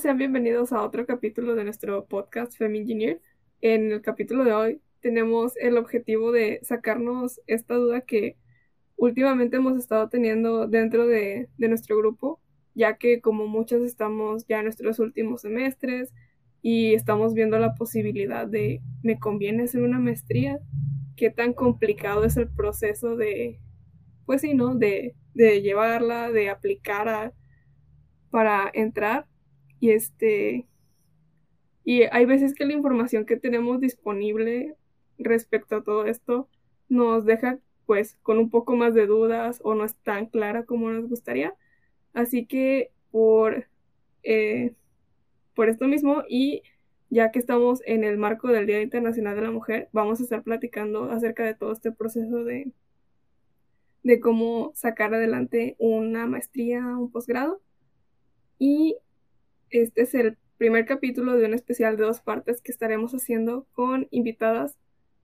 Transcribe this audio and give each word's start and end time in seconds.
sean 0.00 0.16
bienvenidos 0.16 0.72
a 0.72 0.82
otro 0.82 1.04
capítulo 1.04 1.54
de 1.54 1.62
nuestro 1.62 2.06
podcast 2.06 2.56
Fem 2.56 2.74
Engineer. 2.74 3.20
En 3.60 3.92
el 3.92 4.00
capítulo 4.00 4.44
de 4.44 4.52
hoy 4.54 4.80
tenemos 5.00 5.54
el 5.58 5.76
objetivo 5.76 6.32
de 6.32 6.58
sacarnos 6.62 7.38
esta 7.46 7.74
duda 7.74 8.00
que 8.00 8.38
últimamente 8.96 9.58
hemos 9.58 9.78
estado 9.78 10.08
teniendo 10.08 10.66
dentro 10.68 11.06
de, 11.06 11.50
nuestro 11.58 11.98
grupo, 11.98 12.40
ya 12.74 12.96
que 12.96 13.20
como 13.20 13.46
muchos 13.46 13.82
estamos 13.82 14.46
ya 14.46 14.60
en 14.60 14.64
nuestros 14.64 15.00
últimos 15.00 15.42
semestres 15.42 16.14
y 16.62 16.94
estamos 16.94 17.34
viendo 17.34 17.58
la 17.58 17.74
posibilidad 17.74 18.46
de, 18.46 18.80
¿me 19.02 19.18
conviene 19.18 19.64
hacer 19.64 19.82
una 19.82 19.98
maestría? 19.98 20.60
¿Qué 21.14 21.28
tan 21.28 21.52
complicado 21.52 22.24
es 22.24 22.38
el 22.38 22.48
proceso 22.48 23.16
de, 23.16 23.60
pues 24.24 24.40
sí, 24.40 24.54
¿no? 24.54 24.76
De, 24.76 25.14
de 25.34 25.60
llevarla, 25.60 26.30
de 26.30 26.48
aplicar 26.48 27.06
a, 27.06 27.34
para 28.30 28.70
entrar. 28.72 29.26
Y 29.80 29.90
este, 29.90 30.66
y 31.84 32.02
hay 32.02 32.26
veces 32.26 32.54
que 32.54 32.66
la 32.66 32.74
información 32.74 33.26
que 33.26 33.36
tenemos 33.36 33.80
disponible 33.80 34.76
respecto 35.18 35.76
a 35.76 35.82
todo 35.82 36.04
esto 36.06 36.48
nos 36.88 37.24
deja 37.24 37.58
pues 37.86 38.16
con 38.22 38.38
un 38.38 38.50
poco 38.50 38.76
más 38.76 38.94
de 38.94 39.06
dudas 39.06 39.60
o 39.64 39.74
no 39.74 39.84
es 39.84 39.96
tan 39.96 40.26
clara 40.26 40.64
como 40.64 40.90
nos 40.90 41.08
gustaría. 41.08 41.54
Así 42.12 42.46
que 42.46 42.92
por, 43.10 43.66
eh, 44.22 44.74
por 45.54 45.68
esto 45.68 45.88
mismo 45.88 46.22
y 46.28 46.62
ya 47.08 47.32
que 47.32 47.40
estamos 47.40 47.82
en 47.86 48.04
el 48.04 48.18
marco 48.18 48.48
del 48.48 48.66
Día 48.66 48.80
Internacional 48.82 49.34
de 49.34 49.42
la 49.42 49.50
Mujer, 49.50 49.88
vamos 49.92 50.20
a 50.20 50.22
estar 50.22 50.44
platicando 50.44 51.10
acerca 51.10 51.44
de 51.44 51.54
todo 51.54 51.72
este 51.72 51.90
proceso 51.90 52.44
de, 52.44 52.70
de 54.04 54.20
cómo 54.20 54.70
sacar 54.76 55.12
adelante 55.12 55.74
una 55.78 56.26
maestría, 56.26 56.80
un 56.96 57.10
posgrado. 57.10 57.60
Y 58.58 58.96
este 59.70 60.02
es 60.02 60.14
el 60.14 60.36
primer 60.58 60.84
capítulo 60.84 61.36
de 61.36 61.46
un 61.46 61.54
especial 61.54 61.96
de 61.96 62.04
dos 62.04 62.20
partes 62.20 62.60
que 62.60 62.72
estaremos 62.72 63.12
haciendo 63.12 63.66
con 63.72 64.08
invitadas 64.10 64.76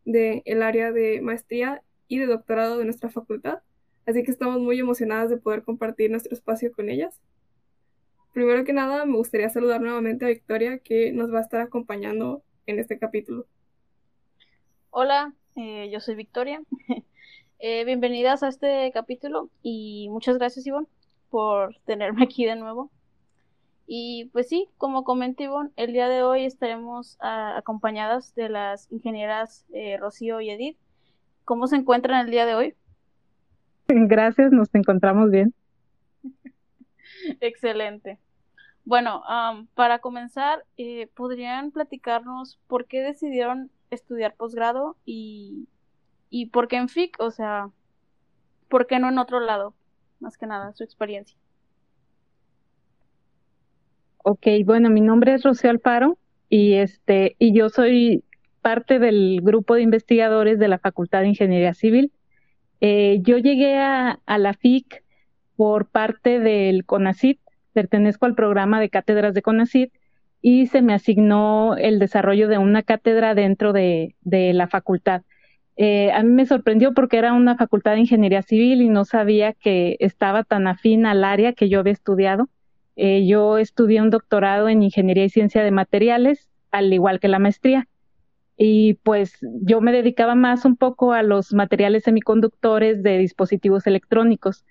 del 0.05 0.43
el 0.45 0.63
área 0.63 0.93
de 0.93 1.21
maestría 1.21 1.83
y 2.09 2.19
de 2.19 2.27
doctorado 2.27 2.79
de 2.79 2.85
nuestra 2.85 3.11
facultad. 3.11 3.61
Así 4.07 4.23
que 4.23 4.31
estamos 4.31 4.61
muy 4.61 4.79
emocionadas 4.79 5.31
de 5.31 5.37
poder 5.37 5.65
compartir 5.65 6.11
nuestro 6.11 6.33
espacio 6.33 6.73
con 6.73 6.89
ellas. 6.89 7.21
Primero 8.33 8.65
que 8.65 8.73
nada, 8.73 9.05
me 9.05 9.17
gustaría 9.17 9.49
saludar 9.49 9.81
nuevamente 9.81 10.25
a 10.25 10.29
Victoria, 10.29 10.79
que 10.79 11.13
nos 11.13 11.33
va 11.33 11.39
a 11.39 11.43
estar 11.43 11.61
acompañando 11.61 12.43
en 12.67 12.79
este 12.79 12.99
capítulo. 12.99 13.47
Hola, 14.91 15.35
eh, 15.57 15.91
yo 15.91 16.01
soy 16.01 16.15
Victoria. 16.15 16.63
eh, 17.59 17.85
bienvenidas 17.85 18.43
a 18.43 18.49
este 18.49 18.91
capítulo 18.95 19.51
y 19.63 20.09
muchas 20.11 20.39
gracias, 20.39 20.67
Ivonne, 20.67 20.87
por 21.31 21.77
tenerme 21.85 22.25
aquí 22.25 22.47
de 22.47 22.57
nuevo. 22.57 22.91
Y 23.87 24.31
pues 24.33 24.49
sí, 24.49 24.69
como 24.79 25.05
comenté 25.05 25.45
Ivonne, 25.45 25.71
el 25.77 25.93
día 25.93 26.09
de 26.09 26.23
hoy 26.23 26.45
estaremos 26.45 27.17
ah, 27.21 27.57
acompañadas 27.57 28.35
de 28.35 28.49
las 28.49 28.91
ingenieras 28.91 29.65
eh, 29.73 29.97
Rocío 29.97 30.41
y 30.41 30.51
Edith. 30.51 30.77
¿Cómo 31.45 31.69
se 31.69 31.77
encuentran 31.77 32.25
el 32.25 32.31
día 32.33 32.47
de 32.47 32.55
hoy? 32.55 32.75
Gracias, 33.87 34.51
nos 34.51 34.75
encontramos 34.75 35.31
bien. 35.31 35.55
Excelente. 37.41 38.19
Bueno, 38.85 39.23
para 39.75 39.99
comenzar, 39.99 40.65
eh, 40.77 41.09
¿podrían 41.15 41.73
platicarnos 41.73 42.61
por 42.69 42.87
qué 42.87 43.01
decidieron 43.01 43.71
estudiar 43.91 44.35
posgrado 44.35 44.97
y, 45.05 45.69
y 46.31 46.47
por 46.47 46.69
qué 46.69 46.77
en 46.77 46.89
FIC? 46.89 47.17
O 47.21 47.31
sea, 47.31 47.71
¿por 48.69 48.87
qué 48.87 48.99
no 48.99 49.09
en 49.09 49.19
otro 49.19 49.41
lado? 49.41 49.75
Más 50.21 50.37
que 50.39 50.47
nada, 50.47 50.73
su 50.73 50.85
experiencia. 50.85 51.37
Ok, 54.29 54.49
bueno, 54.65 54.91
mi 54.91 55.01
nombre 55.01 55.35
es 55.35 55.45
Rocío 55.45 55.71
Alparo 55.71 56.19
y 56.49 56.73
este 56.73 57.37
y 57.39 57.57
yo 57.57 57.69
soy 57.69 58.25
parte 58.61 58.99
del 58.99 59.39
grupo 59.41 59.77
de 59.77 59.83
investigadores 59.83 60.59
de 60.59 60.67
la 60.67 60.81
Facultad 60.81 61.21
de 61.21 61.29
Ingeniería 61.29 61.75
Civil. 61.75 62.11
Eh, 62.81 63.21
yo 63.23 63.39
llegué 63.39 63.79
a, 63.79 64.19
la 64.27 64.53
FIC 64.53 65.05
por 65.55 65.87
parte 65.87 66.41
del 66.41 66.85
CONACIT, 66.85 67.39
pertenezco 67.73 68.27
al 68.27 68.35
programa 68.35 68.81
de 68.81 68.91
cátedras 68.91 69.33
de 69.33 69.43
CONACIT 69.43 69.93
y 70.43 70.67
se 70.67 70.83
me 70.83 70.93
asignó 70.93 71.77
el 71.77 72.01
desarrollo 72.01 72.49
de 72.49 72.59
una 72.59 72.83
cátedra 72.83 73.37
dentro 73.37 73.73
de, 73.73 74.17
de 74.23 74.53
la 74.55 74.67
facultad. 74.67 75.23
Eh, 75.77 76.11
a 76.11 76.25
mí 76.25 76.33
me 76.33 76.47
sorprendió 76.47 76.95
porque 76.95 77.19
era 77.19 77.33
una 77.33 77.57
facultad 77.57 77.93
de 77.93 78.01
ingeniería 78.01 78.43
civil 78.43 78.83
y 78.83 78.89
no 78.89 79.05
sabía 79.05 79.53
que 79.53 79.97
estaba 80.01 80.43
tan 80.43 80.67
afín 80.67 81.07
al 81.07 81.23
área 81.23 81.53
que 81.53 81.69
yo 81.69 81.79
había 81.79 81.93
estudiado. 81.93 82.49
Eh, 82.97 83.27
yo 83.27 83.59
estudié 83.59 84.01
un 84.01 84.11
doctorado 84.11 84.69
en 84.69 84.83
Ingeniería 84.83 85.25
y 85.25 85.29
Ciencia 85.31 85.63
de 85.63 85.71
Materiales, 85.71 86.49
al 86.71 86.93
igual 86.93 87.21
que 87.21 87.29
la 87.29 87.39
maestría. 87.39 87.89
Y 88.57 88.95
pues 88.95 89.39
yo 89.43 89.83
me 89.83 89.93
dedicaba 89.93 90.35
más 90.35 90.65
un 90.65 90.77
poco 90.77 91.13
a 91.13 91.23
los 91.23 91.53
materiales 91.53 92.05
semiconductores 92.05 93.03
de 93.03 93.19
dispositivos 93.19 93.87
electrónicos. 93.87 94.65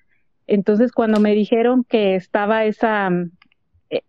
Entonces, 0.47 0.91
cuando 0.91 1.19
me 1.19 1.35
dijeron 1.35 1.83
que 1.83 2.15
estaba 2.15 2.65
e, 2.65 2.73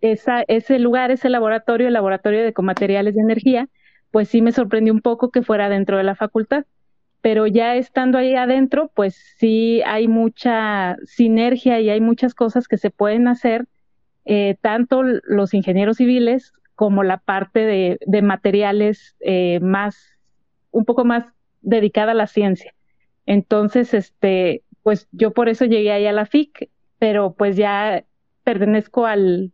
ese 0.01 0.79
lugar, 0.79 1.11
ese 1.11 1.29
laboratorio, 1.29 1.89
el 1.89 1.93
laboratorio 1.93 2.43
de 2.43 2.55
comateriales 2.55 3.15
de 3.15 3.21
energía, 3.21 3.69
pues 4.11 4.29
sí 4.29 4.41
me 4.41 4.53
sorprendió 4.53 4.95
un 4.95 5.03
poco 5.03 5.31
que 5.31 5.43
fuera 5.43 5.69
dentro 5.69 5.99
de 5.99 6.05
la 6.05 6.15
facultad. 6.15 6.65
Pero 7.21 7.47
ya 7.47 7.77
estando 7.77 8.19
ahí 8.19 8.35
adentro, 8.35 8.91
pues 8.95 9.15
sí 9.39 9.83
hay 9.85 10.09
mucha 10.09 10.97
sinergia 11.05 11.81
y 11.81 11.91
hay 11.91 12.01
muchas 12.01 12.35
cosas 12.35 12.69
que 12.69 12.79
se 12.79 12.91
pueden 12.91 13.29
hacer 13.29 13.67
eh, 14.27 14.57
tanto 14.61 15.03
los 15.03 15.55
ingenieros 15.55 15.99
civiles 15.99 16.53
como 16.75 17.05
la 17.05 17.19
parte 17.19 17.61
de, 17.61 18.23
materiales 18.23 19.17
eh, 19.21 19.61
más, 19.61 19.97
un 20.73 20.85
poco 20.85 21.05
más 21.05 21.25
dedicada 21.63 22.13
a 22.13 22.17
la 22.17 22.27
ciencia. 22.27 22.75
Entonces, 23.25 23.95
este, 23.95 24.63
pues 24.83 25.09
yo 25.13 25.33
por 25.33 25.49
eso 25.49 25.65
llegué 25.65 25.93
ahí 25.93 26.07
a 26.07 26.13
la 26.13 26.27
FIC, 26.27 26.71
pero 26.99 27.35
pues 27.35 27.57
ya 27.57 28.05
pertenezco 28.45 29.07
al, 29.07 29.53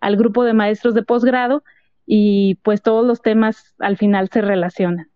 al 0.00 0.16
grupo 0.16 0.42
de 0.42 0.54
maestros 0.54 0.94
de 0.94 1.02
posgrado 1.02 1.62
y 2.06 2.56
pues 2.56 2.82
todos 2.82 3.06
los 3.06 3.22
temas 3.22 3.74
al 3.78 3.96
final 3.98 4.30
se 4.30 4.40
relacionan. 4.40 5.10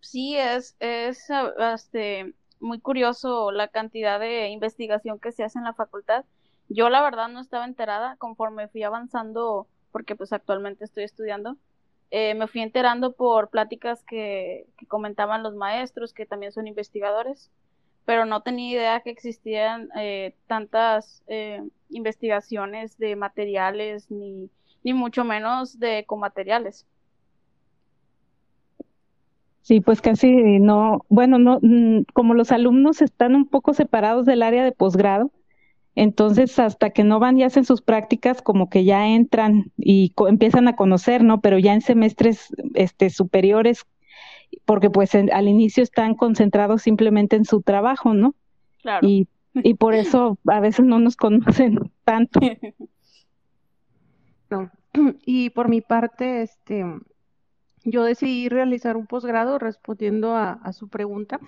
Sí, 0.00 0.36
es, 0.36 0.74
es 0.80 1.26
este, 1.74 2.32
muy 2.60 2.80
curioso 2.80 3.50
la 3.52 3.68
cantidad 3.68 4.20
de 4.20 4.48
investigación 4.48 5.18
que 5.18 5.32
se 5.32 5.44
hace 5.44 5.58
en 5.58 5.64
la 5.64 5.74
facultad. 5.74 6.24
Yo 6.68 6.88
la 6.90 7.02
verdad 7.02 7.28
no 7.28 7.40
estaba 7.40 7.64
enterada 7.64 8.16
conforme 8.16 8.68
fui 8.68 8.82
avanzando, 8.82 9.66
porque 9.90 10.16
pues 10.16 10.32
actualmente 10.32 10.84
estoy 10.84 11.04
estudiando. 11.04 11.56
Eh, 12.10 12.34
me 12.34 12.46
fui 12.46 12.62
enterando 12.62 13.12
por 13.12 13.50
pláticas 13.50 14.02
que, 14.04 14.66
comentaban 14.88 15.42
los 15.42 15.54
maestros, 15.54 16.12
que 16.12 16.26
también 16.26 16.52
son 16.52 16.66
investigadores, 16.66 17.50
pero 18.04 18.24
no 18.24 18.42
tenía 18.42 18.72
idea 18.72 19.00
que 19.00 19.10
existían 19.10 19.90
eh, 19.96 20.34
tantas 20.46 21.22
eh, 21.26 21.62
investigaciones 21.90 22.96
de 22.98 23.16
materiales, 23.16 24.10
ni, 24.10 24.50
ni 24.82 24.94
mucho 24.94 25.24
menos 25.24 25.78
de 25.78 26.04
comateriales. 26.06 26.86
Sí, 29.62 29.80
pues 29.80 30.00
casi 30.00 30.58
no, 30.60 31.04
bueno, 31.08 31.38
no, 31.38 31.58
mm, 31.60 32.04
como 32.14 32.34
los 32.34 32.52
alumnos 32.52 33.02
están 33.02 33.34
un 33.34 33.46
poco 33.46 33.74
separados 33.74 34.24
del 34.24 34.42
área 34.42 34.64
de 34.64 34.72
posgrado, 34.72 35.30
entonces 35.94 36.58
hasta 36.58 36.90
que 36.90 37.04
no 37.04 37.18
van 37.18 37.38
y 37.38 37.42
hacen 37.42 37.64
sus 37.64 37.82
prácticas, 37.82 38.40
como 38.40 38.70
que 38.70 38.84
ya 38.84 39.08
entran 39.08 39.72
y 39.76 40.12
empiezan 40.28 40.68
a 40.68 40.76
conocer, 40.76 41.24
¿no? 41.24 41.40
Pero 41.40 41.58
ya 41.58 41.74
en 41.74 41.80
semestres 41.80 42.54
este, 42.74 43.10
superiores, 43.10 43.84
porque 44.64 44.90
pues 44.90 45.14
al 45.14 45.48
inicio 45.48 45.82
están 45.82 46.14
concentrados 46.14 46.82
simplemente 46.82 47.36
en 47.36 47.44
su 47.44 47.62
trabajo, 47.62 48.14
¿no? 48.14 48.34
Claro. 48.80 49.06
Y, 49.06 49.28
y 49.54 49.74
por 49.74 49.94
eso 49.94 50.38
a 50.46 50.60
veces 50.60 50.86
no 50.86 50.98
nos 50.98 51.16
conocen 51.16 51.90
tanto. 52.04 52.40
No. 54.50 54.70
Y 55.24 55.50
por 55.50 55.68
mi 55.68 55.80
parte, 55.80 56.42
este, 56.42 56.84
yo 57.84 58.04
decidí 58.04 58.48
realizar 58.48 58.96
un 58.96 59.06
posgrado 59.06 59.58
respondiendo 59.58 60.34
a, 60.34 60.72
su 60.72 60.88
pregunta, 60.88 61.40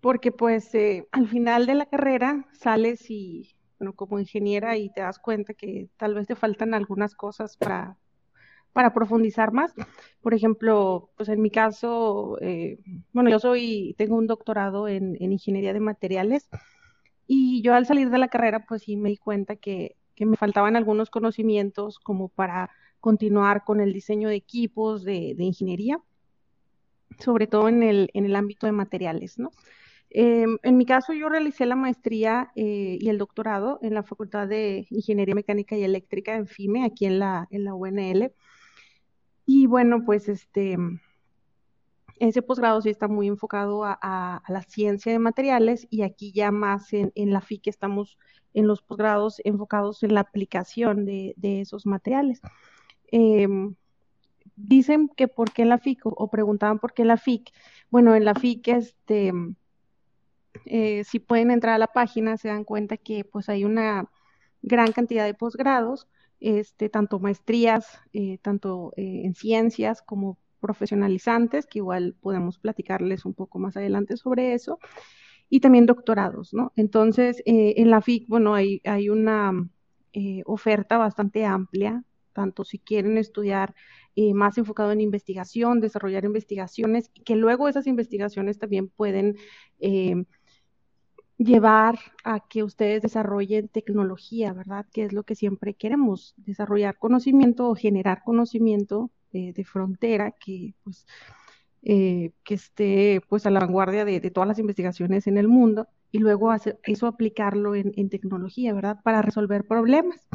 porque 0.00 0.32
pues 0.32 0.74
eh, 0.74 1.06
al 1.12 1.28
final 1.28 1.66
de 1.66 1.74
la 1.74 1.86
carrera 1.86 2.46
sales 2.52 3.10
y, 3.10 3.56
bueno, 3.78 3.94
como 3.94 4.18
ingeniera 4.18 4.76
y 4.76 4.90
te 4.90 5.00
das 5.00 5.18
cuenta 5.18 5.54
que 5.54 5.88
tal 5.96 6.14
vez 6.14 6.26
te 6.26 6.36
faltan 6.36 6.74
algunas 6.74 7.14
cosas 7.14 7.56
para, 7.56 7.96
para 8.72 8.92
profundizar 8.92 9.52
más. 9.52 9.74
Por 10.20 10.34
ejemplo, 10.34 11.10
pues 11.16 11.28
en 11.28 11.40
mi 11.40 11.50
caso, 11.50 12.38
eh, 12.40 12.78
bueno, 13.12 13.30
yo 13.30 13.38
soy, 13.38 13.94
tengo 13.98 14.16
un 14.16 14.26
doctorado 14.26 14.88
en, 14.88 15.16
en, 15.20 15.32
ingeniería 15.32 15.72
de 15.72 15.80
materiales 15.80 16.48
y 17.26 17.62
yo 17.62 17.74
al 17.74 17.86
salir 17.86 18.10
de 18.10 18.18
la 18.18 18.28
carrera, 18.28 18.64
pues 18.66 18.82
sí 18.82 18.96
me 18.96 19.08
di 19.08 19.16
cuenta 19.16 19.56
que, 19.56 19.96
que 20.14 20.26
me 20.26 20.36
faltaban 20.36 20.76
algunos 20.76 21.10
conocimientos 21.10 21.98
como 21.98 22.28
para 22.28 22.70
continuar 23.06 23.62
con 23.62 23.80
el 23.80 23.92
diseño 23.92 24.28
de 24.28 24.34
equipos 24.34 25.04
de, 25.04 25.34
de 25.36 25.44
ingeniería, 25.44 26.00
sobre 27.20 27.46
todo 27.46 27.68
en 27.68 27.84
el, 27.84 28.10
en 28.14 28.24
el 28.24 28.34
ámbito 28.34 28.66
de 28.66 28.72
materiales, 28.72 29.38
¿no? 29.38 29.52
Em, 30.10 30.58
en 30.64 30.76
mi 30.76 30.86
caso, 30.86 31.12
yo 31.12 31.28
realicé 31.28 31.66
la 31.66 31.76
maestría 31.76 32.50
eh, 32.56 32.98
y 33.00 33.08
el 33.08 33.18
doctorado 33.18 33.78
en 33.80 33.94
la 33.94 34.02
Facultad 34.02 34.48
de 34.48 34.88
Ingeniería 34.90 35.36
Mecánica 35.36 35.76
y 35.76 35.84
Eléctrica 35.84 36.34
en 36.34 36.48
FIME, 36.48 36.84
aquí 36.84 37.06
en 37.06 37.20
la, 37.20 37.46
en 37.50 37.62
la 37.62 37.74
UNL. 37.74 38.32
Y 39.46 39.66
bueno, 39.66 40.04
pues 40.04 40.28
este, 40.28 40.76
ese 42.18 42.42
posgrado 42.42 42.82
sí 42.82 42.88
está 42.90 43.06
muy 43.06 43.28
enfocado 43.28 43.84
a, 43.84 44.42
la 44.48 44.62
ciencia 44.62 45.12
de 45.12 45.20
materiales 45.20 45.86
y 45.90 46.02
aquí 46.02 46.32
ya 46.32 46.50
más 46.50 46.92
en, 46.92 47.12
la 47.14 47.40
FIC 47.40 47.68
estamos 47.68 48.18
en 48.52 48.66
los 48.66 48.82
posgrados 48.82 49.40
enfocados 49.44 50.02
en 50.02 50.14
la 50.14 50.22
aplicación 50.22 51.04
de, 51.04 51.34
esos 51.60 51.86
materiales. 51.86 52.40
Em, 53.10 53.74
dicen 54.56 55.08
que 55.08 55.28
por 55.28 55.52
qué 55.52 55.64
la 55.64 55.78
FIC 55.78 56.00
o, 56.04 56.30
preguntaban 56.30 56.78
por 56.78 56.94
qué 56.94 57.04
la 57.04 57.16
FIC. 57.16 57.52
Bueno, 57.90 58.14
en 58.14 58.24
la 58.24 58.34
FIC, 58.34 58.68
este, 58.68 59.32
eh, 60.64 61.04
si 61.04 61.20
pueden 61.20 61.50
entrar 61.50 61.74
a 61.74 61.78
la 61.78 61.88
página, 61.88 62.36
se 62.36 62.48
dan 62.48 62.64
cuenta 62.64 62.96
que 62.96 63.24
pues 63.24 63.48
hay 63.48 63.64
una 63.64 64.10
gran 64.62 64.92
cantidad 64.92 65.24
de 65.24 65.34
posgrados, 65.34 66.08
este, 66.40 66.88
tanto 66.88 67.18
maestrías, 67.20 68.00
eh, 68.12 68.38
tanto 68.42 68.92
eh, 68.96 69.22
en 69.24 69.34
ciencias 69.34 70.02
como 70.02 70.38
profesionalizantes, 70.60 71.66
que 71.66 71.78
igual 71.78 72.16
podemos 72.20 72.58
platicarles 72.58 73.24
un 73.24 73.34
poco 73.34 73.58
más 73.58 73.76
adelante 73.76 74.16
sobre 74.16 74.54
eso, 74.54 74.78
y 75.48 75.60
también 75.60 75.86
doctorados, 75.86 76.52
¿no? 76.54 76.72
Entonces, 76.76 77.42
en 77.46 77.90
la 77.90 78.00
FIC, 78.00 78.26
bueno, 78.28 78.54
hay, 78.54 78.80
hay 78.84 79.10
una 79.10 79.52
oferta 80.46 80.98
bastante 80.98 81.44
amplia, 81.44 82.02
tanto 82.36 82.64
si 82.64 82.78
quieren 82.78 83.16
estudiar 83.16 83.74
eh, 84.14 84.34
más 84.34 84.58
enfocado 84.58 84.92
en 84.92 85.00
investigación, 85.00 85.80
desarrollar 85.80 86.24
investigaciones, 86.24 87.10
que 87.24 87.34
luego 87.34 87.66
esas 87.68 87.86
investigaciones 87.86 88.58
también 88.58 88.88
pueden 88.88 89.36
eh, 89.80 90.24
llevar 91.38 91.98
a 92.24 92.40
que 92.40 92.62
ustedes 92.62 93.00
desarrollen 93.00 93.68
tecnología, 93.68 94.52
¿verdad? 94.52 94.86
Que 94.92 95.04
es 95.04 95.14
lo 95.14 95.22
que 95.22 95.34
siempre 95.34 95.72
queremos, 95.72 96.34
desarrollar 96.36 96.98
conocimiento 96.98 97.68
o 97.68 97.74
generar 97.74 98.22
conocimiento 98.22 99.10
de, 99.32 99.64
frontera 99.64 100.32
que 100.32 100.72
pues 100.82 101.06
eh, 101.82 102.32
que 102.42 102.54
esté 102.54 103.20
pues 103.28 103.44
a 103.44 103.50
la 103.50 103.60
vanguardia 103.60 104.06
de, 104.06 104.18
todas 104.30 104.48
las 104.48 104.58
investigaciones 104.58 105.26
en 105.26 105.36
el 105.36 105.46
mundo 105.48 105.88
y 106.10 106.18
luego 106.20 106.50
hacer, 106.50 106.78
eso 106.84 107.06
aplicarlo 107.06 107.74
en 107.74 108.08
tecnología, 108.08 108.72
¿verdad? 108.72 108.98
Para 109.02 109.20
resolver 109.20 109.66
problemas. 109.66 110.26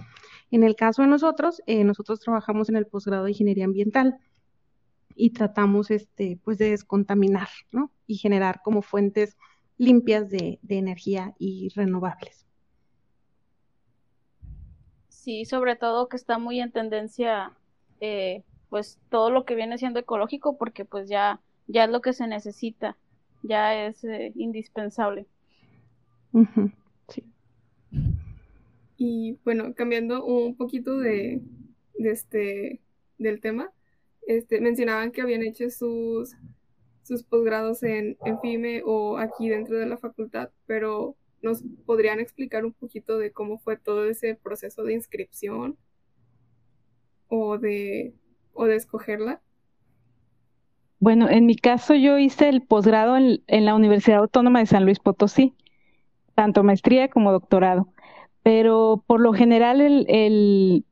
En 0.51 0.63
el 0.63 0.75
caso 0.75 1.01
de 1.01 1.07
nosotros, 1.07 1.62
eh, 1.65 1.83
nosotros 1.86 2.19
trabajamos 2.19 2.68
en 2.69 2.75
el 2.75 2.86
posgrado 2.86 3.24
de 3.24 3.31
ingeniería 3.31 3.65
ambiental 3.65 4.19
y 5.15 5.31
tratamos 5.31 5.92
este, 5.92 6.39
pues 6.44 6.57
de 6.57 6.71
descontaminar, 6.71 7.48
¿no? 7.71 7.92
Y 8.06 8.18
generar 8.18 8.62
como 8.62 8.81
fuentes 8.81 9.38
limpias 9.77 10.30
de, 10.30 10.59
energía 10.68 11.33
y 11.39 11.69
renovables. 11.69 12.45
Sí, 15.07 15.45
sobre 15.45 15.75
todo 15.75 16.09
que 16.09 16.18
está 16.18 16.38
muy 16.38 16.59
en 16.59 16.71
tendencia, 16.71 17.53
eh, 18.00 18.44
pues 18.69 19.00
todo 19.09 19.31
lo 19.31 19.45
que 19.45 19.56
viene 19.56 19.77
siendo 19.77 20.00
ecológico, 20.00 20.57
porque 20.57 20.86
pues 20.86 21.09
ya, 21.09 21.39
ya 21.68 21.86
es 21.86 21.89
lo 21.89 22.01
que 22.01 22.13
se 22.13 22.27
necesita, 22.27 22.98
ya 23.42 23.86
es 23.86 24.03
eh, 24.03 24.33
indispensable. 24.36 25.27
Sí. 27.07 27.24
Y 29.03 29.39
bueno, 29.44 29.74
cambiando 29.74 30.24
un 30.24 30.56
poquito 30.56 31.00
de, 31.00 31.42
este, 31.95 32.81
del 33.18 33.42
tema, 33.42 33.71
este, 34.27 34.62
mencionaban 34.62 35.12
que 35.12 35.21
habían 35.24 35.42
hecho 35.42 35.71
sus, 35.71 36.36
sus 37.01 37.24
posgrados 37.24 37.81
en, 37.81 38.15
en 38.24 38.39
FIME 38.42 38.83
o 38.86 39.18
aquí 39.18 39.50
dentro 39.50 39.80
de 39.80 39.88
la 39.88 39.98
facultad, 39.98 40.51
pero 40.68 41.15
¿nos 41.42 41.63
podrían 41.88 42.19
explicar 42.19 42.63
un 42.63 42.74
poquito 42.74 43.18
de 43.18 43.31
cómo 43.31 43.57
fue 43.57 43.75
todo 43.75 44.06
ese 44.06 44.36
proceso 44.36 44.83
de 44.83 44.94
inscripción 44.94 45.77
o 47.27 47.57
de, 47.57 48.13
o 48.53 48.65
de 48.65 48.75
escogerla? 48.75 49.42
Bueno, 51.00 51.27
en 51.27 51.48
mi 51.48 51.56
caso 51.56 51.95
yo 51.95 52.19
hice 52.19 52.50
el 52.50 52.62
posgrado 52.62 53.18
en, 53.18 53.42
en, 53.48 53.65
la 53.65 53.74
Universidad 53.74 54.19
Autónoma 54.19 54.59
de 54.59 54.68
San 54.68 54.86
Luis 54.86 55.00
Potosí, 55.00 55.56
tanto 56.36 56.62
maestría 56.62 57.07
como 57.07 57.31
doctorado 57.31 57.90
pero 58.43 59.03
por 59.07 59.19
lo 59.19 59.33
general 59.33 59.81
el, 59.81 60.85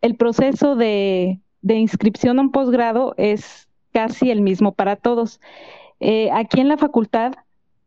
el, 0.00 0.16
proceso 0.16 0.76
de, 0.76 1.40
inscripción 1.62 2.38
a 2.38 2.42
un 2.42 2.50
posgrado 2.50 3.14
es 3.16 3.68
casi 3.92 4.30
el 4.30 4.40
mismo 4.40 4.72
para 4.72 4.96
todos. 4.96 5.40
Eh, 6.00 6.30
aquí 6.32 6.60
en 6.60 6.68
la 6.68 6.76
facultad 6.76 7.34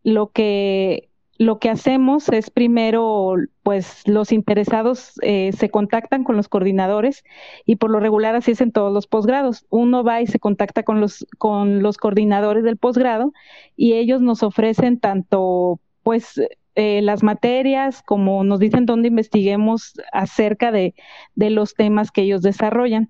lo 0.04 0.32
que 0.32 1.10
lo 1.38 1.60
que 1.60 1.70
hacemos 1.70 2.30
es 2.30 2.50
primero, 2.50 3.36
pues 3.62 4.08
los 4.08 4.32
interesados 4.32 5.16
eh, 5.22 5.52
se 5.52 5.70
contactan 5.70 6.24
con 6.24 6.38
los 6.38 6.48
coordinadores 6.48 7.26
y 7.66 7.76
por 7.76 7.92
lo 7.92 8.00
regular 8.00 8.36
así 8.36 8.52
es 8.52 8.62
en 8.62 8.72
todos 8.72 8.94
los 8.94 9.08
posgrados. 9.08 9.66
Uno 9.70 10.04
va 10.04 10.22
y 10.22 10.28
se 10.28 10.40
contacta 10.40 10.84
con 10.84 11.02
los, 11.02 11.28
con 11.38 11.84
los 11.84 11.98
coordinadores 11.98 12.64
del 12.64 12.78
posgrado 12.78 13.34
y 13.76 13.94
ellos 13.94 14.22
nos 14.22 14.44
ofrecen 14.44 15.00
tanto, 15.00 15.82
pues, 16.04 16.40
eh, 16.76 17.02
las 17.02 17.24
materias, 17.24 18.02
como 18.04 18.44
nos 18.44 18.60
dicen 18.60 18.86
dónde 18.86 19.08
investiguemos 19.08 19.94
acerca 20.12 20.72
de, 20.72 20.94
los 21.36 21.74
temas 21.74 22.12
que 22.12 22.24
ellos 22.24 22.42
desarrollan. 22.42 23.10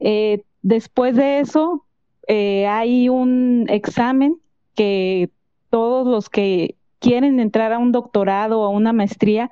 Eh, 0.00 0.42
después 0.62 1.14
de 1.14 1.40
eso, 1.40 1.84
eh, 2.26 2.66
hay 2.66 3.10
un 3.10 3.66
examen 3.68 4.36
que 4.74 5.30
todos 5.68 6.06
los 6.06 6.30
que 6.30 6.76
quieren 6.98 7.40
entrar 7.40 7.72
a 7.72 7.78
un 7.78 7.92
doctorado 7.92 8.60
o 8.60 8.64
a 8.64 8.70
una 8.70 8.94
maestría 8.94 9.50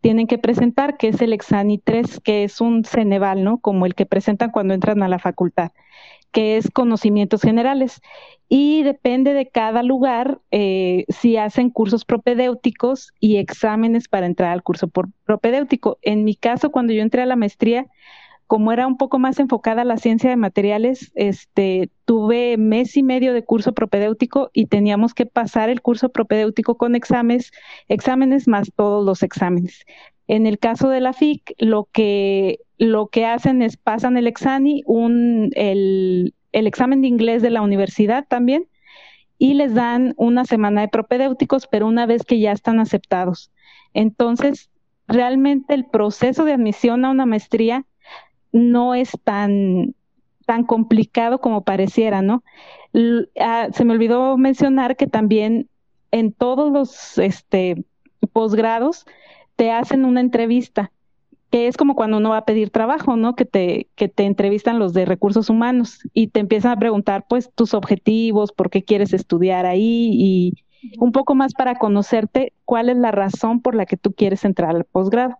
tienen 0.00 0.28
que 0.28 0.38
presentar, 0.38 0.96
que 0.96 1.08
es 1.08 1.20
el 1.20 1.32
Exani 1.32 1.78
3, 1.78 2.20
que 2.20 2.44
es 2.44 2.60
un 2.60 2.84
Ceneval, 2.84 3.42
¿no? 3.42 3.58
Como 3.58 3.86
el 3.86 3.96
que 3.96 4.06
presentan 4.06 4.52
cuando 4.52 4.74
entran 4.74 5.02
a 5.02 5.08
la 5.08 5.18
facultad 5.18 5.72
que 6.32 6.56
es 6.56 6.70
conocimientos 6.70 7.42
generales. 7.42 8.00
Y 8.48 8.82
depende 8.84 9.34
de 9.34 9.48
cada 9.48 9.82
lugar 9.82 10.40
eh, 10.50 11.04
si 11.08 11.36
hacen 11.36 11.70
cursos 11.70 12.04
propedéuticos 12.04 13.12
y 13.18 13.38
exámenes 13.38 14.08
para 14.08 14.26
entrar 14.26 14.52
al 14.52 14.62
curso 14.62 14.88
propedéutico. 15.24 15.98
En 16.02 16.24
mi 16.24 16.36
caso, 16.36 16.70
cuando 16.70 16.92
yo 16.92 17.02
entré 17.02 17.22
a 17.22 17.26
la 17.26 17.36
maestría, 17.36 17.86
como 18.46 18.72
era 18.72 18.86
un 18.86 18.96
poco 18.96 19.18
más 19.18 19.40
enfocada 19.40 19.82
a 19.82 19.84
la 19.84 19.96
ciencia 19.96 20.30
de 20.30 20.36
materiales, 20.36 21.10
este, 21.16 21.90
tuve 22.04 22.56
mes 22.56 22.96
y 22.96 23.02
medio 23.02 23.32
de 23.32 23.44
curso 23.44 23.72
propedéutico 23.72 24.50
y 24.52 24.66
teníamos 24.66 25.14
que 25.14 25.26
pasar 25.26 25.68
el 25.68 25.82
curso 25.82 26.10
propedéutico 26.10 26.76
con 26.76 26.94
exámenes, 26.94 27.50
exámenes 27.88 28.46
más 28.46 28.70
todos 28.74 29.04
los 29.04 29.24
exámenes. 29.24 29.84
En 30.28 30.46
el 30.46 30.58
caso 30.58 30.88
de 30.88 31.00
la 31.00 31.12
FIC, 31.12 31.54
lo 31.58 31.88
que, 31.92 32.60
lo 32.78 33.08
que 33.08 33.26
hacen 33.26 33.62
es 33.62 33.76
pasan 33.76 34.16
el 34.16 34.26
exani, 34.26 34.82
un, 34.86 35.50
el, 35.54 36.34
el 36.52 36.66
examen 36.66 37.00
de 37.00 37.08
inglés 37.08 37.42
de 37.42 37.50
la 37.50 37.62
universidad 37.62 38.26
también, 38.28 38.68
y 39.38 39.54
les 39.54 39.74
dan 39.74 40.14
una 40.16 40.44
semana 40.44 40.80
de 40.80 40.88
propedéuticos, 40.88 41.66
pero 41.66 41.86
una 41.86 42.06
vez 42.06 42.24
que 42.24 42.40
ya 42.40 42.52
están 42.52 42.80
aceptados. 42.80 43.50
Entonces, 43.92 44.70
realmente 45.06 45.74
el 45.74 45.84
proceso 45.84 46.44
de 46.44 46.54
admisión 46.54 47.04
a 47.04 47.10
una 47.10 47.26
maestría 47.26 47.84
no 48.52 48.94
es 48.94 49.12
tan, 49.24 49.94
tan 50.46 50.64
complicado 50.64 51.40
como 51.40 51.64
pareciera, 51.64 52.22
¿no? 52.22 52.42
Ah, 53.38 53.68
se 53.72 53.84
me 53.84 53.92
olvidó 53.92 54.38
mencionar 54.38 54.96
que 54.96 55.06
también 55.06 55.68
en 56.10 56.32
todos 56.32 56.72
los 56.72 57.18
este, 57.18 57.84
posgrados 58.32 59.04
te 59.56 59.72
hacen 59.72 60.04
una 60.04 60.20
entrevista, 60.20 60.92
que 61.50 61.66
es 61.68 61.76
como 61.76 61.94
cuando 61.94 62.18
uno 62.18 62.30
va 62.30 62.38
a 62.38 62.44
pedir 62.44 62.70
trabajo, 62.70 63.16
¿no? 63.16 63.34
Que 63.34 63.44
te, 63.44 63.88
que 63.94 64.08
te 64.08 64.24
entrevistan 64.24 64.78
los 64.78 64.92
de 64.92 65.04
recursos 65.04 65.48
humanos 65.50 66.00
y 66.12 66.28
te 66.28 66.40
empiezan 66.40 66.72
a 66.72 66.78
preguntar, 66.78 67.26
pues, 67.28 67.50
tus 67.54 67.74
objetivos, 67.74 68.52
por 68.52 68.70
qué 68.70 68.84
quieres 68.84 69.12
estudiar 69.12 69.66
ahí 69.66 70.10
y 70.12 70.52
un 70.98 71.12
poco 71.12 71.34
más 71.34 71.54
para 71.54 71.76
conocerte 71.76 72.52
cuál 72.64 72.90
es 72.90 72.96
la 72.96 73.10
razón 73.10 73.60
por 73.60 73.74
la 73.74 73.86
que 73.86 73.96
tú 73.96 74.12
quieres 74.12 74.44
entrar 74.44 74.76
al 74.76 74.84
posgrado. 74.84 75.36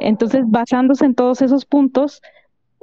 Entonces, 0.00 0.42
basándose 0.46 1.04
en 1.04 1.14
todos 1.14 1.40
esos 1.42 1.64
puntos, 1.64 2.20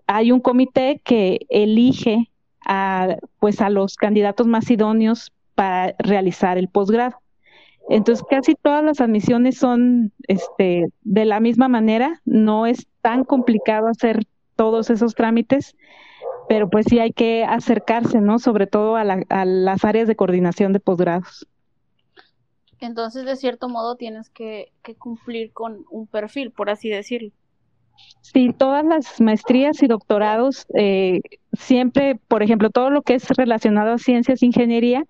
hay 0.07 0.31
un 0.31 0.39
comité 0.39 1.01
que 1.03 1.45
elige 1.49 2.31
a, 2.65 3.17
pues, 3.39 3.61
a 3.61 3.69
los 3.69 3.95
candidatos 3.95 4.47
más 4.47 4.69
idóneos 4.71 5.31
para 5.55 5.95
realizar 5.99 6.57
el 6.57 6.69
posgrado. 6.69 7.21
Entonces, 7.91 8.25
casi 8.29 8.55
todas 8.55 8.81
las 8.85 9.01
admisiones 9.01 9.57
son 9.57 10.13
este, 10.29 10.87
de 11.01 11.25
la 11.25 11.41
misma 11.41 11.67
manera, 11.67 12.21
no 12.23 12.65
es 12.65 12.87
tan 13.01 13.25
complicado 13.25 13.89
hacer 13.89 14.23
todos 14.55 14.89
esos 14.89 15.13
trámites, 15.13 15.75
pero 16.47 16.69
pues 16.69 16.85
sí 16.89 16.99
hay 16.99 17.11
que 17.11 17.43
acercarse, 17.43 18.21
¿no? 18.21 18.39
Sobre 18.39 18.65
todo 18.65 18.95
a, 18.95 19.03
las 19.03 19.83
áreas 19.83 20.07
de 20.07 20.15
coordinación 20.15 20.71
de 20.71 20.79
posgrados. 20.79 21.45
Entonces, 22.79 23.25
de 23.25 23.35
cierto 23.35 23.67
modo, 23.67 23.97
tienes 23.97 24.29
que, 24.29 24.71
cumplir 24.97 25.51
con 25.51 25.83
un 25.91 26.07
perfil, 26.07 26.51
por 26.51 26.69
así 26.69 26.87
decirlo. 26.87 27.31
Sí, 28.21 28.53
todas 28.57 28.85
las 28.85 29.19
maestrías 29.19 29.83
y 29.83 29.87
doctorados, 29.87 30.65
eh, 30.75 31.21
siempre, 31.53 32.17
por 32.27 32.43
ejemplo, 32.43 32.69
todo 32.69 32.89
lo 32.89 33.01
que 33.01 33.15
es 33.15 33.27
relacionado 33.29 33.93
a 33.93 33.97
ciencias 33.97 34.41
e 34.41 34.45
ingeniería, 34.45 35.05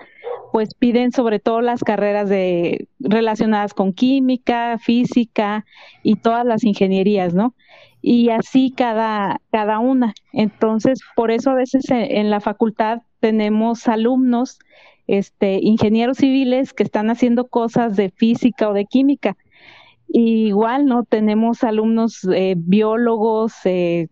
pues 0.52 0.74
piden 0.74 1.12
sobre 1.12 1.40
todo 1.40 1.62
las 1.62 1.82
carreras 1.84 2.30
de 2.30 2.88
relacionadas 3.00 3.74
con 3.74 3.94
química, 3.94 4.78
física 4.80 5.66
y 6.04 6.16
todas 6.16 6.46
las 6.46 6.64
ingenierías, 6.64 7.34
¿no? 7.34 7.54
Y 8.02 8.30
así 8.30 8.74
cada, 8.76 9.40
cada 9.52 9.80
una. 9.80 10.14
Entonces, 10.34 11.00
por 11.16 11.32
eso 11.32 11.52
a 11.52 11.56
veces 11.56 11.86
en, 11.90 12.30
la 12.30 12.40
facultad 12.40 13.02
tenemos 13.20 13.88
alumnos, 13.88 14.60
este, 15.08 15.60
ingenieros 15.62 16.18
civiles 16.18 16.74
que 16.74 16.84
están 16.84 17.10
haciendo 17.10 17.48
cosas 17.48 17.96
de 17.96 18.10
física 18.10 18.70
o 18.70 18.74
de 18.74 18.86
química. 18.86 19.38
Igual, 20.14 20.86
¿no? 20.86 21.04
Tenemos 21.04 21.64
alumnos 21.64 22.24
eh, 22.34 22.56
biólogos, 22.58 23.54
eh, 23.66 24.08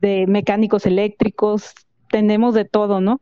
de 0.00 0.26
mecánicos 0.26 0.86
eléctricos, 0.86 1.74
tenemos 2.10 2.54
de 2.54 2.64
todo, 2.64 3.00
¿no? 3.00 3.20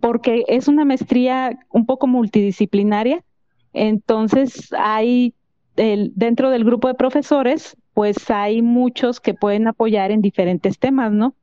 Porque 0.00 0.44
es 0.48 0.68
una 0.68 0.84
maestría 0.84 1.58
un 1.70 1.86
poco 1.86 2.06
multidisciplinaria, 2.06 3.24
entonces 3.72 4.72
hay 4.78 5.34
el, 5.76 6.12
dentro 6.14 6.50
del 6.50 6.64
grupo 6.64 6.88
de 6.88 6.94
profesores, 6.94 7.76
pues 7.94 8.30
hay 8.30 8.62
muchos 8.62 9.20
que 9.20 9.34
pueden 9.34 9.66
apoyar 9.66 10.10
en 10.10 10.22
diferentes 10.22 10.78
temas, 10.78 11.12
¿no? 11.12 11.34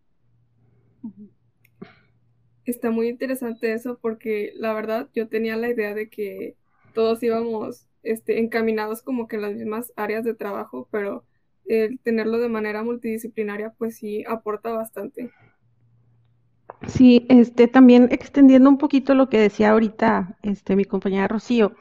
Está 2.65 2.91
muy 2.91 3.07
interesante 3.07 3.73
eso 3.73 3.97
porque 4.01 4.51
la 4.55 4.73
verdad 4.73 5.07
yo 5.15 5.27
tenía 5.27 5.55
la 5.55 5.69
idea 5.69 5.93
de 5.93 6.09
que 6.09 6.55
todos 6.93 7.23
íbamos 7.23 7.87
este, 8.11 8.39
encaminados 8.39 9.01
como 9.01 9.27
que 9.27 9.35
en 9.35 9.41
las 9.43 9.55
mismas 9.55 9.93
áreas 9.95 10.23
de 10.23 10.33
trabajo, 10.33 10.87
pero 10.91 11.23
el 11.65 11.99
tenerlo 11.99 12.39
de 12.39 12.49
manera 12.49 12.83
multidisciplinaria 12.83 13.73
pues 13.77 13.97
sí 13.97 14.23
aporta 14.27 14.71
bastante. 14.71 15.31
Sí, 16.87 17.25
este, 17.29 17.67
también 17.67 18.09
extendiendo 18.11 18.69
un 18.69 18.77
poquito 18.77 19.15
lo 19.15 19.29
que 19.29 19.39
decía 19.39 19.71
ahorita 19.71 20.37
este, 20.43 20.75
mi 20.75 20.85
compañera 20.85 21.27
Rocío, 21.27 21.73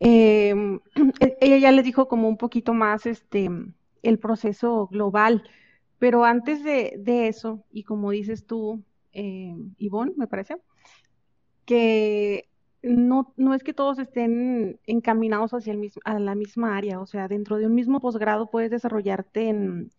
em, 0.00 0.80
e, 1.20 1.36
ella 1.40 1.58
ya 1.58 1.72
les 1.72 1.84
dijo 1.84 2.08
como 2.08 2.28
un 2.28 2.36
poquito 2.36 2.72
más 2.72 3.06
este, 3.06 3.50
el 4.02 4.18
proceso 4.18 4.86
global, 4.88 5.42
pero 5.98 6.24
antes 6.24 6.62
de, 6.62 7.28
eso, 7.28 7.64
y 7.72 7.82
como 7.82 8.10
dices 8.12 8.46
tú, 8.46 8.84
eh, 9.12 9.56
Ivonne, 9.78 10.12
me 10.16 10.28
parece, 10.28 10.56
que 11.64 12.48
no, 12.82 13.32
no 13.36 13.54
es 13.54 13.62
que 13.62 13.72
todos 13.74 13.98
estén 13.98 14.80
encaminados 14.86 15.52
hacia 15.54 15.72
el 15.72 15.78
mismo, 15.78 16.00
a 16.04 16.18
la 16.18 16.34
misma 16.34 16.76
área, 16.76 17.00
o 17.00 17.06
sea, 17.06 17.28
dentro 17.28 17.56
de 17.56 17.66
un 17.66 17.74
mismo 17.74 18.00
posgrado 18.00 18.50
puedes 18.50 18.70
desarrollarte 18.70 19.48
en 19.48 19.90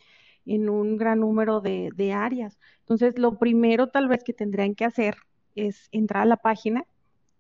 en 0.50 0.70
un 0.70 0.98
gran 0.98 1.20
número 1.20 1.62
de, 1.62 2.14
áreas. 2.14 2.60
Entonces, 2.82 3.18
lo 3.20 3.38
primero 3.38 3.90
tal 3.90 4.08
vez 4.08 4.24
que 4.24 4.34
tendrían 4.34 4.76
que 4.76 4.86
hacer 4.86 5.18
es 5.56 5.90
entrar 5.92 6.24
a 6.24 6.26
la 6.26 6.38
página, 6.38 6.86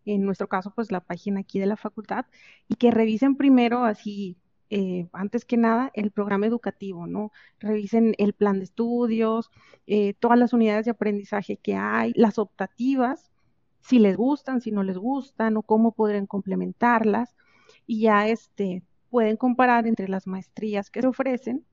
en 0.05 0.25
nuestro 0.25 0.47
caso, 0.47 0.71
pues 0.75 0.91
la 0.91 1.01
página 1.01 1.41
aquí 1.41 1.59
de 1.59 1.65
la 1.65 1.77
facultad, 1.77 2.25
y 2.67 2.75
que 2.75 2.91
revisen 2.91 3.35
primero 3.35 3.83
así, 3.83 4.37
eh, 4.69 5.07
antes 5.13 5.45
que 5.45 5.57
nada, 5.57 5.91
el 5.95 6.11
programa 6.11 6.45
educativo, 6.45 7.07
¿no? 7.07 7.31
Revisen 7.59 8.13
el 8.19 8.33
plan 8.33 8.59
de 8.59 8.65
estudios, 8.65 9.49
eh, 9.87 10.13
todas 10.19 10.37
las 10.37 10.53
unidades 10.53 10.85
de 10.85 10.91
aprendizaje 10.91 11.57
que 11.57 11.75
hay, 11.75 12.13
las 12.15 12.37
optativas, 12.37 13.31
si 13.81 13.99
les 13.99 14.17
gustan, 14.17 14.61
si 14.61 14.71
no 14.71 14.83
les 14.83 14.97
gustan, 14.97 15.57
o 15.57 15.63
cómo 15.63 15.91
podrían 15.91 16.25
complementarlas, 16.25 17.35
y 17.87 18.01
ya 18.01 18.27
este, 18.27 18.83
pueden 19.09 19.37
comparar 19.37 19.87
entre 19.87 20.07
las 20.07 20.27
maestrías 20.27 20.89
que 20.89 21.01
se 21.01 21.07
ofrecen 21.07 21.65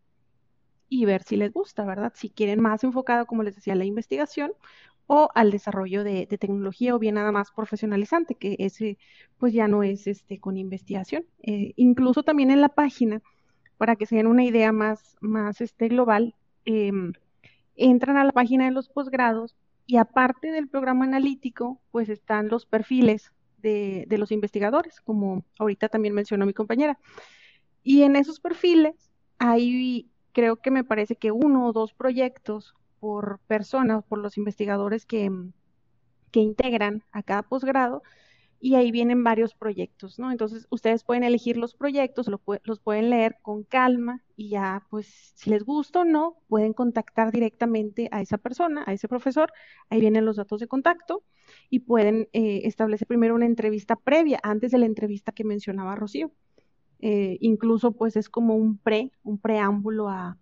y 0.89 1.05
ver 1.05 1.23
si 1.23 1.37
les 1.37 1.53
gusta, 1.53 1.85
¿verdad? 1.85 2.13
Si 2.15 2.31
quieren 2.31 2.61
más 2.61 2.85
enfocado, 2.85 3.27
como 3.27 3.43
les 3.43 3.57
decía, 3.57 3.73
a 3.73 3.77
la 3.77 3.85
investigación 3.85 4.53
o 5.07 5.31
al 5.35 5.51
desarrollo 5.51 6.05
de, 6.05 6.27
tecnología 6.27 6.95
o 6.95 6.99
bien 6.99 7.15
nada 7.15 7.33
más 7.33 7.51
profesionalizante, 7.53 8.35
que 8.35 8.57
ese 8.59 8.99
pues 9.39 9.53
ya 9.53 9.69
no 9.69 9.83
es 9.83 10.07
este 10.07 10.39
con 10.39 10.57
investigación. 10.57 11.25
Eh, 11.43 11.73
incluso 11.77 12.23
también 12.23 12.51
en 12.51 12.61
la 12.61 12.71
página, 12.71 13.23
para 13.79 13.97
que 13.97 14.07
se 14.07 14.17
den 14.17 14.27
una 14.27 14.45
idea 14.45 14.73
más, 14.73 15.17
más 15.21 15.61
este, 15.61 15.89
global, 15.89 16.35
em, 16.65 17.13
entran 17.77 18.17
a 18.17 18.25
la 18.25 18.33
página 18.33 18.65
de 18.67 18.73
los 18.73 18.89
posgrados 18.89 19.55
y 19.87 19.97
aparte 19.97 20.51
del 20.51 20.69
programa 20.69 21.05
analítico, 21.05 21.81
pues 21.91 22.09
están 22.09 22.49
los 22.49 22.67
perfiles 22.67 23.33
de, 23.59 24.05
de 24.09 24.19
los 24.19 24.33
investigadores, 24.33 25.01
como 25.01 25.45
ahorita 25.59 25.89
también 25.89 26.15
mencionó 26.15 26.47
mi 26.47 26.53
compañera. 26.53 26.99
Y 27.83 28.03
en 28.03 28.17
esos 28.17 28.41
perfiles 28.41 29.13
hay 29.39 30.11
creo 30.33 30.57
que 30.57 30.71
me 30.71 30.85
parece 30.85 31.17
que 31.17 31.33
uno 31.33 31.67
o 31.67 31.73
dos 31.73 31.95
proyectos 31.95 32.75
por 33.01 33.39
persona, 33.47 34.03
por 34.03 34.19
los 34.19 34.37
investigadores 34.37 35.07
que, 35.07 35.31
que 36.31 36.41
integran 36.41 37.05
a 37.11 37.23
cada 37.23 37.43
posgrado, 37.43 38.03
y 38.61 38.75
ahí 38.75 38.91
vienen 38.91 39.23
varios 39.23 39.55
proyectos, 39.55 40.19
¿no? 40.19 40.33
Entonces, 40.33 40.67
ustedes 40.71 41.05
pueden 41.05 41.25
elegir 41.25 41.57
los 41.57 41.75
proyectos, 41.75 42.29
los 42.29 42.81
pueden 42.81 43.11
leer 43.11 43.37
con 43.43 43.65
calma 43.65 44.23
y 44.37 44.51
ya, 44.51 44.87
pues, 44.91 45.07
si 45.35 45.51
les 45.51 45.65
gusta 45.65 46.01
o 46.01 46.05
no, 46.05 46.37
pueden 46.49 46.73
contactar 46.73 47.33
directamente 47.33 48.09
a 48.13 48.21
esa 48.21 48.39
persona, 48.39 48.85
a 48.87 48.93
ese 48.93 49.09
profesor, 49.09 49.53
ahí 49.91 50.01
vienen 50.01 50.25
los 50.25 50.37
datos 50.37 50.61
de 50.61 50.69
contacto 50.69 51.23
y 51.71 51.81
pueden 51.81 52.29
eh, 52.33 52.63
establecer 52.65 53.07
primero 53.07 53.35
una 53.35 53.47
entrevista 53.47 53.97
previa, 53.97 54.41
antes 54.43 54.71
de 54.73 54.79
la 54.79 54.87
entrevista 54.87 55.33
que 55.33 55.45
mencionaba 55.45 55.95
Rocío. 55.95 56.33
Eh, 57.01 57.37
incluso 57.41 57.93
pues 57.93 58.17
es 58.17 58.31
como 58.31 58.57
un 58.57 58.79
pre, 58.79 59.13
un 59.23 59.39
preámbulo 59.39 60.09
a, 60.09 60.39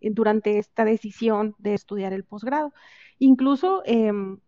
eh, 0.00 0.10
durante 0.10 0.58
esta 0.58 0.84
decisión 0.84 1.54
de 1.58 1.74
estudiar 1.74 2.12
el 2.12 2.24
posgrado. 2.24 2.72
Incluso 3.18 3.82
em, 3.86 4.38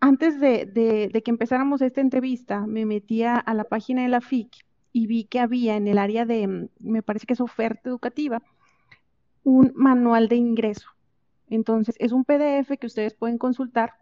antes 0.00 0.40
de, 0.40 1.10
que 1.24 1.30
empezáramos 1.30 1.82
esta 1.82 2.00
entrevista, 2.00 2.66
me 2.66 2.86
metía 2.86 3.36
a 3.36 3.54
la 3.54 3.64
página 3.64 4.02
de 4.02 4.08
la 4.08 4.20
FIC 4.20 4.64
y 4.92 5.06
vi 5.06 5.24
que 5.24 5.40
había 5.40 5.76
en 5.76 5.88
el 5.88 5.98
área 5.98 6.24
de, 6.24 6.46
mm, 6.46 6.68
me 6.80 7.02
parece 7.02 7.26
que 7.26 7.34
es 7.34 7.40
oferta 7.40 7.88
educativa, 7.88 8.42
un 9.44 9.72
manual 9.74 10.28
de 10.28 10.36
ingreso. 10.36 10.88
Entonces, 11.48 11.96
es 11.98 12.12
un 12.12 12.24
PDF 12.24 12.76
que 12.78 12.86
ustedes 12.86 13.14
pueden 13.14 13.38
consultar 13.38 13.94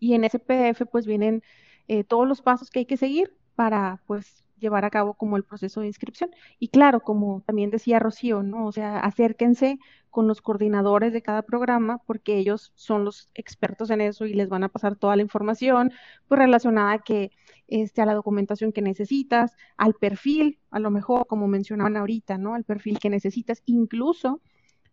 y 0.00 0.14
en 0.14 0.24
ese 0.24 0.38
PDF 0.38 0.84
pues 0.90 1.06
vienen 1.06 1.42
eh, 1.88 2.04
todos 2.04 2.26
los 2.26 2.42
pasos 2.42 2.70
que 2.70 2.80
hay 2.80 2.86
que 2.86 2.96
seguir 2.96 3.36
para 3.54 4.02
pues 4.06 4.44
llevar 4.62 4.86
a 4.86 4.90
cabo 4.90 5.14
como 5.14 5.36
el 5.36 5.44
proceso 5.44 5.80
de 5.82 5.88
inscripción. 5.88 6.30
Y 6.58 6.68
claro, 6.68 7.00
como 7.00 7.42
también 7.42 7.70
decía 7.70 7.98
Rocío, 7.98 8.42
¿no? 8.42 8.66
O 8.66 8.72
sea, 8.72 9.00
acérquense 9.00 9.78
con 10.08 10.26
los 10.28 10.40
coordinadores 10.40 11.12
de 11.12 11.22
cada 11.22 11.42
programa 11.42 11.98
porque 12.06 12.38
ellos 12.38 12.72
son 12.74 13.04
los 13.04 13.30
expertos 13.34 13.90
en 13.90 14.00
eso 14.00 14.26
y 14.26 14.34
les 14.34 14.48
van 14.48 14.64
a 14.64 14.68
pasar 14.68 14.96
toda 14.96 15.16
la 15.16 15.22
información 15.22 15.92
pues 16.28 16.38
relacionada 16.38 16.92
a 16.92 16.98
que 16.98 17.30
este, 17.68 18.02
a 18.02 18.06
la 18.06 18.14
documentación 18.14 18.72
que 18.72 18.82
necesitas, 18.82 19.56
al 19.76 19.94
perfil, 19.94 20.58
a 20.70 20.78
lo 20.78 20.90
mejor 20.90 21.26
como 21.26 21.48
mencionaban 21.48 21.96
ahorita, 21.96 22.38
¿no? 22.38 22.54
Al 22.54 22.64
perfil 22.64 22.98
que 22.98 23.10
necesitas. 23.10 23.62
Incluso 23.66 24.42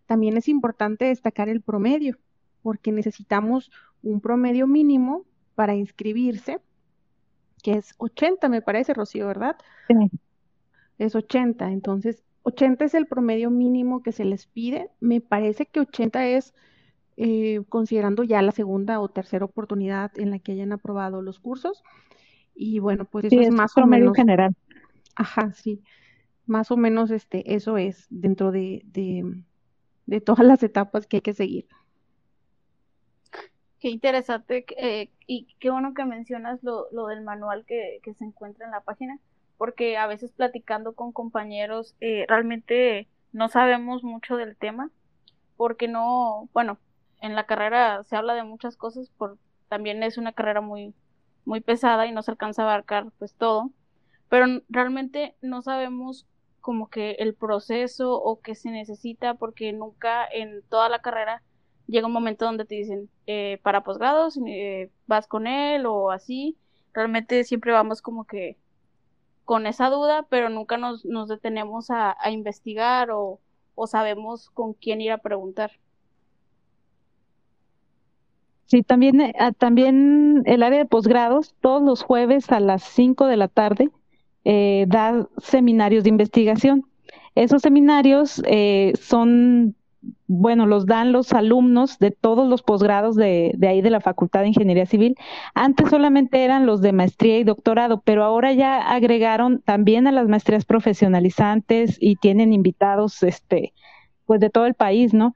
también 0.06 0.38
es 0.38 0.48
importante 0.48 1.06
destacar 1.06 1.50
el 1.50 1.62
promedio, 1.62 2.18
porque 2.62 2.92
necesitamos 2.92 3.72
un 4.02 4.22
promedio 4.22 4.66
mínimo 4.68 5.26
para 5.56 5.76
inscribirse 5.76 6.62
que 7.62 7.74
es 7.74 7.94
80, 7.98 8.50
me 8.50 8.62
parece, 8.62 8.94
Rocío, 8.94 9.28
¿verdad? 9.28 9.56
Sí. 9.88 9.96
Es 10.98 11.16
80, 11.16 11.72
entonces 11.72 12.24
80 12.44 12.86
es 12.86 12.94
el 12.94 13.06
promedio 13.06 13.50
mínimo 13.50 14.02
que 14.02 14.12
se 14.12 14.26
les 14.26 14.48
pide. 14.48 14.90
Me 15.00 15.22
parece 15.22 15.66
que 15.66 15.80
80 15.80 16.28
es 16.28 16.54
eh, 17.18 17.62
considerando 17.70 18.24
ya 18.24 18.42
la 18.42 18.52
segunda 18.52 19.00
o 19.00 19.10
tercera 19.10 19.46
oportunidad 19.46 20.12
en 20.18 20.32
la 20.32 20.40
que 20.40 20.54
hayan 20.54 20.72
aprobado 20.72 21.22
los 21.22 21.40
cursos. 21.40 21.84
Y 22.56 22.80
bueno, 22.80 23.06
pues 23.06 23.26
eso 23.26 23.40
es, 23.40 23.52
más 23.52 23.78
o 23.78 23.86
menos 23.86 24.16
general. 24.16 24.56
Ajá, 25.16 25.54
sí. 25.54 25.82
Más 26.46 26.72
o 26.72 26.78
menos 26.78 27.12
este, 27.12 27.56
eso 27.56 27.78
es 27.78 28.08
dentro 28.10 28.52
de, 28.52 28.82
de 30.06 30.22
todas 30.22 30.46
las 30.46 30.64
etapas 30.64 31.08
que 31.08 31.18
hay 31.18 31.22
que 31.22 31.34
seguir. 31.34 31.68
Qué 33.80 33.90
interesante 33.90 34.66
eh, 34.78 35.10
y 35.26 35.48
qué 35.60 35.70
bueno 35.70 35.94
que 35.94 36.04
mencionas 36.04 36.62
lo, 36.64 36.88
lo 36.92 37.08
del 37.08 37.22
manual 37.22 37.66
que, 37.66 38.00
que, 38.04 38.14
se 38.14 38.26
encuentra 38.26 38.66
en 38.66 38.72
la 38.72 38.82
página, 38.82 39.20
porque 39.58 39.98
a 39.98 40.08
veces 40.08 40.32
platicando 40.32 40.94
con 40.94 41.14
compañeros 41.14 41.96
eh, 42.02 42.26
realmente 42.28 43.08
no 43.32 43.48
sabemos 43.48 44.04
mucho 44.04 44.36
del 44.36 44.58
tema, 44.58 44.92
porque 45.56 45.88
no, 45.88 46.50
bueno, 46.54 46.78
en 47.22 47.36
la 47.36 47.46
carrera 47.46 48.04
se 48.04 48.16
habla 48.16 48.34
de 48.34 48.44
muchas 48.44 48.76
cosas, 48.76 49.10
por, 49.18 49.38
también 49.70 50.04
es 50.04 50.18
una 50.18 50.34
carrera 50.34 50.62
muy, 50.62 50.94
muy 51.46 51.62
pesada 51.62 52.06
y 52.06 52.12
no 52.12 52.22
se 52.22 52.32
alcanza 52.32 52.64
a 52.64 52.66
abarcar 52.66 53.08
pues 53.18 53.34
todo, 53.36 53.72
pero 54.30 54.46
realmente 54.70 55.36
no 55.42 55.62
sabemos 55.62 56.28
como 56.60 56.90
que 56.90 57.12
el 57.20 57.34
proceso 57.34 58.14
o 58.14 58.42
qué 58.42 58.56
se 58.56 58.72
necesita, 58.72 59.36
porque 59.36 59.72
nunca 59.72 60.28
en 60.28 60.64
toda 60.64 60.90
la 60.90 61.00
carrera 61.00 61.42
llega 61.90 62.08
un 62.08 62.14
momento 62.14 62.46
donde 62.46 62.66
te 62.66 62.76
dicen, 62.76 63.10
eh, 63.28 63.60
para 63.64 63.84
posgrados, 63.84 64.40
eh, 64.46 64.92
vas 65.08 65.28
con 65.28 65.48
él 65.48 65.86
o 65.86 66.12
así. 66.12 66.58
Realmente 66.94 67.44
siempre 67.44 67.72
vamos 67.72 68.02
como 68.02 68.26
que 68.26 68.58
con 69.50 69.66
esa 69.66 69.90
duda, 69.90 70.28
pero 70.30 70.50
nunca 70.50 70.78
nos, 70.78 71.06
nos 71.06 71.28
detenemos 71.28 71.90
a, 71.90 72.16
investigar 72.30 73.10
o, 73.12 73.40
sabemos 73.88 74.50
con 74.52 74.74
quién 74.74 75.02
ir 75.02 75.12
a 75.12 75.18
preguntar. 75.18 75.72
Sí, 78.66 78.84
también, 78.84 79.22
eh, 79.22 79.34
ah, 79.40 79.52
también 79.52 80.44
el 80.46 80.62
área 80.62 80.78
de 80.78 80.86
posgrados, 80.86 81.56
todos 81.62 81.82
los 81.82 82.04
jueves 82.04 82.52
a 82.52 82.60
las 82.60 82.84
5 82.84 83.26
de 83.26 83.38
la 83.38 83.48
tarde, 83.48 83.90
eh, 84.46 84.86
da 84.88 85.28
seminarios 85.40 86.04
de 86.04 86.10
investigación. 86.10 86.86
Esos 87.34 87.64
seminarios 87.64 88.44
eh, 88.46 88.94
son, 89.02 89.76
bueno, 90.28 90.66
los 90.66 90.86
dan 90.86 91.12
los 91.12 91.34
alumnos 91.34 92.00
de 92.00 92.12
todos 92.12 92.48
los 92.48 92.64
posgrados 92.64 93.16
de, 93.16 93.58
ahí 93.62 93.82
de 93.82 93.90
la 93.90 94.00
Facultad 94.00 94.42
de 94.42 94.50
Ingeniería 94.50 94.86
Civil. 94.86 95.16
Antes 95.54 95.90
solamente 95.90 96.44
eran 96.44 96.66
los 96.66 96.82
de 96.82 96.94
maestría 96.94 97.38
y 97.40 97.44
doctorado, 97.44 98.02
pero 98.02 98.24
ahora 98.24 98.54
ya 98.54 98.78
agregaron 98.92 99.62
también 99.62 100.08
a 100.08 100.12
las 100.12 100.28
maestrías 100.28 100.66
profesionalizantes 100.66 101.98
y 102.00 102.16
tienen 102.16 102.54
invitados, 102.54 103.24
este, 103.24 103.74
pues 104.26 104.40
de 104.40 104.50
todo 104.50 104.66
el 104.66 104.76
país, 104.76 105.14
¿no? 105.14 105.36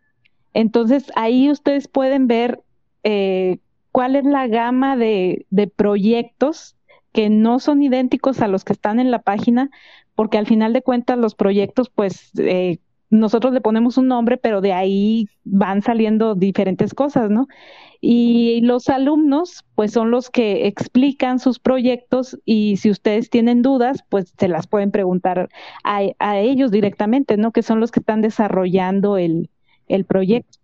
Entonces 0.53 1.11
ahí 1.15 1.49
ustedes 1.49 1.87
pueden 1.87 2.27
ver 2.27 2.61
eh, 3.03 3.57
cuál 3.91 4.15
es 4.15 4.23
la 4.23 4.47
gama 4.47 4.95
de, 4.95 5.45
de, 5.49 5.67
proyectos 5.67 6.75
que 7.11 7.29
no 7.29 7.59
son 7.59 7.83
idénticos 7.83 8.41
a 8.41 8.47
los 8.47 8.63
que 8.63 8.73
están 8.73 8.99
en 8.99 9.11
la 9.11 9.19
página, 9.19 9.69
porque 10.15 10.37
al 10.37 10.47
final 10.47 10.73
de 10.73 10.81
cuentas 10.81 11.17
los 11.17 11.35
proyectos, 11.35 11.89
pues 11.89 12.31
eh, 12.37 12.77
nosotros 13.13 13.53
le 13.53 13.61
ponemos 13.61 13.97
un 13.97 14.07
nombre, 14.07 14.37
pero 14.37 14.61
de 14.61 14.73
ahí 14.73 15.27
van 15.43 15.81
saliendo 15.81 16.35
diferentes 16.35 16.93
cosas, 16.93 17.29
¿no? 17.29 17.47
Y 18.01 18.59
los 18.61 18.89
alumnos, 18.89 19.63
pues 19.75 19.91
son 19.93 20.11
los 20.11 20.29
que 20.29 20.67
explican 20.67 21.39
sus 21.39 21.59
proyectos 21.59 22.37
y 22.43 22.77
si 22.77 22.89
ustedes 22.89 23.29
tienen 23.29 23.61
dudas, 23.61 24.03
pues 24.09 24.33
se 24.37 24.49
las 24.49 24.67
pueden 24.67 24.91
preguntar 24.91 25.49
a, 25.85 26.01
a 26.19 26.39
ellos 26.39 26.71
directamente, 26.71 27.37
¿no? 27.37 27.51
Que 27.51 27.63
son 27.63 27.79
los 27.79 27.91
que 27.91 28.01
están 28.01 28.21
desarrollando 28.21 29.17
el, 29.17 29.49
el 29.87 30.03
proyecto. 30.05 30.59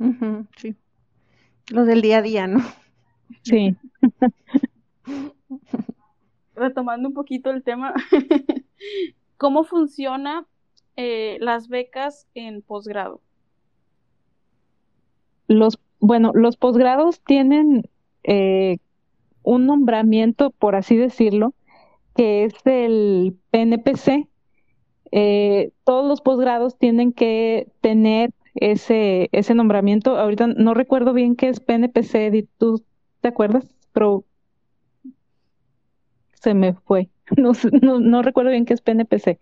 Uh 0.00 0.04
-huh, 0.06 0.46
sí 0.56 0.74
los 1.70 1.86
del 1.86 2.02
día 2.02 2.18
a 2.18 2.22
día, 2.22 2.46
¿no? 2.46 2.60
Sí. 3.42 3.76
Retomando 6.54 7.08
un 7.08 7.14
poquito 7.14 7.50
el 7.50 7.62
tema, 7.62 7.94
¿cómo 9.36 9.64
funciona 9.64 10.46
eh, 11.02 11.38
las 11.40 11.68
becas 11.68 12.26
en 12.34 12.60
posgrado? 12.60 13.22
Los, 15.46 15.78
bueno, 15.98 16.32
los 16.34 16.58
posgrados 16.58 17.22
tienen 17.22 17.88
eh, 18.22 18.76
un 19.42 19.64
nombramiento, 19.64 20.50
por 20.50 20.76
así 20.76 20.98
decirlo, 20.98 21.54
que 22.14 22.44
es 22.44 22.52
el 22.66 23.34
PNPC. 23.50 24.28
Eh, 25.10 25.72
todos 25.84 26.06
los 26.06 26.20
posgrados 26.20 26.76
tienen 26.76 27.14
que 27.14 27.72
tener 27.80 28.34
ese, 28.54 29.30
ese 29.32 29.54
nombramiento. 29.54 30.18
Ahorita 30.18 30.48
no 30.48 30.74
recuerdo 30.74 31.14
bien 31.14 31.34
qué 31.34 31.48
es 31.48 31.60
PNPC, 31.60 32.46
¿tú 32.58 32.84
te 33.22 33.28
acuerdas? 33.28 33.74
Pero 33.92 34.26
se 36.34 36.52
me 36.52 36.74
fue. 36.74 37.08
No, 37.38 37.52
no, 37.80 38.00
no 38.00 38.22
recuerdo 38.22 38.50
bien 38.50 38.66
qué 38.66 38.74
es 38.74 38.82
PNPC. 38.82 39.38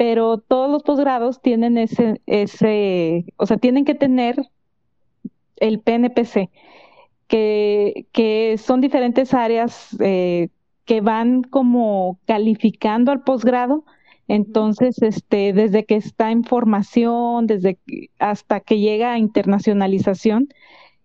Pero 0.00 0.38
todos 0.38 0.70
los 0.70 0.82
posgrados 0.82 1.42
tienen 1.42 1.76
ese, 1.76 2.22
ese, 2.24 3.26
o 3.36 3.44
sea, 3.44 3.58
tienen 3.58 3.84
que 3.84 3.94
tener 3.94 4.36
el 5.56 5.80
PNPC, 5.80 6.48
que, 7.26 8.06
que 8.10 8.56
son 8.56 8.80
diferentes 8.80 9.34
áreas 9.34 9.94
eh, 10.00 10.48
que 10.86 11.02
van 11.02 11.42
como 11.42 12.18
calificando 12.24 13.12
al 13.12 13.24
posgrado 13.24 13.84
entonces, 14.30 15.02
este, 15.02 15.52
desde 15.52 15.84
que 15.84 15.96
está 15.96 16.30
en 16.30 16.44
formación, 16.44 17.48
desde 17.48 17.80
hasta 18.20 18.60
que 18.60 18.78
llega 18.78 19.12
a 19.12 19.18
internacionalización 19.18 20.50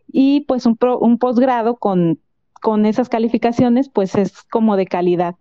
y 0.08 0.42
pues 0.42 0.68
un, 0.68 0.78
un 1.00 1.18
posgrado 1.18 1.78
con, 1.78 2.20
con 2.62 2.86
esas 2.86 3.10
calificaciones, 3.10 3.90
pues 3.90 4.14
es 4.14 4.44
como 4.44 4.78
de 4.78 4.86
calidad. 4.86 5.38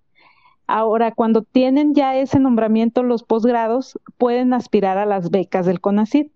Ahora, 0.66 1.12
cuando 1.12 1.42
tienen 1.42 1.94
ya 1.94 2.16
ese 2.16 2.40
nombramiento 2.40 3.02
los 3.02 3.22
posgrados, 3.22 3.98
pueden 4.18 4.54
aspirar 4.54 4.98
a 4.98 5.06
las 5.06 5.30
becas 5.30 5.66
del 5.66 5.80
CONACID. 5.80 6.28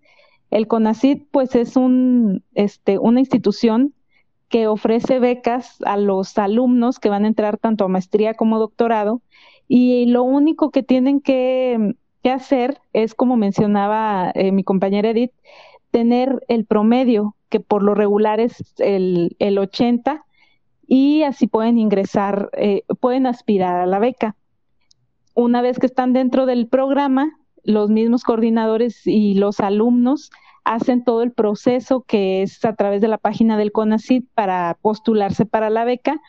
El 0.51 0.67
CONACID, 0.67 1.23
pues, 1.31 1.55
es 1.55 1.77
un, 1.77 2.45
este, 2.55 2.99
una 2.99 3.21
institución 3.21 3.95
que 4.49 4.67
ofrece 4.67 5.19
becas 5.19 5.79
a 5.85 5.97
los 5.97 6.37
alumnos 6.39 6.99
que 6.99 7.11
van 7.11 7.25
a 7.25 7.29
entrar 7.29 7.59
tanto 7.59 7.85
a 7.85 7.89
maestría 7.89 8.35
como 8.35 8.59
doctorado 8.59 9.21
y 9.69 10.07
lo 10.07 10.23
único 10.23 10.71
que 10.71 10.83
tienen 10.83 11.21
que, 11.21 11.95
hacer 12.25 12.79
es, 12.93 13.15
como 13.15 13.39
mencionaba 13.39 14.33
eh, 14.35 14.53
mi 14.53 14.63
compañera 14.63 15.09
Edith, 15.09 15.33
tener 15.91 16.45
el 16.49 16.67
promedio, 16.67 17.37
que 17.49 17.59
por 17.59 17.83
lo 17.83 17.95
regular 17.95 18.39
es 18.39 18.75
el, 18.77 19.35
el 19.39 19.57
80, 19.57 20.27
y 20.89 21.23
así 21.23 21.47
pueden 21.47 21.79
ingresar, 21.79 22.49
eh, 22.55 22.83
pueden 23.01 23.27
aspirar 23.27 23.79
a 23.79 23.87
la 23.87 23.99
beca. 23.99 24.37
Una 25.35 25.61
vez 25.61 25.79
que 25.79 25.87
están 25.87 26.15
dentro 26.15 26.47
del 26.47 26.67
programa, 26.67 27.39
los 27.63 27.91
mismos 27.91 28.25
coordinadores 28.25 29.07
y 29.07 29.35
los 29.35 29.61
alumnos 29.61 30.31
hacen 30.65 31.05
todo 31.05 31.23
el 31.23 31.33
proceso 31.33 32.03
que 32.03 32.43
es 32.43 32.65
a 32.65 32.75
través 32.75 33.03
de 33.03 33.09
la 33.09 33.19
página 33.19 33.59
del 33.59 33.71
CONACID 33.71 34.25
para 34.35 34.79
postularse 34.81 35.45
para 35.45 35.69
la 35.69 35.85
beca 35.85 36.21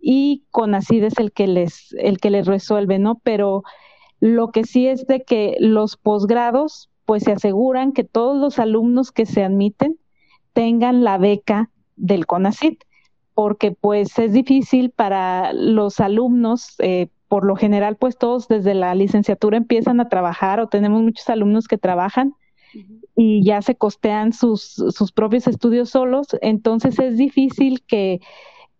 y 0.00 0.44
CONACID 0.50 1.04
es 1.04 1.18
el 1.18 1.32
que 1.32 1.46
les, 1.46 1.94
el 1.98 2.18
que 2.18 2.30
les 2.30 2.46
resuelve, 2.46 2.98
¿no? 2.98 3.20
Pero 3.22 3.62
lo 4.18 4.50
que 4.50 4.64
sí 4.64 4.88
es 4.88 5.06
de 5.06 5.22
que 5.22 5.56
los 5.60 5.96
posgrados, 5.96 6.90
pues 7.04 7.24
se 7.24 7.32
aseguran 7.32 7.92
que 7.92 8.04
todos 8.04 8.36
los 8.36 8.58
alumnos 8.58 9.12
que 9.12 9.26
se 9.26 9.44
admiten 9.44 9.98
tengan 10.52 11.04
la 11.04 11.16
beca 11.18 11.70
del 11.96 12.26
CONACID, 12.26 12.78
porque 13.34 13.72
pues 13.72 14.18
es 14.18 14.32
difícil 14.32 14.90
para 14.90 15.52
los 15.52 16.00
alumnos, 16.00 16.74
eh, 16.78 17.08
por 17.28 17.44
lo 17.44 17.56
general, 17.56 17.96
pues 17.96 18.18
todos 18.18 18.48
desde 18.48 18.74
la 18.74 18.94
licenciatura 18.94 19.56
empiezan 19.56 20.00
a 20.00 20.08
trabajar 20.08 20.60
o 20.60 20.68
tenemos 20.68 21.02
muchos 21.02 21.28
alumnos 21.28 21.68
que 21.68 21.78
trabajan 21.78 22.34
y 23.16 23.44
ya 23.44 23.62
se 23.62 23.74
costean 23.74 24.32
sus, 24.32 24.62
sus 24.62 25.12
propios 25.12 25.46
estudios 25.46 25.90
solos, 25.90 26.28
entonces 26.40 26.98
es 26.98 27.16
difícil 27.16 27.82
que 27.82 28.20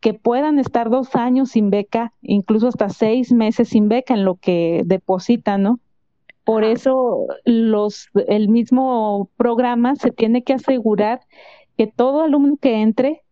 que 0.01 0.15
puedan 0.15 0.59
estar 0.59 0.91
dos 0.91 1.15
años 1.15 1.51
sin 1.51 1.71
beca, 1.71 2.15
incluso 2.23 2.69
hasta 2.69 2.89
seis 2.89 3.33
meses 3.33 3.69
sin 3.69 3.89
beca 3.89 4.15
en 4.15 4.25
lo 4.25 4.37
que 4.37 4.83
depositan, 4.87 5.63
¿no? 5.63 5.79
Por 6.45 6.65
eso 6.65 7.27
los, 7.45 8.09
el 8.27 8.49
mismo 8.49 9.31
programa 9.37 9.95
se 9.97 10.11
tiene 10.11 10.43
que 10.43 10.55
asegurar 10.55 11.21
que 11.77 11.87
todo 11.87 12.23
alumno 12.23 12.57
que 12.57 12.81
entre, 12.81 13.23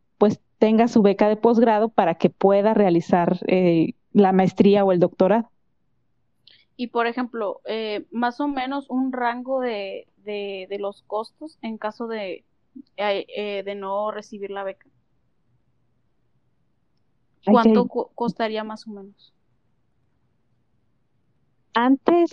tenga 0.59 0.89
su 0.89 1.03
beca 1.03 1.29
de 1.29 1.37
posgrado 1.37 1.89
para 1.89 2.17
que 2.17 2.31
pueda 2.31 2.75
realizar 2.75 3.39
eh, 3.47 3.95
la 4.13 4.33
maestría 4.33 4.85
o 4.85 4.93
el 4.93 4.99
doctorado. 4.99 5.51
Y 6.77 6.89
por 6.89 7.07
ejemplo, 7.07 7.61
eh, 7.65 8.07
más 8.11 8.41
o 8.41 8.49
menos 8.49 8.89
un 8.89 9.13
rango 9.13 9.61
de, 9.61 10.07
de, 10.19 10.67
de 10.69 10.79
los 10.79 11.03
costos 11.03 11.59
en 11.63 11.79
caso 11.79 12.07
de, 12.07 12.45
eh, 12.97 13.63
de 13.65 13.75
no 13.75 14.11
recibir 14.11 14.51
la 14.51 14.65
beca. 14.65 14.87
¿Cuánto 17.45 17.83
okay. 17.83 18.13
costaría 18.15 18.63
más 18.63 18.87
o 18.87 18.91
menos? 18.91 19.33
Antes, 21.73 22.31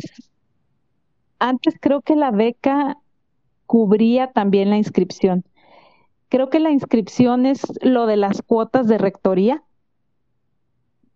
antes 1.40 1.76
creo 1.80 2.02
que 2.02 2.16
la 2.16 2.32
beca 2.32 2.98
cubría 3.66 4.32
también 4.32 4.70
la 4.70 4.78
inscripción. 4.78 5.44
Creo 6.36 6.50
que 6.50 6.60
la 6.60 6.72
inscripción 6.72 7.46
es 7.46 7.62
lo 7.82 8.08
de 8.08 8.18
las 8.18 8.42
cuotas 8.42 8.90
de 8.90 8.98
rectoría. 8.98 9.64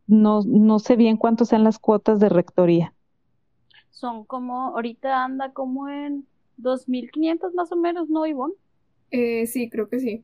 No, 0.07 0.43
no 0.45 0.79
sé 0.79 0.95
bien 0.95 1.17
cuántos 1.17 1.49
sean 1.49 1.65
las 1.65 1.77
cuotas 1.77 2.21
de 2.21 2.29
rectoría. 2.29 2.93
Son 3.89 4.23
como, 4.23 4.67
ahorita 4.67 5.25
anda 5.25 5.51
como 5.51 5.89
en 5.89 6.25
2.500 6.55 7.53
más 7.53 7.69
o 7.73 7.75
menos, 7.75 8.07
¿no, 8.07 8.25
Ivonne? 8.27 8.53
Eh, 9.11 9.45
sí, 9.45 9.69
creo 9.69 9.89
que 9.89 9.99
sí. 9.99 10.23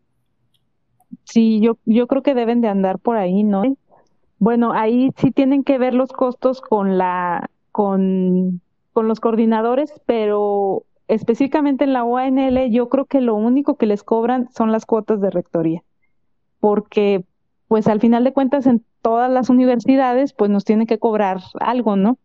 Sí, 1.25 1.59
yo, 1.59 1.77
yo 1.83 2.07
creo 2.07 2.23
que 2.23 2.33
deben 2.33 2.61
de 2.61 2.69
andar 2.69 2.97
por 2.97 3.17
ahí, 3.17 3.43
¿no? 3.43 3.63
Bueno, 4.39 4.71
ahí 4.71 5.11
sí 5.17 5.31
tienen 5.31 5.65
que 5.65 5.77
ver 5.77 5.93
los 5.93 6.13
costos 6.13 6.61
con 6.61 6.97
la, 6.97 7.49
con, 7.73 8.61
con 8.93 9.09
los 9.09 9.19
coordinadores, 9.19 9.91
pero 10.05 10.85
específicamente 11.07 11.83
en 11.83 11.93
la 11.93 12.03
ONL 12.03 12.69
yo 12.71 12.89
creo 12.89 13.05
que 13.05 13.21
lo 13.21 13.35
único 13.35 13.77
que 13.77 13.85
les 13.85 14.03
cobran 14.03 14.49
son 14.51 14.71
las 14.71 14.85
cuotas 14.85 15.21
de 15.21 15.29
rectoría, 15.29 15.83
porque 16.59 17.23
pues 17.67 17.87
al 17.87 17.99
final 17.99 18.23
de 18.23 18.33
cuentas 18.33 18.65
en 18.67 18.83
todas 19.01 19.31
las 19.31 19.49
universidades 19.49 20.33
pues 20.33 20.49
nos 20.49 20.65
tienen 20.65 20.87
que 20.87 20.99
cobrar 20.99 21.41
algo, 21.59 21.95
¿no? 21.95 22.17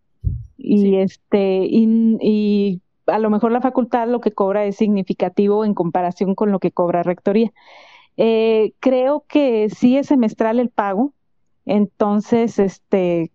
Y 0.57 0.81
sí. 0.83 0.97
este, 0.97 1.65
y, 1.65 2.17
y 2.21 2.81
a 3.07 3.19
lo 3.19 3.31
mejor 3.31 3.53
la 3.53 3.61
facultad 3.61 4.09
lo 4.09 4.21
que 4.21 4.33
cobra 4.33 4.65
es 4.65 4.77
significativo 4.77 5.65
en 5.65 5.75
comparación 5.75 6.35
con 6.35 6.53
lo 6.53 6.59
que 6.59 6.71
cobra 6.71 7.03
rectoría. 7.03 7.53
Eh, 8.17 8.73
creo 8.81 9.25
que 9.29 9.71
sí 9.71 9.97
es 9.97 10.09
semestral 10.09 10.59
el 10.59 10.69
pago, 10.69 11.13
entonces 11.65 12.59
este, 12.59 13.31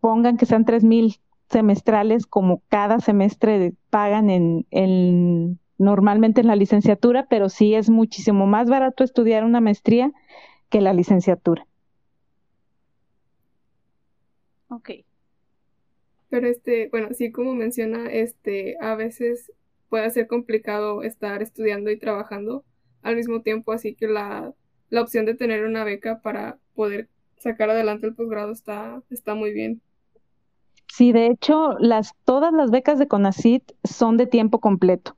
pongan 0.00 0.36
que 0.36 0.46
sean 0.46 0.64
tres 0.64 0.84
mil 0.84 1.16
semestrales 1.50 2.26
como 2.26 2.62
cada 2.68 3.00
semestre 3.00 3.74
pagan 3.90 4.30
en, 4.30 4.66
en, 4.70 5.58
normalmente 5.78 6.40
en 6.40 6.46
la 6.48 6.56
licenciatura, 6.56 7.26
pero 7.28 7.48
sí 7.48 7.74
es 7.74 7.90
muchísimo 7.90 8.46
más 8.46 8.68
barato 8.68 9.04
estudiar 9.04 9.44
una 9.44 9.60
maestría 9.60 10.12
que 10.68 10.80
la 10.80 10.92
licenciatura. 10.92 11.66
Ok. 14.68 14.90
Pero 16.28 16.48
este, 16.48 16.88
bueno, 16.90 17.08
sí 17.12 17.30
como 17.30 17.54
menciona, 17.54 18.10
este, 18.10 18.76
a 18.80 18.96
veces 18.96 19.52
puede 19.88 20.10
ser 20.10 20.26
complicado 20.26 21.02
estar 21.02 21.40
estudiando 21.40 21.90
y 21.90 21.98
trabajando 21.98 22.64
al 23.02 23.14
mismo 23.14 23.42
tiempo, 23.42 23.72
así 23.72 23.94
que 23.94 24.08
la, 24.08 24.52
la 24.90 25.02
opción 25.02 25.24
de 25.24 25.34
tener 25.34 25.64
una 25.64 25.84
beca 25.84 26.20
para 26.20 26.58
poder 26.74 27.08
sacar 27.38 27.70
adelante 27.70 28.06
el 28.06 28.14
posgrado 28.14 28.50
está, 28.52 29.02
está 29.10 29.34
muy 29.34 29.52
bien. 29.52 29.80
Sí, 30.88 31.12
de 31.12 31.26
hecho, 31.26 31.76
las, 31.78 32.12
todas 32.24 32.52
las 32.52 32.70
becas 32.70 32.98
de 32.98 33.08
CONACIT 33.08 33.72
son 33.84 34.16
de 34.16 34.26
tiempo 34.26 34.60
completo. 34.60 35.16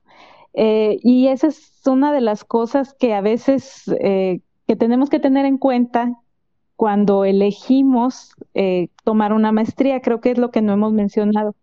Eh, 0.53 0.99
y 1.03 1.27
esa 1.27 1.47
es 1.47 1.81
una 1.85 2.11
de 2.11 2.21
las 2.21 2.43
cosas 2.43 2.93
que 2.93 3.13
a 3.13 3.21
veces 3.21 3.83
eh, 4.01 4.41
que 4.67 4.75
tenemos 4.75 5.09
que 5.09 5.19
tener 5.19 5.45
en 5.45 5.57
cuenta 5.57 6.13
cuando 6.75 7.25
elegimos 7.25 8.33
eh, 8.53 8.89
tomar 9.03 9.33
una 9.33 9.51
maestría, 9.51 10.01
creo 10.01 10.21
que 10.21 10.31
es 10.31 10.37
lo 10.37 10.51
que 10.51 10.61
no 10.61 10.73
hemos 10.73 10.93
mencionado. 10.93 11.55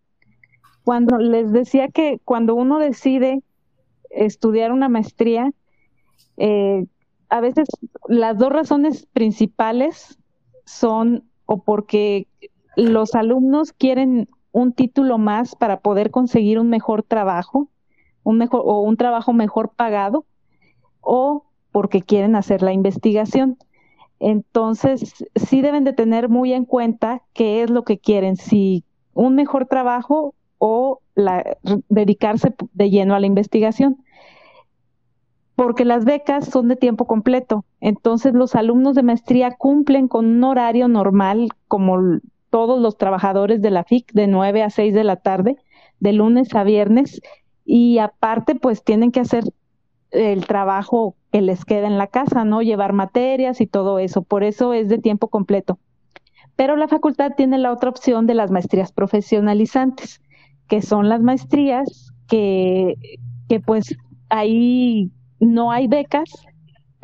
Cuando 0.84 1.18
les 1.18 1.52
decía 1.52 1.88
que 1.88 2.20
cuando 2.24 2.54
uno 2.54 2.78
decide 2.78 3.42
estudiar 4.10 4.72
una 4.72 4.88
maestría, 4.88 5.52
a 7.28 7.40
veces 7.40 7.68
las 8.08 8.38
dos 8.38 8.52
razones 8.52 9.06
principales 9.12 10.18
son 10.64 11.24
o 11.46 11.62
porque 11.62 12.28
los 12.76 13.14
alumnos 13.14 13.72
quieren 13.72 14.28
un 14.52 14.72
título 14.72 15.18
más 15.18 15.54
para 15.54 15.80
poder 15.80 16.10
conseguir 16.10 16.58
un 16.58 16.68
mejor 16.68 17.02
trabajo, 17.02 17.68
un 18.22 18.38
mejor 18.38 18.62
o 18.64 18.80
un 18.80 18.96
trabajo 18.96 19.32
mejor 19.32 19.70
pagado, 19.70 20.24
o 21.00 21.44
porque 21.72 22.02
quieren 22.02 22.36
hacer 22.36 22.62
la 22.62 22.72
investigación. 22.72 23.58
Entonces, 24.18 25.26
sí 25.34 25.60
deben 25.60 25.84
de 25.84 25.92
tener 25.92 26.28
muy 26.28 26.52
en 26.52 26.64
cuenta 26.64 27.22
qué 27.34 27.62
es 27.62 27.70
lo 27.70 27.84
que 27.84 27.98
quieren, 27.98 28.36
si 28.36 28.84
un 29.12 29.34
mejor 29.34 29.66
trabajo 29.66 30.34
o 30.58 31.00
dedicarse 31.88 32.54
de 32.72 32.90
lleno 32.90 33.14
a 33.14 33.20
la 33.20 33.26
investigación. 33.26 33.98
Porque 35.54 35.84
las 35.84 36.04
becas 36.04 36.46
son 36.46 36.68
de 36.68 36.76
tiempo 36.76 37.06
completo. 37.06 37.64
Entonces, 37.80 38.34
los 38.34 38.54
alumnos 38.54 38.94
de 38.94 39.02
maestría 39.02 39.50
cumplen 39.52 40.08
con 40.08 40.26
un 40.26 40.44
horario 40.44 40.88
normal 40.88 41.48
como 41.68 41.98
todos 42.50 42.80
los 42.80 42.96
trabajadores 42.96 43.60
de 43.62 43.70
la 43.70 43.84
FIC 43.84 44.12
de 44.12 44.26
9 44.26 44.62
a 44.62 44.70
6 44.70 44.94
de 44.94 45.04
la 45.04 45.16
tarde, 45.16 45.56
de 46.00 46.12
lunes 46.12 46.54
a 46.54 46.64
viernes, 46.64 47.20
y 47.64 47.98
aparte 47.98 48.54
pues 48.54 48.84
tienen 48.84 49.10
que 49.12 49.20
hacer 49.20 49.44
el 50.10 50.46
trabajo 50.46 51.16
que 51.32 51.42
les 51.42 51.64
queda 51.64 51.86
en 51.86 51.98
la 51.98 52.06
casa, 52.06 52.44
¿no? 52.44 52.62
Llevar 52.62 52.92
materias 52.92 53.60
y 53.60 53.66
todo 53.66 53.98
eso, 53.98 54.22
por 54.22 54.44
eso 54.44 54.72
es 54.72 54.88
de 54.88 54.98
tiempo 54.98 55.28
completo. 55.28 55.78
Pero 56.54 56.76
la 56.76 56.88
facultad 56.88 57.32
tiene 57.36 57.58
la 57.58 57.72
otra 57.72 57.90
opción 57.90 58.26
de 58.26 58.34
las 58.34 58.50
maestrías 58.50 58.92
profesionalizantes, 58.92 60.22
que 60.68 60.80
son 60.80 61.08
las 61.08 61.20
maestrías 61.20 62.12
que, 62.28 62.94
que 63.48 63.60
pues 63.60 63.96
ahí 64.28 65.10
no 65.38 65.70
hay 65.70 65.86
becas, 65.86 66.30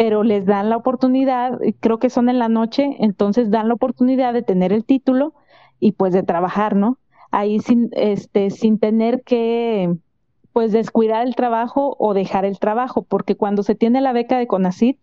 pero 0.02 0.24
les 0.24 0.46
dan 0.46 0.68
la 0.68 0.76
oportunidad, 0.76 1.60
creo 1.78 2.00
que 2.00 2.10
son 2.10 2.28
en 2.28 2.40
la 2.40 2.48
noche, 2.48 2.96
entonces 2.98 3.52
dan 3.52 3.68
la 3.68 3.74
oportunidad 3.74 4.32
de 4.32 4.42
tener 4.42 4.72
el 4.72 4.84
título 4.84 5.32
y 5.78 5.92
pues 5.92 6.12
de 6.12 6.24
trabajar, 6.24 6.74
¿no? 6.74 6.98
Ahí 7.30 7.60
sin, 7.60 7.88
este, 7.92 8.50
sin 8.50 8.80
tener 8.80 9.22
que 9.22 9.94
pues 10.52 10.72
descuidar 10.72 11.24
el 11.24 11.36
trabajo 11.36 11.94
o 12.00 12.14
dejar 12.14 12.44
el 12.44 12.58
trabajo, 12.58 13.02
porque 13.02 13.36
cuando 13.36 13.62
se 13.62 13.76
tiene 13.76 14.00
la 14.00 14.12
beca 14.12 14.38
de 14.38 14.48
CONACIT, 14.48 14.98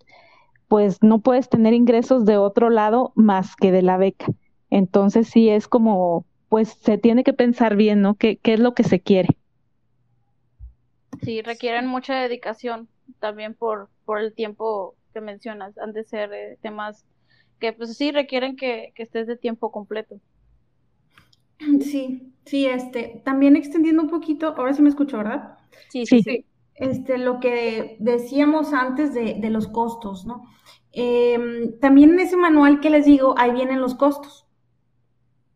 pues 0.67 1.01
no 1.01 1.19
puedes 1.19 1.47
tener 1.47 1.73
ingresos 1.73 2.25
de 2.25 2.35
otro 2.35 2.69
lado 2.69 3.13
más 3.15 3.55
que 3.55 3.71
de 3.71 3.83
la 3.83 3.95
beca. 3.95 4.25
Entonces 4.69 5.29
sí 5.29 5.47
es 5.47 5.69
como, 5.69 6.25
pues 6.49 6.77
se 6.81 6.97
tiene 6.97 7.23
que 7.23 7.31
pensar 7.31 7.77
bien, 7.77 8.01
¿no? 8.01 8.15
¿Qué, 8.15 8.35
qué 8.35 8.55
es 8.55 8.59
lo 8.59 8.73
que 8.73 8.83
se 8.83 8.99
quiere? 8.99 9.29
Sí, 11.21 11.41
requieren 11.41 11.87
mucha 11.87 12.15
dedicación 12.15 12.89
también 13.21 13.53
por, 13.53 13.87
por 14.09 14.19
el 14.19 14.33
tiempo 14.33 14.95
que 15.13 15.21
mencionas. 15.21 15.77
Han 15.77 15.93
de 15.93 16.03
ser 16.03 16.33
eh, 16.33 16.57
temas 16.63 17.05
que 17.59 17.73
pues 17.73 17.95
sí 17.95 18.11
requieren 18.11 18.55
que, 18.55 18.91
que 18.95 19.03
estés 19.03 19.27
de 19.27 19.37
tiempo 19.37 19.71
completo. 19.71 20.19
Sí, 21.81 22.33
sí, 22.43 22.65
este, 22.65 23.21
también 23.23 23.55
extendiendo 23.55 24.01
un 24.01 24.09
poquito, 24.09 24.55
ahora 24.57 24.73
sí 24.73 24.81
me 24.81 24.89
escucho, 24.89 25.17
¿verdad? 25.17 25.59
Sí, 25.89 26.07
sí, 26.07 26.23
sí. 26.23 26.43
Este, 26.73 27.19
lo 27.19 27.39
que 27.39 27.97
decíamos 27.99 28.73
antes 28.73 29.13
de, 29.13 29.35
de 29.35 29.49
los 29.51 29.67
costos, 29.67 30.25
¿no? 30.25 30.43
Em, 30.91 31.77
también 31.79 32.13
en 32.13 32.19
ese 32.21 32.35
manual 32.35 32.79
que 32.79 32.89
les 32.89 33.05
digo, 33.05 33.35
ahí 33.37 33.51
vienen 33.51 33.79
los 33.79 33.93
costos, 33.93 34.47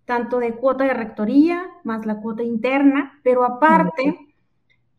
tanto 0.05 0.37
de 0.37 0.53
cuota 0.53 0.83
de 0.83 0.93
rectoría 0.93 1.71
más 1.83 2.05
la 2.05 2.21
cuota 2.21 2.43
interna, 2.43 3.19
pero 3.23 3.45
aparte 3.45 4.35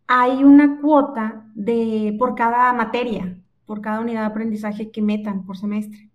hay 0.08 0.42
una 0.42 0.80
cuota 0.80 1.46
de 1.54 2.16
por 2.18 2.34
cada 2.34 2.72
materia, 2.72 3.38
por 3.66 3.80
cada 3.80 4.00
unidad 4.00 4.20
de 4.20 4.26
aprendizaje 4.26 4.90
que 4.90 5.02
metan 5.02 5.44
por 5.44 5.56
semestre. 5.56 6.10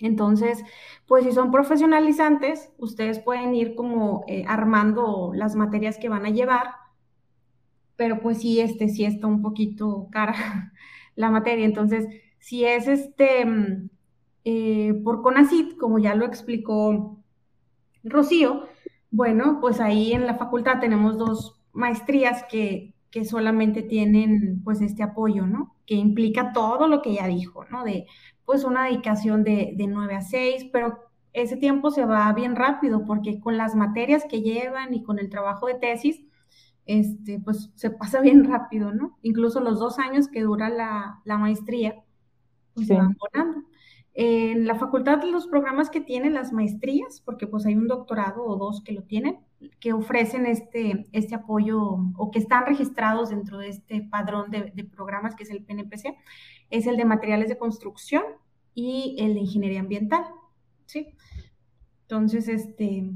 Entonces, 0.00 0.62
pues 1.06 1.24
si 1.24 1.32
son 1.32 1.52
profesionalizantes, 1.52 2.70
ustedes 2.78 3.20
pueden 3.20 3.54
ir 3.54 3.74
como 3.74 4.24
eh, 4.26 4.44
armando 4.48 5.32
las 5.34 5.54
materias 5.54 5.96
que 5.98 6.08
van 6.08 6.26
a 6.26 6.30
llevar, 6.30 6.74
pero 7.96 8.20
pues 8.20 8.40
sí, 8.40 8.60
este, 8.60 8.88
sí 8.88 9.04
está 9.04 9.26
un 9.28 9.42
poquito 9.42 10.08
cara 10.10 10.34
la 11.14 11.30
materia. 11.30 11.64
Entonces, 11.64 12.06
si 12.38 12.64
es 12.64 12.88
este 12.88 13.44
eh, 14.44 14.94
por 15.04 15.22
CONACIT, 15.22 15.76
como 15.76 15.98
ya 15.98 16.14
lo 16.14 16.26
explicó 16.26 17.22
Rocío, 18.02 18.66
bueno, 19.10 19.58
pues 19.60 19.80
ahí 19.80 20.12
en 20.12 20.26
la 20.26 20.34
facultad 20.36 20.80
tenemos 20.80 21.18
dos 21.18 21.60
maestrías 21.72 22.44
que, 22.50 22.94
que 23.10 23.24
solamente 23.24 23.82
tienen 23.82 24.62
pues 24.64 24.80
este 24.80 25.02
apoyo, 25.02 25.46
¿no? 25.46 25.76
Que 25.92 25.98
implica 25.98 26.52
todo 26.54 26.88
lo 26.88 27.02
que 27.02 27.12
ya 27.12 27.26
dijo, 27.26 27.66
¿no? 27.66 27.84
De 27.84 28.06
pues 28.46 28.64
una 28.64 28.84
dedicación 28.84 29.44
de, 29.44 29.74
de 29.76 29.86
9 29.86 30.14
a 30.14 30.22
6, 30.22 30.70
pero 30.72 30.98
ese 31.34 31.56
tiempo 31.58 31.90
se 31.90 32.06
va 32.06 32.32
bien 32.32 32.56
rápido 32.56 33.04
porque 33.04 33.40
con 33.40 33.58
las 33.58 33.74
materias 33.74 34.24
que 34.28 34.40
llevan 34.40 34.94
y 34.94 35.02
con 35.02 35.18
el 35.18 35.28
trabajo 35.28 35.66
de 35.66 35.74
tesis, 35.74 36.22
este, 36.86 37.40
pues 37.40 37.70
se 37.74 37.90
pasa 37.90 38.20
bien 38.20 38.44
rápido, 38.44 38.92
¿no? 38.92 39.18
Incluso 39.22 39.60
los 39.60 39.78
dos 39.78 39.98
años 39.98 40.28
que 40.28 40.42
dura 40.42 40.70
la, 40.70 41.20
la 41.24 41.38
maestría, 41.38 42.02
pues 42.74 42.86
se 42.86 42.94
van 42.94 43.16
volando. 43.18 43.66
En 44.14 44.66
la 44.66 44.74
facultad, 44.74 45.22
los 45.24 45.46
programas 45.46 45.90
que 45.90 46.00
tienen 46.00 46.34
las 46.34 46.52
maestrías, 46.52 47.20
porque 47.24 47.46
pues 47.46 47.66
hay 47.66 47.76
un 47.76 47.86
doctorado 47.86 48.44
o 48.44 48.56
dos 48.56 48.82
que 48.82 48.92
lo 48.92 49.02
tienen, 49.04 49.38
que 49.80 49.92
ofrecen 49.92 50.46
este, 50.46 51.06
este 51.12 51.34
apoyo 51.34 51.98
o 52.16 52.30
que 52.30 52.38
están 52.38 52.66
registrados 52.66 53.30
dentro 53.30 53.58
de 53.58 53.68
este 53.68 54.02
padrón 54.02 54.50
de, 54.50 54.84
programas 54.84 55.34
que 55.34 55.44
es 55.44 55.50
el 55.50 55.64
PNPC, 55.64 56.16
es 56.70 56.86
el 56.86 56.96
de 56.96 57.04
materiales 57.04 57.48
de 57.48 57.58
construcción 57.58 58.22
y 58.74 59.16
el 59.18 59.34
de 59.34 59.40
ingeniería 59.40 59.80
ambiental, 59.80 60.24
¿sí? 60.86 61.08
Entonces, 62.02 62.48
este, 62.48 63.10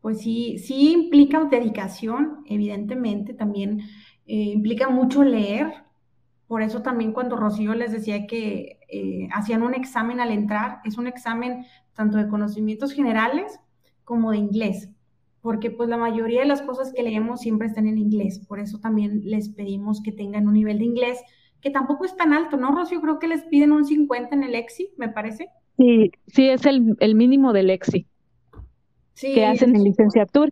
pues 0.00 0.20
sí, 0.20 0.58
sí 0.58 0.92
implica 0.92 1.44
dedicación, 1.44 2.44
evidentemente, 2.46 3.34
también 3.34 3.80
eh, 4.26 4.34
implica 4.34 4.88
mucho 4.88 5.22
leer, 5.22 5.84
por 6.46 6.62
eso 6.62 6.82
también 6.82 7.12
cuando 7.12 7.36
Rocío 7.36 7.74
les 7.74 7.92
decía 7.92 8.26
que 8.26 8.80
eh, 8.88 9.28
hacían 9.32 9.62
un 9.62 9.74
examen 9.74 10.20
al 10.20 10.30
entrar, 10.30 10.80
es 10.84 10.98
un 10.98 11.06
examen 11.06 11.64
tanto 11.94 12.18
de 12.18 12.28
conocimientos 12.28 12.92
generales 12.92 13.58
como 14.04 14.30
de 14.30 14.38
inglés, 14.38 14.90
porque 15.44 15.70
pues 15.70 15.90
la 15.90 15.98
mayoría 15.98 16.40
de 16.40 16.46
las 16.46 16.62
cosas 16.62 16.90
que 16.94 17.02
leemos 17.02 17.40
siempre 17.42 17.68
están 17.68 17.86
en 17.86 17.98
inglés, 17.98 18.38
por 18.48 18.60
eso 18.60 18.78
también 18.78 19.20
les 19.24 19.50
pedimos 19.50 20.02
que 20.02 20.10
tengan 20.10 20.48
un 20.48 20.54
nivel 20.54 20.78
de 20.78 20.86
inglés 20.86 21.20
que 21.60 21.68
tampoco 21.68 22.06
es 22.06 22.16
tan 22.16 22.32
alto, 22.32 22.56
¿no, 22.56 22.74
Rocío? 22.74 23.02
Creo 23.02 23.18
que 23.18 23.28
les 23.28 23.42
piden 23.42 23.72
un 23.72 23.84
50 23.84 24.34
en 24.34 24.42
el 24.42 24.54
EXI, 24.54 24.94
me 24.96 25.10
parece. 25.10 25.50
Sí, 25.76 26.10
sí, 26.28 26.48
es 26.48 26.64
el, 26.64 26.96
el 26.98 27.14
mínimo 27.14 27.52
del 27.52 27.68
EXI 27.68 28.06
sí, 29.12 29.34
que 29.34 29.44
hacen 29.44 29.76
en 29.76 29.84
licenciatura. 29.84 30.50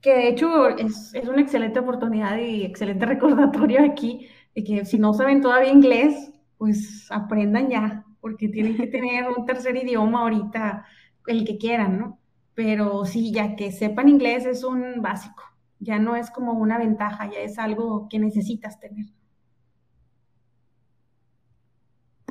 Que 0.00 0.14
de 0.14 0.28
hecho 0.28 0.70
es, 0.70 1.12
es, 1.12 1.28
una 1.28 1.42
excelente 1.42 1.78
oportunidad 1.78 2.38
y 2.38 2.62
excelente 2.62 3.04
recordatorio 3.14 3.84
aquí 3.84 4.26
de 4.54 4.64
que 4.64 4.86
si 4.86 4.98
no 4.98 5.12
saben 5.12 5.42
todavía 5.42 5.70
inglés, 5.70 6.32
pues 6.56 7.08
aprendan 7.10 7.68
ya, 7.68 8.06
porque 8.22 8.48
tienen 8.48 8.74
que 8.74 8.86
tener 8.86 9.28
un 9.28 9.44
tercer 9.44 9.76
idioma 9.76 10.22
ahorita, 10.22 10.86
el 11.26 11.44
que 11.44 11.58
quieran, 11.58 11.98
¿no? 11.98 12.21
Pero 12.54 13.04
sí, 13.04 13.32
ya 13.32 13.56
que 13.56 13.72
sepan 13.72 14.08
inglés 14.08 14.46
es 14.46 14.64
un 14.64 15.02
básico, 15.02 15.42
ya 15.80 15.98
no 15.98 16.16
es 16.16 16.30
como 16.30 16.52
una 16.52 16.78
ventaja, 16.78 17.30
ya 17.30 17.40
es 17.40 17.58
algo 17.58 18.08
que 18.08 18.18
necesitas 18.18 18.78
tener. 18.80 19.06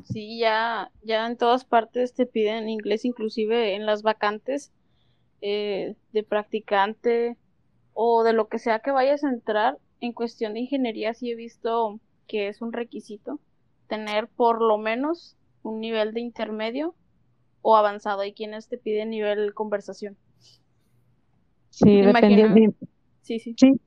Sí, 0.03 0.39
ya, 0.39 0.91
ya 1.03 1.27
en 1.27 1.37
todas 1.37 1.65
partes 1.65 2.13
te 2.13 2.25
piden 2.25 2.69
inglés, 2.69 3.05
inclusive 3.05 3.75
en 3.75 3.85
las 3.85 4.01
vacantes 4.03 4.71
eh, 5.41 5.95
de 6.11 6.23
practicante 6.23 7.37
o 7.93 8.23
de 8.23 8.33
lo 8.33 8.47
que 8.47 8.59
sea 8.59 8.79
que 8.79 8.91
vayas 8.91 9.23
a 9.23 9.29
entrar, 9.29 9.77
en 9.99 10.13
cuestión 10.13 10.53
de 10.53 10.61
ingeniería 10.61 11.13
sí 11.13 11.31
he 11.31 11.35
visto 11.35 11.99
que 12.27 12.47
es 12.47 12.61
un 12.61 12.73
requisito 12.73 13.39
tener 13.87 14.27
por 14.27 14.61
lo 14.61 14.77
menos 14.77 15.37
un 15.63 15.79
nivel 15.79 16.13
de 16.13 16.21
intermedio 16.21 16.95
o 17.61 17.75
avanzado. 17.75 18.21
Hay 18.21 18.33
quienes 18.33 18.67
te 18.67 18.77
piden 18.77 19.09
nivel 19.09 19.53
conversación. 19.53 20.17
Sí, 21.69 22.01
dependiendo. 22.01 22.75
Sí, 23.21 23.39
sí. 23.39 23.55
Sí. 23.57 23.79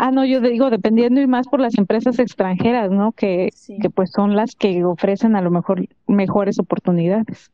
Ah, 0.00 0.12
no, 0.12 0.24
yo 0.24 0.40
digo, 0.40 0.70
dependiendo 0.70 1.20
y 1.20 1.26
más 1.26 1.48
por 1.48 1.60
las 1.60 1.76
empresas 1.76 2.20
extranjeras, 2.20 2.90
¿no? 2.92 3.10
Que, 3.10 3.50
que 3.82 3.90
pues 3.90 4.12
son 4.12 4.36
las 4.36 4.54
que 4.54 4.84
ofrecen 4.84 5.34
a 5.34 5.42
lo 5.42 5.50
mejor 5.50 5.88
mejores 6.06 6.60
oportunidades. 6.60 7.50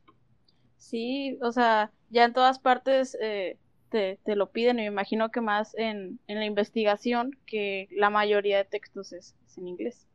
Sí, 0.77 1.39
o 1.41 1.51
sea, 1.51 1.91
ya 2.11 2.25
en 2.25 2.33
todas 2.33 2.59
partes 2.59 3.17
eh, 3.19 3.57
te, 3.89 4.19
te, 4.23 4.35
lo 4.35 4.51
piden 4.51 4.77
y 4.77 4.83
me 4.83 4.87
imagino 4.87 5.31
que 5.31 5.41
más 5.41 5.73
en, 5.75 6.19
en 6.27 6.37
la 6.37 6.45
investigación 6.45 7.31
que 7.47 7.87
la 7.89 8.11
mayoría 8.11 8.57
de 8.57 8.65
textos 8.65 9.11
es, 9.11 9.35
en 9.57 9.67
inglés. 9.67 10.07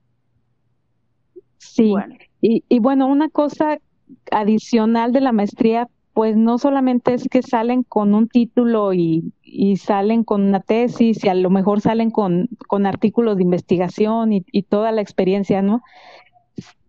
Sí, 1.59 1.93
Y, 2.41 2.65
y 2.69 2.79
bueno, 2.79 3.09
una 3.09 3.29
cosa 3.29 3.81
adicional 4.31 5.13
de 5.13 5.21
la 5.21 5.33
maestría, 5.33 5.89
pues 6.13 6.37
no 6.37 6.59
solamente 6.59 7.15
es 7.15 7.29
que 7.29 7.43
salen 7.43 7.83
con 7.83 8.15
un 8.15 8.29
título 8.29 8.93
y, 8.93 9.33
y 9.43 9.77
salen 9.77 10.25
con 10.25 10.43
una 10.43 10.61
tesis 10.61 11.25
y 11.25 11.29
a 11.29 11.35
lo 11.35 11.51
mejor 11.51 11.81
salen 11.81 12.11
con, 12.11 12.49
con 12.67 12.87
artículos 12.87 13.37
de 13.37 13.45
investigación 13.45 14.33
y, 14.33 14.45
y, 14.51 14.63
toda 14.63 14.93
la 14.93 15.01
experiencia, 15.01 15.63
¿no? 15.63 15.83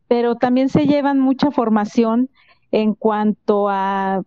Pero 0.07 0.35
también 0.35 0.69
se 0.69 0.87
llevan 0.87 1.19
mucha 1.19 1.51
formación 1.51 2.29
en 2.71 2.93
cuanto 2.95 3.69
a, 3.69 4.23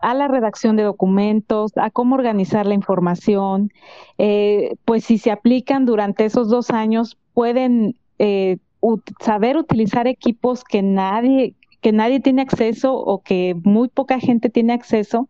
a 0.00 0.14
la 0.14 0.28
redacción 0.28 0.76
de 0.76 0.84
documentos, 0.84 1.72
a 1.76 1.90
cómo 1.90 2.14
organizar 2.14 2.66
la 2.66 2.74
información, 2.74 3.72
eh, 4.18 4.76
pues 4.84 5.04
si 5.04 5.18
se 5.18 5.30
aplican 5.30 5.84
durante 5.84 6.24
esos 6.24 6.48
dos 6.48 6.70
años, 6.70 7.18
pueden 7.34 7.98
eh, 8.18 8.58
saber 9.20 9.56
utilizar 9.56 10.06
equipos 10.06 10.64
que 10.64 10.82
nadie, 10.82 11.54
que 11.86 11.92
nadie 11.92 12.18
tiene 12.18 12.42
acceso 12.42 12.94
o 12.96 13.22
que 13.22 13.54
muy 13.62 13.86
poca 13.86 14.18
gente 14.18 14.50
tiene 14.50 14.72
acceso. 14.72 15.28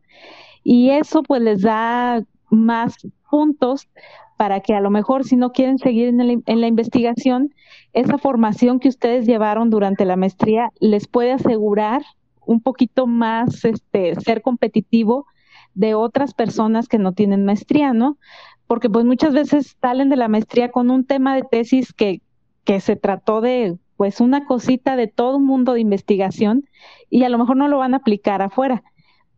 Y 0.65 0.89
eso 0.89 1.23
pues 1.23 1.43
les 1.43 1.61
da 1.61 2.23
más 2.49 2.97
puntos 3.31 3.91
para 4.39 4.61
que 4.61 4.73
a 4.73 4.81
lo 4.81 4.89
mejor 4.89 5.25
si 5.25 5.37
no 5.37 5.53
quieren 5.53 5.77
seguir 5.77 6.09
en, 6.09 6.19
el, 6.23 6.43
en, 6.47 6.61
la 6.63 6.67
investigación, 6.67 7.55
esa 7.93 8.17
formación 8.17 8.81
que 8.81 8.89
ustedes 8.89 9.27
llevaron 9.27 9.69
durante 9.69 10.07
la 10.07 10.17
maestría 10.17 10.73
les 10.81 11.07
puede 11.07 11.33
asegurar 11.33 12.01
un 12.47 12.63
poquito 12.63 13.07
más 13.07 13.63
este, 13.67 14.19
ser 14.23 14.41
competitivo 14.41 15.27
de 15.75 15.95
otras 15.95 16.33
personas 16.33 16.89
que 16.89 16.97
no 16.97 17.13
tienen 17.13 17.45
maestría, 17.45 17.93
¿no? 17.93 18.17
Porque 18.67 18.89
pues 18.89 19.05
muchas 19.05 19.35
veces 19.35 19.77
salen 19.83 20.09
de 20.09 20.17
la 20.17 20.29
maestría 20.29 20.71
con 20.71 20.89
un 20.89 21.05
tema 21.05 21.37
de 21.37 21.43
tesis 21.43 21.93
que, 21.93 22.23
que 22.65 22.81
se 22.81 22.97
trató 22.97 23.43
de 23.43 23.77
pues 23.97 24.21
una 24.21 24.47
cosita 24.47 24.97
de 24.97 25.07
todo 25.09 25.39
un 25.39 25.47
mundo 25.47 25.73
de 25.75 25.81
investigación 25.81 26.69
y 27.11 27.25
a 27.25 27.29
lo 27.29 27.39
mejor 27.39 27.57
no 27.57 27.69
lo 27.69 27.79
van 27.79 27.95
a 27.95 27.99
aplicar 27.99 28.43
afuera. 28.43 28.83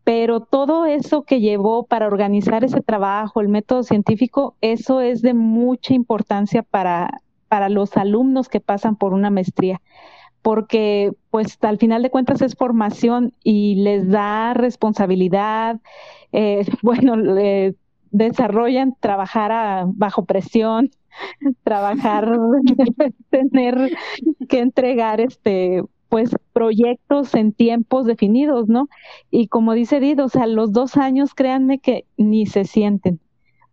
Pero 0.04 0.40
todo 0.40 0.86
eso 0.86 1.22
que 1.22 1.40
llevó 1.40 1.84
para 1.84 2.06
organizar 2.06 2.64
ese 2.64 2.80
trabajo, 2.80 3.40
el 3.40 3.48
método 3.48 3.82
científico, 3.82 4.56
eso 4.62 5.00
es 5.00 5.20
de 5.20 5.34
mucha 5.34 5.92
importancia 5.92 6.62
para, 6.62 7.20
para 7.48 7.68
los 7.68 7.96
alumnos 7.96 8.48
que 8.48 8.60
pasan 8.60 8.96
por 8.96 9.12
una 9.12 9.30
maestría 9.30 9.80
porque 10.42 11.12
pues 11.30 11.58
al 11.62 11.78
final 11.78 12.02
de 12.02 12.10
cuentas 12.10 12.40
es 12.42 12.54
formación 12.54 13.34
y 13.42 13.74
les 13.76 14.08
da 14.08 14.54
responsabilidad, 14.54 15.80
eh, 16.32 16.64
bueno, 16.82 17.16
desarrollan 18.10 18.96
trabajar 19.00 19.84
bajo 19.88 20.24
presión, 20.24 20.90
trabajar, 21.62 22.38
tener 23.30 23.90
que 24.48 24.60
entregar 24.60 25.20
este 25.20 25.82
pues 26.08 26.30
proyectos 26.54 27.34
en 27.34 27.52
tiempos 27.52 28.06
definidos, 28.06 28.66
¿no? 28.68 28.88
Y 29.30 29.48
como 29.48 29.74
dice 29.74 30.00
Dido, 30.00 30.24
o 30.24 30.28
sea, 30.30 30.46
los 30.46 30.72
dos 30.72 30.96
años, 30.96 31.34
créanme 31.34 31.80
que 31.80 32.06
ni 32.16 32.46
se 32.46 32.64
sienten. 32.64 33.20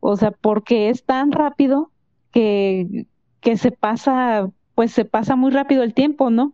O 0.01 0.17
sea, 0.17 0.31
porque 0.31 0.89
es 0.89 1.05
tan 1.05 1.31
rápido 1.31 1.91
que, 2.31 3.07
que 3.39 3.55
se 3.57 3.71
pasa, 3.71 4.49
pues 4.75 4.91
se 4.91 5.05
pasa 5.05 5.37
muy 5.37 5.51
rápido 5.51 5.83
el 5.83 5.93
tiempo, 5.93 6.29
¿no? 6.29 6.51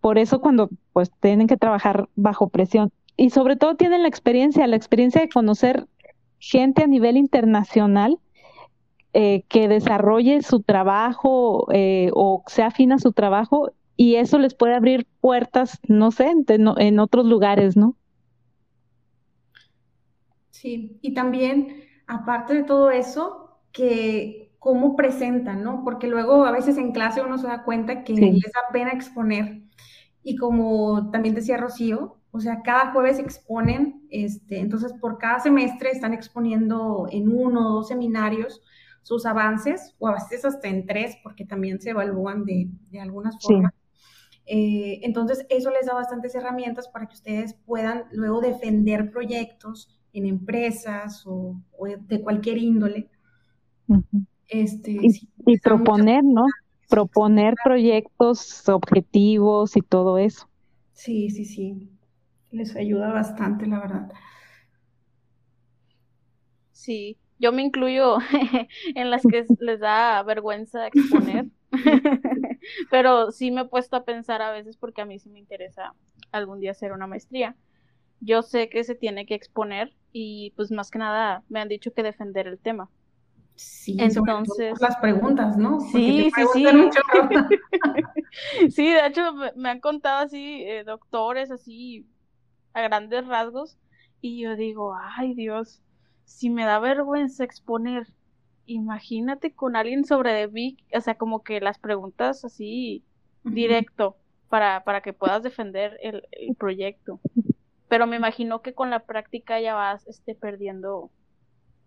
Por 0.00 0.18
eso 0.18 0.40
cuando 0.40 0.70
pues 0.92 1.10
tienen 1.20 1.46
que 1.46 1.56
trabajar 1.56 2.08
bajo 2.16 2.48
presión 2.48 2.90
y 3.16 3.30
sobre 3.30 3.56
todo 3.56 3.74
tienen 3.74 4.02
la 4.02 4.08
experiencia, 4.08 4.66
la 4.66 4.76
experiencia 4.76 5.20
de 5.20 5.28
conocer 5.28 5.86
gente 6.38 6.84
a 6.84 6.86
nivel 6.86 7.16
internacional 7.16 8.18
eh, 9.14 9.44
que 9.48 9.68
desarrolle 9.68 10.42
su 10.42 10.62
trabajo 10.62 11.66
eh, 11.72 12.10
o 12.14 12.44
se 12.46 12.62
afina 12.62 12.96
a 12.96 12.98
su 12.98 13.12
trabajo 13.12 13.72
y 13.96 14.16
eso 14.16 14.38
les 14.38 14.54
puede 14.54 14.74
abrir 14.74 15.06
puertas, 15.20 15.80
no 15.88 16.10
sé, 16.10 16.30
en, 16.30 16.44
en 16.76 16.98
otros 17.00 17.26
lugares, 17.26 17.76
¿no? 17.76 17.96
Sí, 20.50 20.98
y 21.02 21.14
también, 21.14 21.84
aparte 22.06 22.54
de 22.54 22.64
todo 22.64 22.90
eso, 22.90 23.60
que 23.72 24.52
cómo 24.58 24.96
presentan, 24.96 25.62
¿no? 25.62 25.82
Porque 25.84 26.08
luego 26.08 26.44
a 26.44 26.52
veces 26.52 26.78
en 26.78 26.92
clase 26.92 27.22
uno 27.22 27.38
se 27.38 27.46
da 27.46 27.64
cuenta 27.64 28.04
que 28.04 28.14
sí. 28.14 28.32
les 28.32 28.52
da 28.52 28.72
pena 28.72 28.90
exponer. 28.90 29.62
Y 30.22 30.36
como 30.36 31.10
también 31.10 31.34
decía 31.34 31.56
Rocío, 31.56 32.18
o 32.30 32.40
sea, 32.40 32.62
cada 32.62 32.92
jueves 32.92 33.18
exponen, 33.18 34.06
este, 34.10 34.58
entonces 34.58 34.92
por 35.00 35.18
cada 35.18 35.40
semestre 35.40 35.90
están 35.90 36.12
exponiendo 36.12 37.06
en 37.10 37.28
uno 37.28 37.68
o 37.68 37.72
dos 37.74 37.88
seminarios 37.88 38.60
sus 39.08 39.24
avances, 39.24 39.94
o 39.98 40.06
a 40.06 40.12
veces 40.12 40.44
hasta 40.44 40.68
en 40.68 40.84
tres, 40.84 41.16
porque 41.22 41.46
también 41.46 41.80
se 41.80 41.90
evalúan 41.90 42.44
de, 42.44 42.68
de 42.90 43.00
algunas 43.00 43.38
formas. 43.40 43.72
Sí. 43.72 43.78
Eh, 44.44 45.00
entonces, 45.02 45.46
eso 45.48 45.70
les 45.70 45.86
da 45.86 45.94
bastantes 45.94 46.34
herramientas 46.34 46.88
para 46.88 47.06
que 47.06 47.14
ustedes 47.14 47.54
puedan 47.64 48.04
luego 48.12 48.42
defender 48.42 49.10
proyectos 49.10 49.98
en 50.12 50.26
empresas 50.26 51.22
o, 51.26 51.58
o 51.78 51.86
de 51.86 52.20
cualquier 52.20 52.58
índole. 52.58 53.10
Uh 53.86 53.96
-huh. 53.96 54.26
este, 54.48 54.90
y, 54.90 55.10
sí, 55.10 55.28
y 55.46 55.58
proponer, 55.58 56.22
¿no? 56.22 56.44
Proponer 56.90 57.54
proyectos, 57.64 58.68
objetivos 58.68 59.74
y 59.74 59.80
todo 59.80 60.18
eso. 60.18 60.50
Sí, 60.92 61.30
sí, 61.30 61.46
sí. 61.46 61.88
Les 62.50 62.76
ayuda 62.76 63.10
bastante, 63.10 63.66
la 63.66 63.80
verdad. 63.80 64.12
Sí, 66.72 67.16
yo 67.38 67.52
me 67.52 67.62
incluyo 67.62 68.18
en 68.94 69.10
las 69.10 69.22
que 69.22 69.46
les 69.60 69.80
da 69.80 70.22
vergüenza 70.22 70.86
exponer. 70.86 71.46
Pero 72.90 73.30
sí 73.30 73.50
me 73.50 73.62
he 73.62 73.64
puesto 73.66 73.96
a 73.96 74.04
pensar 74.04 74.42
a 74.42 74.50
veces 74.50 74.76
porque 74.76 75.02
a 75.02 75.04
mí 75.04 75.18
sí 75.18 75.30
me 75.30 75.38
interesa 75.38 75.94
algún 76.32 76.60
día 76.60 76.72
hacer 76.72 76.92
una 76.92 77.06
maestría. 77.06 77.56
Yo 78.20 78.42
sé 78.42 78.68
que 78.68 78.84
se 78.84 78.94
tiene 78.94 79.26
que 79.26 79.34
exponer 79.34 79.94
y 80.12 80.52
pues 80.56 80.70
más 80.70 80.90
que 80.90 80.98
nada 80.98 81.44
me 81.48 81.60
han 81.60 81.68
dicho 81.68 81.92
que 81.92 82.02
defender 82.02 82.46
el 82.46 82.58
tema. 82.58 82.90
Sí, 83.54 83.96
entonces 83.98 84.80
las 84.80 84.96
preguntas, 84.98 85.56
¿no? 85.56 85.80
Sí, 85.80 86.30
sí, 86.32 86.42
sí. 86.52 86.64
sí, 88.70 88.88
de 88.88 89.06
hecho 89.06 89.32
me, 89.32 89.52
me, 89.56 89.70
han 89.70 89.80
contado 89.80 90.24
así 90.24 90.62
eh, 90.62 90.84
doctores 90.84 91.50
así 91.50 92.06
a 92.72 92.82
grandes 92.82 93.26
rasgos 93.26 93.76
y 94.20 94.42
yo 94.42 94.54
digo, 94.54 94.94
ay 94.96 95.34
Dios, 95.34 95.82
si 96.28 96.50
me 96.50 96.64
da 96.64 96.78
vergüenza 96.78 97.42
exponer 97.42 98.06
imagínate 98.66 99.54
con 99.54 99.76
alguien 99.76 100.04
sobre 100.04 100.32
de 100.32 100.46
mí, 100.46 100.76
o 100.94 101.00
sea, 101.00 101.16
como 101.16 101.42
que 101.42 101.60
las 101.60 101.78
preguntas 101.78 102.44
así 102.44 103.02
uh 103.44 103.48
-huh. 103.48 103.54
directo 103.54 104.16
para, 104.50 104.84
para 104.84 105.00
que 105.00 105.14
puedas 105.14 105.42
defender 105.42 105.98
el, 106.02 106.28
el, 106.32 106.54
proyecto. 106.54 107.18
Pero 107.88 108.06
me 108.06 108.16
imagino 108.16 108.60
que 108.60 108.74
con 108.74 108.90
la 108.90 109.00
práctica 109.00 109.58
ya 109.58 109.74
vas 109.74 110.06
este, 110.06 110.34
perdiendo 110.34 111.10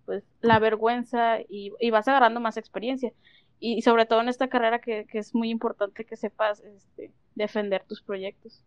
pues 0.05 0.23
la 0.41 0.57
vergüenza 0.57 1.39
y, 1.47 1.71
y 1.79 1.91
vas 1.91 2.07
agarrando 2.07 2.39
más 2.39 2.57
experiencia. 2.57 3.13
Y, 3.59 3.83
sobre 3.83 4.07
todo 4.07 4.21
en 4.21 4.29
esta 4.29 4.47
carrera 4.47 4.79
que, 4.79 5.05
que 5.05 5.19
es 5.19 5.35
muy 5.35 5.51
importante 5.51 6.03
que 6.03 6.15
sepas 6.15 6.61
este, 6.61 7.13
defender 7.35 7.83
tus 7.87 8.01
proyectos. 8.01 8.63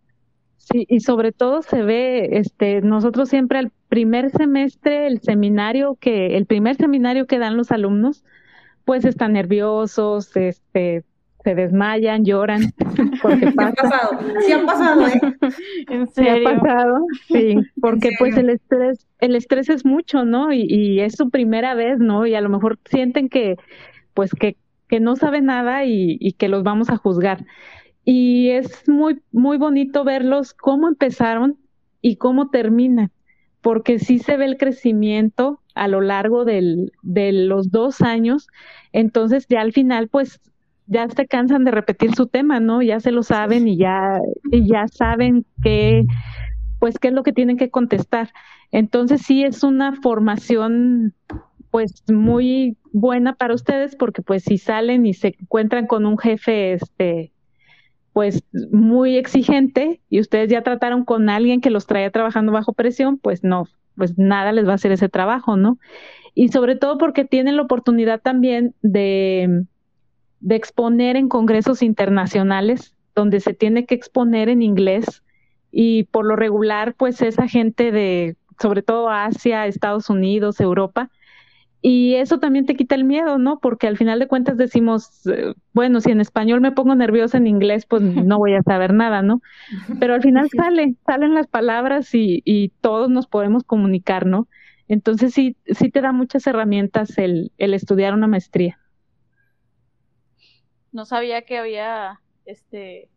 Sí, 0.57 0.87
y 0.89 1.01
sobre 1.01 1.33
todo 1.33 1.63
se 1.63 1.83
ve, 1.83 2.39
este, 2.39 2.81
nosotros 2.81 3.29
siempre 3.29 3.59
al 3.59 3.71
primer 3.89 4.31
semestre, 4.31 5.07
el 5.07 5.21
seminario 5.21 5.97
que, 6.01 6.37
el 6.37 6.47
primer 6.47 6.77
seminario 6.77 7.27
que 7.27 7.39
dan 7.39 7.57
los 7.57 7.71
alumnos, 7.71 8.25
pues 8.85 9.05
están 9.05 9.35
nerviosos, 9.35 10.35
este, 10.37 11.05
se 11.45 11.55
desmayan, 11.55 12.25
lloran, 12.25 12.73
porque 13.23 13.53
pasa. 13.53 13.75
Sí 13.75 13.83
ha 13.83 13.85
pasado, 13.85 14.19
sí 14.41 14.53
ha 14.53 14.65
pasado, 14.65 15.07
¿eh? 15.07 15.21
¿En 15.91 16.09
serio? 16.09 16.35
Sí 16.35 16.45
ha 16.47 16.59
pasado, 16.61 17.07
sí, 17.29 17.57
porque 17.81 18.11
pues 18.19 18.37
el 18.39 18.49
estrés, 18.49 19.07
el 19.21 19.37
estrés 19.37 19.69
es 19.69 19.85
mucho, 19.85 20.25
¿no? 20.25 20.53
Y, 20.53 20.63
y, 20.63 21.01
es 21.01 21.15
su 21.15 21.29
primera 21.29 21.75
vez, 21.75 21.99
¿no? 21.99 22.27
Y 22.27 22.35
a 22.35 22.41
lo 22.41 22.49
mejor 22.49 22.79
sienten 22.87 23.29
que, 23.29 23.57
pues 24.15 24.33
que, 24.33 24.57
que 24.89 25.01
no 25.01 25.17
saben 25.17 25.45
nada 25.45 25.85
y, 25.85 26.17
y 26.19 26.33
que 26.33 26.49
los 26.49 26.63
vamos 26.63 26.89
a 26.89 26.97
juzgar 26.97 27.45
y 28.05 28.51
es 28.51 28.89
muy, 28.89 29.21
muy 29.33 29.57
bonito 29.57 30.05
verlos 30.05 30.53
cómo 30.55 30.89
empezaron 30.89 31.59
y 32.01 32.17
cómo 32.17 32.51
terminan, 32.51 33.11
porque 33.61 33.99
sí 33.99 34.19
se 34.19 34.37
ve 34.37 34.45
el 34.45 34.59
crecimiento 34.59 35.61
a 35.75 35.89
lo 35.89 36.01
largo 36.01 36.45
del, 36.45 36.93
de 37.03 37.33
los 37.33 37.71
dos 37.71 38.03
años. 38.03 38.49
Entonces 38.93 39.47
ya 39.49 39.63
al 39.63 39.73
final, 39.73 40.09
pues 40.09 40.41
ya 40.87 41.09
se 41.09 41.27
cansan 41.27 41.65
de 41.65 41.71
repetir 41.71 42.15
su 42.15 42.27
tema, 42.27 42.61
¿no? 42.61 42.83
Ya 42.83 43.01
se 43.01 43.11
lo 43.11 43.23
saben 43.23 43.67
y 43.69 43.79
ya, 43.79 44.21
y 44.53 44.69
ya 44.69 44.87
saben 44.89 45.47
qué, 45.63 46.05
pues 46.79 46.99
qué 46.99 47.09
es 47.09 47.15
lo 47.15 47.23
que 47.23 47.33
tienen 47.33 47.57
que 47.57 47.71
contestar. 47.71 48.31
Entonces 48.71 49.23
sí 49.23 49.45
es 49.45 49.63
una 49.63 49.95
formación 49.95 51.15
pues 51.71 52.05
muy 52.09 52.77
buena 52.93 53.35
para 53.35 53.55
ustedes 53.55 53.97
porque 53.97 54.23
pues 54.23 54.45
si 54.45 54.59
salen 54.59 55.07
y 55.07 55.15
se 55.15 55.35
encuentran 55.41 55.87
con 55.87 56.07
un 56.07 56.19
jefe 56.19 56.75
este 56.75 57.34
pues 58.15 58.45
muy 58.71 59.17
exigente 59.17 60.01
y 60.09 60.21
ustedes 60.21 60.49
ya 60.49 60.63
trataron 60.63 61.05
con 61.05 61.29
alguien 61.29 61.61
que 61.61 61.69
los 61.69 61.87
traía 61.87 62.13
trabajando 62.13 62.53
bajo 62.53 62.73
presión, 62.73 63.19
pues 63.19 63.43
no, 63.43 63.67
pues 63.97 64.17
nada 64.17 64.53
les 64.53 64.67
va 64.67 64.71
a 64.71 64.77
hacer 64.77 64.93
ese 64.93 65.09
trabajo, 65.09 65.57
¿no? 65.57 65.79
Y 66.33 66.49
sobre 66.49 66.77
todo 66.77 66.97
porque 66.97 67.25
tienen 67.25 67.57
la 67.57 67.63
oportunidad 67.63 68.23
también 68.23 68.73
de, 68.83 69.65
de 70.39 70.55
exponer 70.55 71.17
en 71.17 71.29
congresos 71.29 71.83
internacionales 71.83 72.95
donde 73.17 73.41
se 73.41 73.53
tiene 73.53 73.85
que 73.85 73.97
exponer 73.97 74.49
en 74.49 74.63
inglés 74.63 75.25
y 75.73 76.05
por 76.05 76.25
lo 76.25 76.37
regular 76.37 76.95
pues 76.95 77.21
esa 77.21 77.49
gente 77.49 77.91
de 77.91 78.37
sobre 78.61 78.83
todo 78.83 79.11
Asia, 79.11 79.67
Estados 79.67 80.09
Unidos, 80.09 80.61
Europa, 80.61 81.11
y 81.87 82.15
eso 82.15 82.39
también 82.39 82.65
te 82.65 82.77
quita 82.77 82.95
el 82.95 83.05
miedo, 83.05 83.37
¿no? 83.37 83.59
Porque 83.59 83.87
al 83.87 83.99
final 83.99 84.19
de 84.19 84.27
cuentas 84.27 84.57
decimos, 84.57 85.27
eh, 85.27 85.53
bueno, 85.75 86.01
si 86.01 86.11
en 86.11 86.23
español 86.23 86.63
me 86.63 86.73
pongo 86.73 86.95
nerviosa 86.95 87.37
en 87.37 87.47
inglés, 87.47 87.85
pues 87.85 88.01
no 88.31 88.39
voy 88.39 88.55
a 88.55 88.63
saber 88.63 88.95
nada, 88.95 89.21
¿no? 89.21 89.43
Pero 90.01 90.15
al 90.15 90.23
final 90.23 90.49
sale, 90.49 90.95
salen 91.05 91.35
las 91.35 91.47
palabras 91.47 92.15
y, 92.15 92.41
y 92.47 92.71
todos 92.81 93.11
nos 93.11 93.27
podemos 93.27 93.65
comunicar, 93.65 94.25
¿no? 94.25 94.49
Entonces 94.89 95.35
sí, 95.35 95.59
sí 95.67 95.91
te 95.91 96.01
da 96.01 96.13
muchas 96.13 96.47
herramientas 96.47 97.19
el, 97.19 97.53
el 97.59 97.75
estudiar 97.75 98.15
una 98.15 98.29
maestría. 98.29 98.81
No 100.91 101.05
sabía 101.05 101.43
que 101.43 101.59
había 101.59 102.19
este 102.47 103.11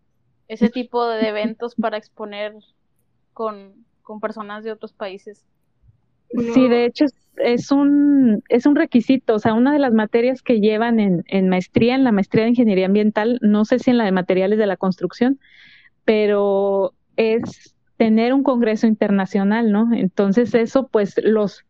ese 0.49 0.67
tipo 0.71 1.07
de 1.07 1.29
eventos 1.29 1.73
para 1.75 1.95
exponer 1.95 2.53
con, 3.31 3.85
con 4.01 4.19
personas 4.19 4.65
de 4.65 4.73
otros 4.73 4.91
países. 4.91 5.45
Sí, 6.29 6.67
de 6.67 6.85
hecho 6.85 7.05
es, 7.37 7.71
un, 7.71 8.43
es 8.49 8.65
un 8.65 8.75
requisito, 8.75 9.35
o 9.35 9.39
sea, 9.39 9.53
una 9.53 9.71
de 9.71 9.79
las 9.79 9.93
materias 9.93 10.41
que 10.41 10.59
llevan 10.59 10.99
en, 10.99 11.23
en 11.27 11.49
maestría, 11.49 11.95
en 11.95 12.03
la 12.03 12.11
maestría 12.11 12.43
de 12.43 12.49
ingeniería 12.51 12.85
ambiental, 12.85 13.39
no 13.41 13.65
sé 13.65 13.79
si 13.79 13.91
en 13.91 13.97
la 13.97 14.05
de 14.05 14.11
materiales 14.11 14.59
de 14.59 14.67
la 14.67 14.77
construcción, 14.77 15.39
pero 16.05 16.93
es 17.15 17.75
tener 17.97 18.33
un 18.33 18.43
congreso 18.43 18.87
internacional, 18.87 19.71
¿no? 19.71 19.89
Entonces 19.93 20.53
eso 20.53 20.87
pues 20.87 21.15
los 21.23 21.65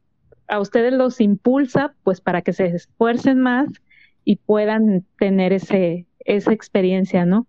a 0.48 0.60
ustedes 0.60 0.94
los 0.94 1.20
impulsa 1.20 1.94
pues 2.04 2.22
para 2.22 2.42
que 2.42 2.54
se 2.54 2.68
esfuercen 2.68 3.40
más 3.40 3.70
y 4.24 4.38
puedan 4.38 5.06
tener 5.20 5.54
ese 5.54 6.06
esa 6.20 6.52
experiencia, 6.52 7.26
¿no? 7.26 7.48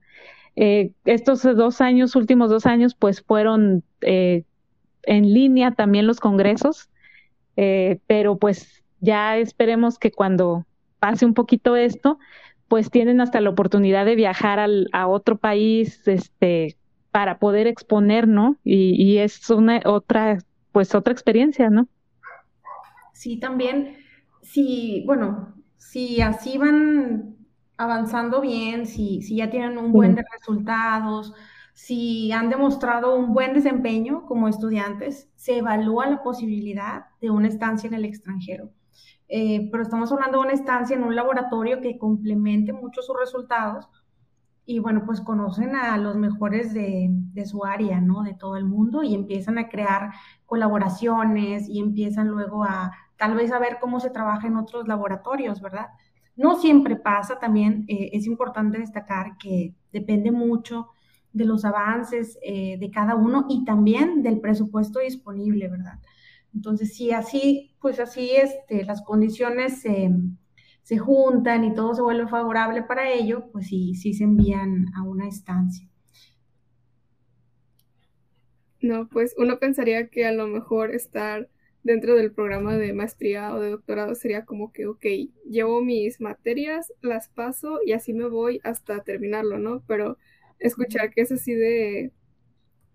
Eh, 0.55 0.93
estos 1.05 1.43
dos 1.43 1.81
años, 1.81 2.17
últimos 2.17 2.51
dos 2.51 2.67
años, 2.67 2.95
pues 2.95 3.23
fueron 3.23 3.85
eh, 4.01 4.45
en 5.03 5.33
línea 5.33 5.73
también 5.73 6.07
los 6.07 6.21
congresos 6.21 6.89
eh, 7.61 7.99
pero 8.07 8.39
pues 8.39 8.85
ya 9.01 9.37
esperemos 9.37 9.99
que 9.99 10.13
cuando 10.13 10.65
pase 11.01 11.27
un 11.27 11.35
poquito 11.35 11.75
esto, 11.75 12.21
pues 12.69 12.89
tienen 12.89 13.21
hasta 13.21 13.41
la 13.41 13.51
oportunidad 13.51 14.07
de 14.07 14.15
viajar 14.15 14.61
al, 14.61 14.89
a 14.93 15.09
otro 15.09 15.39
país, 15.39 16.07
este, 16.07 16.77
para 17.11 17.41
poder 17.41 17.67
exponer, 17.67 18.29
¿no? 18.29 18.57
Y, 18.63 18.95
y 19.03 19.19
es 19.19 19.51
una 19.51 19.81
otra, 19.87 20.39
pues 20.71 20.95
otra 20.95 21.13
experiencia, 21.13 21.69
¿no? 21.69 21.89
Sí, 23.13 23.41
también, 23.41 23.97
si, 24.41 25.03
bueno, 25.05 25.53
si 25.79 26.21
así 26.21 26.59
van 26.59 27.39
avanzando 27.77 28.41
bien, 28.41 28.87
si, 28.87 29.21
si 29.21 29.35
ya 29.35 29.51
tienen 29.51 29.79
un 29.79 29.91
buen 29.91 30.15
de 30.15 30.25
resultados, 30.33 31.35
si 31.79 32.33
han 32.33 32.51
demostrado 32.51 33.15
un 33.15 33.33
buen 33.33 33.55
desempeño 33.55 34.27
como 34.27 34.49
estudiantes, 34.49 35.31
se 35.37 35.59
evalúa 35.59 36.11
la 36.11 36.25
posibilidad 36.25 37.05
de 37.21 37.31
una 37.31 37.47
estancia 37.47 37.87
en 37.87 37.95
el 37.95 38.05
extranjero. 38.05 38.73
Eh, 39.29 39.69
pero 39.71 39.85
estamos 39.85 40.11
hablando 40.11 40.39
de 40.39 40.45
una 40.47 40.55
estancia 40.55 40.97
en 40.97 41.05
un 41.05 41.15
laboratorio 41.15 41.81
que 41.81 41.97
complemente 41.97 42.73
mucho 42.73 43.01
sus 43.01 43.17
resultados 43.17 43.89
y 44.67 44.81
bueno, 44.81 45.05
pues 45.07 45.21
conocen 45.21 45.77
a 45.77 45.97
los 45.99 46.17
mejores 46.17 46.75
de, 46.75 47.13
su 47.47 47.65
área, 47.65 48.01
¿no? 48.01 48.25
De 48.25 48.35
todo 48.35 48.57
el 48.57 48.65
mundo 48.65 49.05
y 49.05 49.15
empiezan 49.15 49.57
a 49.59 49.69
crear 49.69 50.11
colaboraciones 50.47 51.69
y 51.69 51.79
empiezan 51.79 52.27
luego 52.27 52.65
a 52.65 52.91
tal 53.17 53.37
vez 53.37 53.53
a 53.53 53.61
ver 53.61 53.79
cómo 53.81 54.01
se 54.01 54.11
trabaja 54.11 54.49
en 54.49 54.57
otros 54.57 54.89
laboratorios, 54.89 55.61
¿verdad? 55.61 55.87
No 56.35 56.57
siempre 56.57 56.97
pasa, 56.97 57.39
también 57.39 57.85
eh, 57.87 58.11
es 58.15 58.27
importante 58.27 58.79
destacar 58.79 59.39
que 59.39 59.77
depende 59.93 60.33
mucho 60.33 60.89
de 61.39 61.47
los 61.47 61.65
avances 61.65 62.39
eh, 62.43 62.77
de 62.79 62.91
cada 62.91 63.15
uno 63.15 63.47
y 63.49 63.65
también 63.65 64.23
del 64.23 64.41
presupuesto 64.41 65.01
disponible, 65.01 65.69
¿verdad? 65.69 65.99
Entonces, 66.55 66.95
si 66.95 67.13
así, 67.13 67.75
pues 67.81 68.01
así 68.01 68.31
este, 68.33 68.85
las 68.85 69.03
condiciones 69.03 69.81
se 69.81 70.99
juntan 70.99 71.65
y 71.65 71.75
todo 71.75 71.95
se 71.95 72.03
vuelve 72.03 72.29
favorable 72.29 72.83
para 72.83 73.11
ello, 73.11 73.51
pues 73.53 73.69
sí, 73.69 73.95
sí 73.95 74.15
se 74.15 74.25
envían 74.25 74.87
a 74.95 75.03
una 75.03 75.29
estancia. 75.29 75.89
No, 78.81 79.09
pues 79.09 79.35
uno 79.37 79.59
pensaría 79.59 80.09
que 80.09 80.25
a 80.27 80.33
lo 80.33 80.47
mejor 80.47 80.95
estar 80.95 81.49
dentro 81.83 82.15
del 82.15 82.33
programa 82.33 82.77
de 82.77 82.93
maestría 82.93 83.55
o 83.55 83.61
de 83.61 83.71
doctorado 83.71 84.15
sería 84.15 84.45
como 84.45 84.73
que, 84.73 84.87
ok, 84.87 85.05
llevo 85.49 85.83
mis 85.83 86.21
materias, 86.21 86.93
las 87.01 87.29
paso 87.29 87.81
y 87.85 87.93
así 87.93 88.13
me 88.13 88.29
voy 88.29 88.61
hasta 88.63 89.03
terminarlo, 89.03 89.59
¿no? 89.59 89.83
Pero 89.87 90.19
escuchar 90.59 91.13
que 91.13 91.23
es 91.23 91.33
así 91.33 91.55
de, 91.55 92.13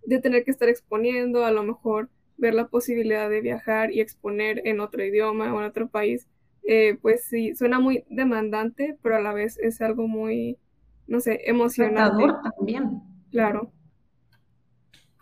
de 0.05 0.19
tener 0.19 0.43
que 0.43 0.51
estar 0.51 0.69
exponiendo, 0.69 1.45
a 1.45 1.51
lo 1.51 1.63
mejor 1.63 2.09
ver 2.37 2.53
la 2.53 2.67
posibilidad 2.67 3.29
de 3.29 3.41
viajar 3.41 3.91
y 3.91 4.01
exponer 4.01 4.61
en 4.65 4.79
otro 4.79 5.03
idioma 5.03 5.53
o 5.53 5.59
en 5.59 5.65
otro 5.65 5.87
país, 5.87 6.27
eh, 6.65 6.97
pues 7.01 7.25
sí, 7.25 7.55
suena 7.55 7.79
muy 7.79 8.05
demandante, 8.09 8.97
pero 9.01 9.17
a 9.17 9.21
la 9.21 9.33
vez 9.33 9.57
es 9.59 9.81
algo 9.81 10.07
muy, 10.07 10.57
no 11.07 11.19
sé, 11.19 11.41
emocionante. 11.45 12.25
también. 12.57 13.01
Claro. 13.31 13.71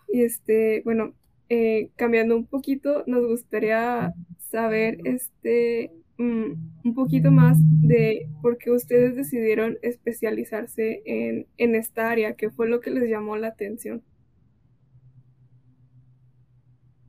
Y 0.08 0.22
este, 0.22 0.82
bueno, 0.84 1.14
eh, 1.48 1.90
cambiando 1.96 2.36
un 2.36 2.46
poquito, 2.46 3.04
nos 3.06 3.26
gustaría 3.26 4.12
saber, 4.38 4.98
este, 5.04 5.92
Mm, 6.18 6.52
un 6.84 6.94
poquito 6.94 7.30
más 7.30 7.58
de 7.80 8.28
por 8.42 8.58
qué 8.58 8.70
ustedes 8.70 9.16
decidieron 9.16 9.78
especializarse 9.82 11.02
en, 11.04 11.46
en 11.56 11.74
esta 11.74 12.10
área, 12.10 12.34
qué 12.34 12.50
fue 12.50 12.68
lo 12.68 12.80
que 12.80 12.90
les 12.90 13.08
llamó 13.08 13.36
la 13.36 13.48
atención. 13.48 14.02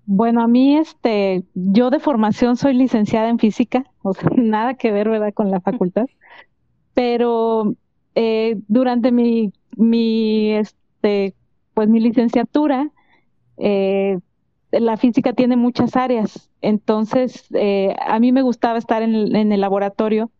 Bueno, 0.06 0.42
a 0.42 0.48
mí, 0.48 0.78
este, 0.78 1.44
yo 1.54 1.90
de 1.90 2.00
formación 2.00 2.58
soy 2.58 2.74
licenciada 2.74 3.30
en 3.30 3.40
física, 3.40 3.86
o 4.02 4.14
sea, 4.14 4.30
nada 4.36 4.74
que 4.76 4.92
ver, 4.92 5.10
¿verdad?, 5.10 5.34
con 5.34 5.50
la 5.50 5.62
facultad. 5.62 6.06
Pero 6.94 7.76
eh, 8.16 8.58
durante 8.68 9.12
mi, 9.12 9.54
mi, 9.78 10.52
este, 10.54 11.36
pues 11.74 11.88
mi 11.88 12.00
licenciatura, 12.00 12.92
eh, 13.58 14.20
la 14.80 14.98
física 14.98 15.34
tiene 15.34 15.56
muchas 15.56 15.96
áreas, 15.96 16.50
entonces 16.62 17.46
eh, 17.54 17.96
a 18.06 18.20
mí 18.20 18.32
me 18.32 18.42
gustaba 18.42 18.78
estar 18.78 19.04
en 19.04 19.36
el, 19.36 19.62
laboratorio 19.62 20.32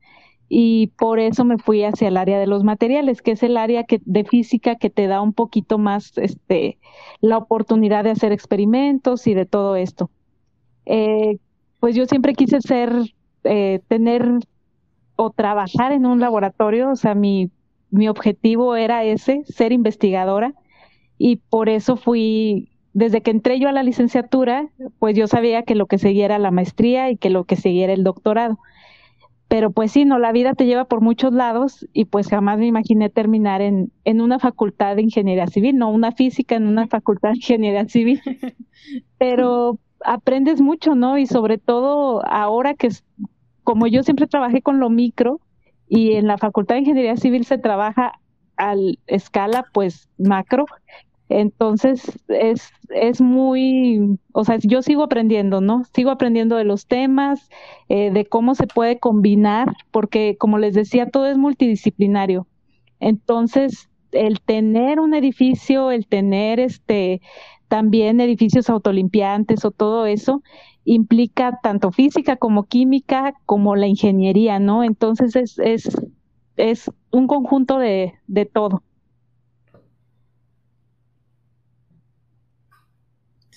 y 0.50 0.88
por 0.98 1.20
eso 1.20 1.46
me 1.46 1.58
fui 1.58 1.84
hacia 1.84 2.08
el 2.08 2.18
área 2.18 2.40
de 2.40 2.48
los 2.48 2.64
materiales, 2.64 3.22
que 3.22 3.32
es 3.32 3.44
el 3.44 3.58
área 3.58 3.86
de 3.88 4.24
física 4.26 4.76
que 4.76 4.90
te 4.90 5.08
da 5.08 5.22
un 5.22 5.34
poquito 5.34 5.78
más 5.78 6.18
este, 6.18 6.78
la 7.22 7.38
oportunidad 7.38 8.04
de 8.04 8.12
hacer 8.12 8.32
experimentos 8.32 9.28
y 9.28 9.34
de 9.34 9.46
todo 9.46 9.76
esto. 9.76 10.10
Eh, 10.86 11.38
pues 11.80 11.96
yo 11.96 12.06
siempre 12.06 12.34
quise 12.34 12.62
ser, 12.62 12.92
eh, 13.44 13.82
tener 13.88 14.28
o 15.16 15.30
trabajar 15.30 15.92
en 15.92 16.06
un 16.06 16.20
laboratorio, 16.20 16.92
o 16.92 16.96
sea, 16.96 17.14
mi, 17.14 17.52
mi 17.92 18.08
objetivo 18.08 18.76
era 18.76 19.04
ese, 19.04 19.44
ser 19.46 19.72
investigadora, 19.72 20.54
y 21.18 21.38
por 21.38 21.70
eso 21.70 21.96
fui 21.96 22.73
desde 22.94 23.22
que 23.22 23.32
entré 23.32 23.60
yo 23.60 23.70
a 23.70 23.74
la 23.74 23.84
licenciatura, 23.84 24.70
pues 25.00 25.16
yo 25.16 25.28
sabía 25.28 25.64
que 25.64 25.76
lo 25.76 25.88
que 25.88 25.98
seguía 25.98 26.26
era 26.26 26.40
la 26.40 26.52
maestría 26.52 27.10
y 27.10 27.18
que 27.18 27.30
lo 27.30 27.44
que 27.44 27.56
seguía 27.56 27.86
era 27.86 27.94
el 27.94 28.04
doctorado. 28.04 28.60
Pero 29.48 29.72
pues 29.72 29.92
sí, 29.92 30.06
no, 30.06 30.18
la 30.20 30.32
vida 30.32 30.54
te 30.54 30.66
lleva 30.66 30.86
por 30.86 31.02
muchos 31.02 31.34
lados 31.34 31.88
y 31.94 32.06
pues 32.06 32.28
jamás 32.28 32.58
me 32.58 32.66
imaginé 32.66 33.10
terminar 33.10 33.62
en, 33.62 33.92
en 34.04 34.22
una 34.22 34.40
facultad 34.40 34.96
de 34.96 35.04
ingeniería 35.04 35.48
civil, 35.48 35.78
no 35.78 35.92
una 35.92 36.12
física 36.12 36.56
en 36.56 36.68
una 36.68 36.88
facultad 36.88 37.32
de 37.32 37.38
ingeniería 37.38 37.88
civil. 37.88 38.22
Pero 39.18 39.80
aprendes 40.04 40.62
mucho, 40.62 40.96
¿no? 40.96 41.18
Y 41.18 41.28
sobre 41.28 41.58
todo 41.58 42.26
ahora 42.26 42.74
que, 42.74 42.90
como 43.64 43.88
yo 43.88 44.04
siempre 44.04 44.28
trabajé 44.28 44.62
con 44.62 44.80
lo 44.80 44.90
micro 44.90 45.40
y 45.88 46.14
en 46.14 46.28
la 46.28 46.38
facultad 46.38 46.76
de 46.76 46.82
ingeniería 46.82 47.18
civil 47.18 47.46
se 47.46 47.58
trabaja 47.58 48.14
a 48.58 48.76
escala 49.08 49.66
pues 49.74 50.10
macro, 50.18 50.66
Entonces, 51.30 52.02
es, 52.28 52.70
es 52.90 53.22
muy, 53.22 54.20
o 54.34 54.44
sea, 54.46 54.58
yo 54.62 54.82
sigo 54.82 55.04
aprendiendo, 55.04 55.62
¿no? 55.62 55.84
Sigo 55.94 56.12
aprendiendo 56.12 56.56
de 56.58 56.66
los 56.66 56.86
temas, 56.88 57.50
eh, 57.90 58.12
de 58.12 58.26
cómo 58.26 58.56
se 58.56 58.68
puede 58.68 59.00
combinar, 59.00 59.74
porque 59.92 60.38
como 60.38 60.58
les 60.60 60.74
decía, 60.76 61.10
todo 61.10 61.28
es 61.28 61.38
multidisciplinario. 61.38 62.48
Entonces, 63.00 63.90
el 64.12 64.42
tener 64.42 65.00
un 65.00 65.14
edificio, 65.14 65.92
el 65.92 66.08
tener 66.08 66.60
este 66.60 67.22
también 67.68 68.22
edificios 68.22 68.70
autolimpiantes 68.70 69.66
o 69.66 69.72
todo 69.72 70.06
eso, 70.06 70.44
implica 70.86 71.60
tanto 71.64 71.92
física 71.92 72.36
como 72.36 72.66
química 72.66 73.34
como 73.46 73.76
la 73.76 73.88
ingeniería, 73.88 74.60
¿no? 74.60 74.84
Entonces 74.84 75.36
es, 75.36 75.58
es, 75.60 75.90
es 76.58 76.92
un 77.12 77.28
conjunto 77.28 77.80
de, 77.80 78.14
de 78.28 78.46
todo. 78.46 78.84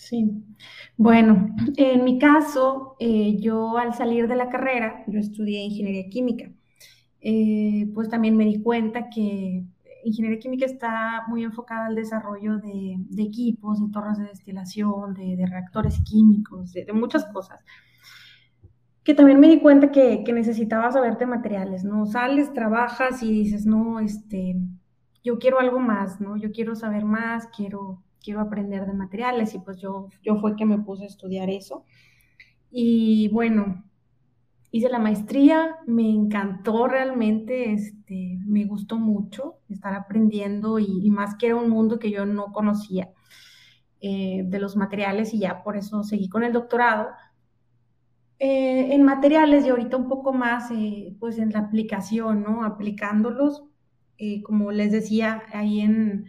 Sí. 0.09 0.44
Bueno, 0.96 1.48
en 1.76 2.04
mi 2.04 2.20
caso, 2.20 2.94
eh, 3.00 3.38
yo 3.40 3.76
al 3.76 3.92
salir 3.92 4.28
de 4.28 4.36
la 4.36 4.48
carrera, 4.48 5.02
yo 5.09 5.18
estudié 5.18 5.64
ingeniería 5.64 6.09
química, 6.09 6.48
eh, 7.20 7.90
pues 7.92 8.09
también 8.09 8.36
me 8.36 8.44
di 8.44 8.62
cuenta 8.62 9.11
que 9.11 9.64
ingeniería 10.04 10.38
química 10.38 10.64
está 10.64 11.24
muy 11.26 11.42
enfocada 11.42 11.86
al 11.86 11.96
desarrollo 11.96 12.59
de, 12.59 12.98
equipos, 13.18 13.80
de 13.80 13.92
torres 13.92 14.18
de 14.18 14.26
destilación, 14.26 15.12
de, 15.14 15.44
reactores 15.44 16.00
químicos, 16.04 16.72
de, 16.72 16.86
muchas 16.92 17.24
cosas. 17.24 17.64
Que 19.02 19.14
también 19.14 19.40
me 19.40 19.48
di 19.48 19.59
cuenta 19.59 19.90
que, 19.90 20.22
que 20.24 20.32
necesitaba 20.32 20.92
saber 20.92 21.18
de 21.18 21.26
materiales, 21.26 21.82
¿no? 21.82 22.07
Sales, 22.07 22.52
trabajas 22.52 23.24
y 23.24 23.32
dices, 23.32 23.66
no, 23.66 23.98
este, 23.98 24.57
yo 25.24 25.40
quiero 25.40 25.59
algo 25.59 25.80
más, 25.80 26.20
¿no? 26.20 26.36
Yo 26.36 26.52
quiero 26.52 26.76
saber 26.76 27.04
más, 27.04 27.48
quiero 27.48 28.05
quiero 28.27 28.41
aprender 28.41 28.85
de 28.87 28.93
materiales 28.93 29.55
y 29.55 29.61
pues 29.61 29.79
yo, 29.81 30.09
yo 30.20 30.35
fue 30.41 30.57
que 30.57 30.64
me 30.66 30.79
puse 30.79 31.05
a 31.05 31.07
estudiar 31.07 31.49
eso. 31.49 31.85
Y 32.72 33.29
bueno, 33.29 33.85
hice 34.72 34.89
la 34.89 34.99
maestría, 34.99 35.77
me 35.87 36.11
encantó 36.11 36.89
realmente, 36.89 37.72
este, 37.72 38.41
me 38.45 38.64
gustó 38.64 38.97
mucho 38.99 39.61
estar 39.68 39.95
aprendiendo 39.95 40.81
y, 40.81 41.09
más 41.09 41.37
que 41.37 41.47
era 41.47 41.57
un 41.57 41.70
mundo 41.70 42.01
que 42.01 42.11
yo 42.11 42.27
no 42.27 42.53
conocía 42.53 43.11
eh, 44.01 44.43
de 44.45 44.59
los 44.59 44.77
materiales 44.77 45.33
y 45.33 45.39
ya 45.39 45.62
por 45.62 45.77
eso 45.77 46.03
seguí 46.03 46.29
con 46.29 46.43
el 46.43 46.53
doctorado. 46.53 47.11
Eh, 48.41 48.93
en 48.93 49.05
materiales 49.05 49.64
y 49.64 49.68
ahorita 49.68 49.97
un 49.97 50.09
poco 50.09 50.33
más 50.33 50.72
eh, 50.72 51.14
pues 51.20 51.39
en 51.39 51.53
la 51.53 51.61
aplicación, 51.61 52.43
¿no? 52.43 52.64
Aplicándolos, 52.64 53.62
como 54.43 54.72
les 54.72 54.91
decía, 54.91 55.43
ahí 55.53 55.81
en, 55.81 56.27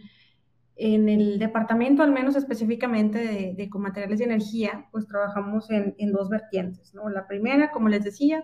en 0.78 1.09
el 1.09 1.39
departamento, 1.39 2.03
al 2.03 2.11
menos 2.11 2.36
específicamente 2.36 3.17
de, 3.19 3.53
de 3.55 3.69
materiales 3.80 4.19
de 4.19 4.25
energía, 4.25 4.88
pues 4.91 5.07
trabajamos 5.07 5.69
en, 5.71 5.95
en, 5.97 6.11
dos 6.11 6.30
vertientes, 6.30 6.93
¿no? 6.93 7.09
La 7.09 7.28
primera, 7.28 7.71
como 7.71 7.89
les 7.89 8.03
decía, 8.03 8.43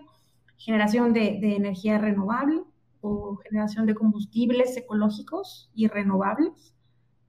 generación 0.56 1.12
de, 1.12 1.38
de 1.40 1.56
energía 1.56 1.98
renovable 1.98 2.62
o 3.00 3.36
generación 3.36 3.86
de 3.86 3.94
combustibles 3.94 4.76
ecológicos 4.76 5.70
y 5.74 5.88
renovables 5.88 6.74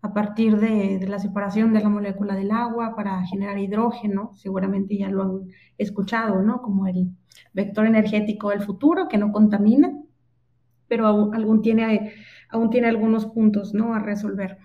a 0.01 0.13
partir 0.13 0.57
de, 0.57 0.99
de, 0.99 1.07
la 1.07 1.19
separación 1.19 1.73
de 1.73 1.81
la 1.81 1.89
molécula 1.89 2.35
del 2.35 2.51
agua 2.51 2.95
para 2.95 3.25
generar 3.25 3.57
hidrógeno, 3.57 4.31
seguramente 4.35 4.97
ya 4.97 5.09
lo 5.09 5.23
han 5.23 5.47
escuchado, 5.77 6.41
¿no? 6.41 6.61
Como 6.61 6.87
el 6.87 7.09
vector 7.53 7.85
energético 7.87 8.49
del 8.49 8.61
futuro 8.61 9.07
que 9.07 9.17
no 9.17 9.31
contamina, 9.31 9.91
pero 10.87 11.07
aún, 11.07 11.35
aún 11.35 11.61
tiene, 11.61 12.13
aún 12.49 12.69
tiene 12.69 12.87
algunos 12.87 13.25
puntos, 13.25 13.73
¿no? 13.73 13.93
A 13.95 13.99
resolver. 13.99 14.59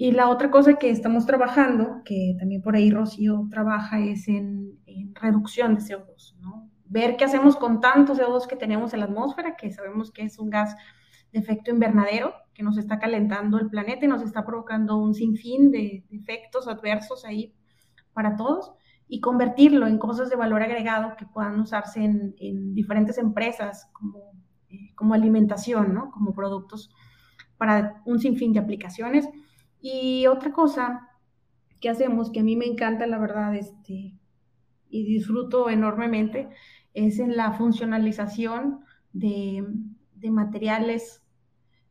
Y 0.00 0.12
la 0.12 0.28
otra 0.28 0.48
cosa 0.52 0.74
que 0.74 0.90
estamos 0.90 1.26
trabajando, 1.26 2.02
que 2.04 2.36
también 2.38 2.62
por 2.62 2.76
ahí 2.76 2.88
Rocío 2.88 3.48
trabaja, 3.50 3.98
es 3.98 4.28
en, 4.28 4.78
reducción 5.14 5.74
de 5.74 5.80
CO2, 5.80 6.36
¿no? 6.38 6.70
Ver 6.84 7.16
qué 7.16 7.24
hacemos 7.24 7.56
con 7.56 7.80
tanto 7.80 8.14
CO2 8.14 8.46
que 8.46 8.54
tenemos 8.54 8.94
en 8.94 9.00
la 9.00 9.06
atmósfera, 9.06 9.56
que 9.56 9.72
sabemos 9.72 10.12
que 10.12 10.22
es 10.22 10.38
un 10.38 10.50
gas 10.50 10.76
de 11.32 11.40
efecto 11.40 11.72
invernadero, 11.72 12.32
que 12.54 12.62
nos 12.62 12.78
está 12.78 13.00
calentando 13.00 13.58
el 13.58 13.70
planeta 13.70 14.04
y 14.04 14.08
nos 14.08 14.22
está 14.22 14.46
provocando 14.46 14.98
un 14.98 15.14
sinfín 15.14 15.72
de, 15.72 16.04
efectos 16.12 16.68
adversos 16.68 17.24
ahí 17.24 17.52
para 18.12 18.36
todos, 18.36 18.70
y 19.08 19.20
convertirlo 19.20 19.88
en 19.88 19.98
cosas 19.98 20.30
de 20.30 20.36
valor 20.36 20.62
agregado 20.62 21.16
que 21.16 21.26
puedan 21.26 21.58
usarse 21.58 22.04
en, 22.04 22.72
diferentes 22.72 23.18
empresas 23.18 23.88
como, 23.92 24.30
eh, 24.68 24.94
como 24.94 25.14
alimentación, 25.14 25.92
¿no? 25.92 26.12
Como 26.12 26.34
productos 26.34 26.88
para 27.56 28.00
un 28.06 28.20
sinfín 28.20 28.52
de 28.52 28.60
aplicaciones 28.60 29.28
y 29.80 30.26
otra 30.26 30.52
cosa 30.52 31.08
que 31.80 31.88
hacemos, 31.88 32.30
que 32.30 32.40
a 32.40 32.44
mí 32.44 32.56
me 32.56 32.66
encanta, 32.66 33.06
la 33.06 33.18
verdad, 33.18 33.54
este, 33.54 34.18
y 34.90 35.04
disfruto 35.04 35.70
enormemente, 35.70 36.48
es 36.94 37.18
en 37.18 37.36
la 37.36 37.52
funcionalización 37.52 38.80
de, 39.12 39.64
materiales 40.30 41.22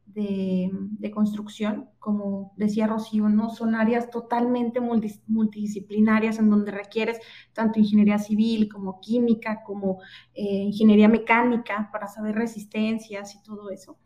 de, 0.05 0.71
construcción, 1.13 1.89
como 1.99 2.53
decía 2.57 2.88
Rocío, 2.88 3.29
¿no? 3.29 3.49
Son 3.49 3.75
áreas 3.75 4.09
totalmente 4.09 4.79
multidisciplinarias 4.81 6.38
en 6.39 6.49
donde 6.49 6.71
requieres 6.71 7.19
tanto 7.53 7.79
ingeniería 7.79 8.19
civil 8.19 8.67
como 8.67 8.99
química, 8.99 9.63
como 9.63 10.01
eh, 10.33 10.63
ingeniería 10.63 11.07
mecánica 11.07 11.89
para 11.91 12.07
saber 12.07 12.35
resistencias 12.35 13.35
y 13.35 13.43
todo 13.43 13.69
eso 13.69 13.97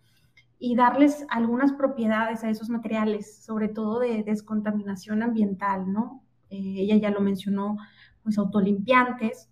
y 0.64 0.76
darles 0.76 1.26
algunas 1.30 1.74
propiedades 1.74 2.44
a 2.44 2.50
esos 2.52 2.70
materiales, 2.70 3.44
sobre 3.44 3.68
todo 3.68 4.00
de 4.00 4.22
descontaminación 4.22 5.24
ambiental, 5.24 5.92
¿no? 5.92 6.24
Eh, 6.52 6.76
ella 6.78 6.98
ya 6.98 7.10
lo 7.10 7.20
mencionó, 7.20 7.78
pues 8.22 8.38
autolimpiantes, 8.38 9.50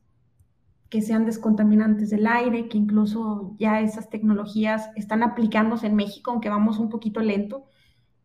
que 0.87 1.01
sean 1.01 1.25
descontaminantes 1.25 2.11
del 2.11 2.27
aire, 2.27 2.69
que 2.69 2.77
incluso 2.77 3.55
ya 3.57 3.81
esas 3.81 4.11
tecnologías 4.11 4.91
están 4.95 5.23
aplicándose 5.23 5.87
en 5.87 5.95
México, 5.95 6.29
aunque 6.29 6.49
vamos 6.49 6.77
un 6.77 6.89
poquito 6.89 7.21
lento, 7.21 7.65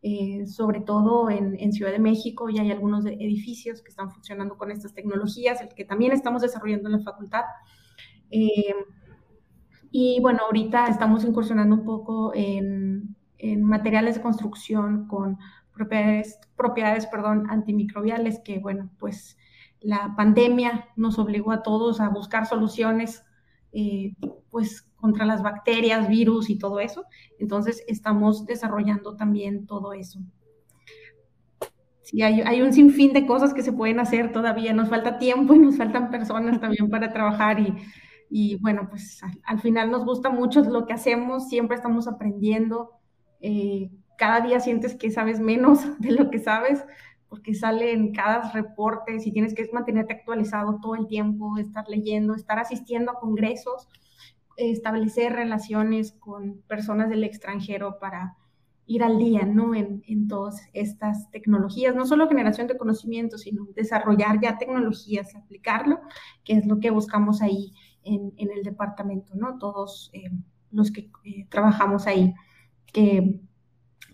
eh, 0.03 0.47
sobre 0.47 0.81
todo 0.81 1.31
en, 1.31 1.73
Ciudad 1.73 1.91
de 1.91 1.99
México, 1.99 2.51
ya 2.51 2.61
hay 2.61 2.71
algunos 2.71 3.07
edificios 3.07 3.81
que 3.81 3.89
están 3.89 4.11
funcionando 4.11 4.59
con 4.59 4.71
estas 4.71 4.93
tecnologías, 4.93 5.63
el 5.63 5.71
que 5.71 5.87
también 5.87 6.13
estamos 6.13 6.43
desarrollando 6.43 6.91
en 6.91 6.99
la 6.99 7.03
facultad. 7.03 7.45
Eh, 8.31 8.75
y 9.97 10.19
bueno, 10.21 10.41
ahorita 10.47 10.89
estamos 10.89 11.25
incursionando 11.25 11.77
un 11.77 11.85
poco 11.85 12.33
en, 12.35 13.15
materiales 13.61 14.17
de 14.17 14.23
construcción 14.23 15.07
con 15.07 15.39
propiedades, 15.73 16.41
propiedades 16.57 17.07
perdón, 17.07 17.47
antimicrobiales 17.49 18.41
que, 18.41 18.59
bueno, 18.59 18.91
pues 18.99 19.39
la 19.79 20.15
pandemia 20.17 20.89
nos 20.97 21.21
obligó 21.21 21.53
a 21.53 21.63
todos 21.63 22.01
a 22.01 22.09
buscar 22.09 22.47
soluciones 22.47 23.23
eh, 23.71 24.17
pues 24.51 24.83
contra 24.97 25.27
las 25.27 25.45
bacterias, 25.45 26.09
virus 26.09 26.51
y 26.51 26.59
todo 26.59 26.81
eso. 26.81 27.05
Entonces 27.39 27.85
estamos 27.87 28.47
desarrollando 28.47 29.15
también 29.15 29.65
todo 29.65 29.93
eso. 29.93 30.19
Sí, 32.03 32.21
hay, 32.21 32.41
hay, 32.41 32.63
un 32.63 32.73
sinfín 32.73 33.13
de 33.13 33.27
cosas 33.27 33.55
que 33.55 33.63
se 33.63 33.73
pueden 33.73 34.01
hacer 34.01 34.33
todavía. 34.33 34.73
Nos 34.73 34.89
falta 34.89 35.19
tiempo 35.19 35.55
y 35.55 35.61
nos 35.61 35.77
faltan 35.77 36.11
personas 36.11 36.61
también 36.61 36.91
para 36.91 37.13
trabajar 37.13 37.61
y 37.61 37.77
y 38.37 38.57
bueno, 38.57 38.89
pues 38.91 39.21
al, 39.45 39.61
final 39.61 39.93
nos 39.93 40.05
gusta 40.05 40.29
mucho 40.29 40.61
lo 40.63 40.87
que 40.87 40.93
hacemos, 40.93 41.49
siempre 41.49 41.77
estamos 41.77 42.09
aprendiendo, 42.09 42.91
eh, 43.41 43.93
cada 44.19 44.41
día 44.41 44.59
sientes 44.59 44.97
que 44.97 45.13
sabes 45.13 45.39
menos 45.39 45.79
de 46.01 46.11
lo 46.11 46.31
que 46.31 46.41
sabes, 46.41 46.85
porque 47.29 47.55
salen 47.55 48.13
cada 48.13 48.51
reporte, 48.51 49.19
y 49.25 49.31
tienes 49.31 49.55
que 49.55 49.71
mantenerte 49.73 50.15
actualizado 50.15 50.81
todo 50.83 50.97
el 50.97 51.07
tiempo, 51.07 51.59
estar 51.59 51.85
leyendo, 51.89 52.35
estar 52.35 52.59
asistiendo 52.59 53.13
a 53.13 53.21
congresos, 53.21 53.87
establecer 54.57 55.33
relaciones 55.33 56.11
con 56.11 56.61
personas 56.67 57.11
del 57.11 57.23
extranjero 57.23 58.01
para 58.01 58.37
ir 58.87 59.05
al 59.05 59.17
día, 59.17 59.47
¿no? 59.47 59.77
En, 59.77 60.03
en, 60.09 60.27
todas 60.27 60.61
estas 60.73 61.31
tecnologías, 61.31 61.95
no 61.95 62.05
solo 62.05 62.29
generación 62.29 62.67
de 62.67 62.77
conocimiento, 62.77 63.39
sino 63.39 63.67
desarrollar 63.77 64.41
ya 64.41 64.59
tecnologías, 64.59 65.37
aplicarlo, 65.37 66.01
que 66.45 66.55
es 66.55 66.67
lo 66.67 66.81
que 66.81 66.91
buscamos 66.91 67.41
ahí 67.41 67.73
en, 68.05 68.33
el 68.37 68.63
departamento, 68.63 69.35
¿no? 69.35 69.59
Todos 69.59 70.11
eh, 70.13 70.31
los 70.71 70.91
que 70.91 71.11
eh, 71.25 71.47
trabajamos 71.49 72.07
ahí, 72.07 72.35
que 72.93 73.41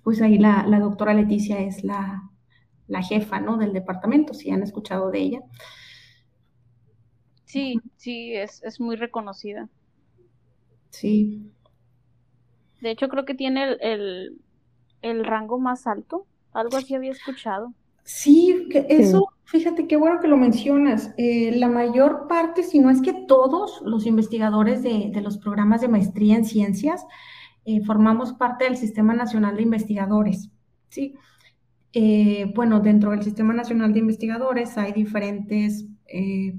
pues 0.03 0.23
ahí 0.23 0.39
la, 0.39 0.65
doctora 0.79 1.15
Leticia 1.15 1.61
es 1.61 1.85
la, 1.85 2.31
jefa, 3.09 3.41
¿no? 3.41 3.57
Del 3.57 3.73
departamento, 3.73 4.35
si 4.35 4.51
han 4.51 4.63
escuchado 4.63 5.11
de 5.11 5.19
ella. 5.21 5.41
Sí, 7.45 7.81
sí, 7.97 8.35
es, 8.35 8.63
es 8.63 8.81
muy 8.81 8.97
reconocida. 8.97 9.69
Sí. 10.91 11.53
De 12.81 12.91
hecho, 12.91 13.09
creo 13.09 13.25
que 13.25 13.35
tiene 13.35 13.77
el, 13.81 14.41
el 15.03 15.25
rango 15.25 15.59
más 15.59 15.87
alto. 15.87 16.27
Algo 16.53 16.77
así 16.77 16.95
había 16.95 17.13
escuchado. 17.13 17.75
Sí, 18.05 18.67
que 18.71 18.87
eso, 18.89 19.29
fíjate 19.45 19.87
qué 19.87 19.97
bueno 19.97 20.21
que 20.21 20.29
lo 20.29 20.37
mencionas. 20.37 21.13
Eh, 21.17 21.53
la 21.57 21.69
mayor 21.69 22.27
parte, 22.29 22.63
si 22.63 22.79
no 22.79 22.91
es 22.91 23.01
que 23.03 23.13
todos 23.13 23.81
los 23.85 24.07
investigadores 24.07 24.83
de, 24.83 25.13
los 25.23 25.39
programas 25.39 25.81
de 25.81 25.89
maestría 25.89 26.37
en 26.37 26.45
ciencias, 26.45 27.05
eh, 27.65 27.85
formamos 27.85 28.33
parte 28.33 28.65
del 28.65 28.77
Sistema 28.77 29.15
Nacional 29.15 29.57
de 29.57 29.63
Investigadores. 29.63 30.51
¿sí? 30.89 31.15
eh, 31.93 32.53
bueno, 32.55 32.81
dentro 32.81 33.11
del 33.11 33.23
Sistema 33.23 33.53
Nacional 33.53 33.93
de 33.93 34.01
Investigadores 34.01 34.79
hay 34.79 34.93
diferentes 34.93 35.87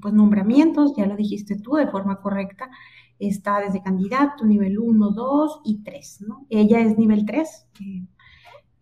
pues, 0.00 0.14
nombramientos, 0.14 0.94
ya 0.96 1.06
lo 1.06 1.16
dijiste 1.16 1.56
tú 1.56 1.74
de 1.74 1.88
forma 1.88 2.20
correcta. 2.20 2.70
Está 3.18 3.60
desde 3.60 3.82
candidato, 3.82 4.44
nivel 4.44 4.78
1, 4.78 5.10
2 5.10 5.60
y 5.64 5.82
3, 5.84 6.24
¿no? 6.26 6.46
Ella 6.50 6.80
es 6.80 6.98
nivel 6.98 7.24
3, 7.24 7.66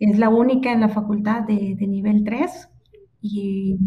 es 0.01 0.19
la 0.19 0.31
única 0.31 0.73
en 0.73 0.81
la 0.81 0.89
facultad 0.89 1.43
de, 1.43 1.77
nivel 1.87 2.25
3 2.25 2.69
y, 3.21 3.79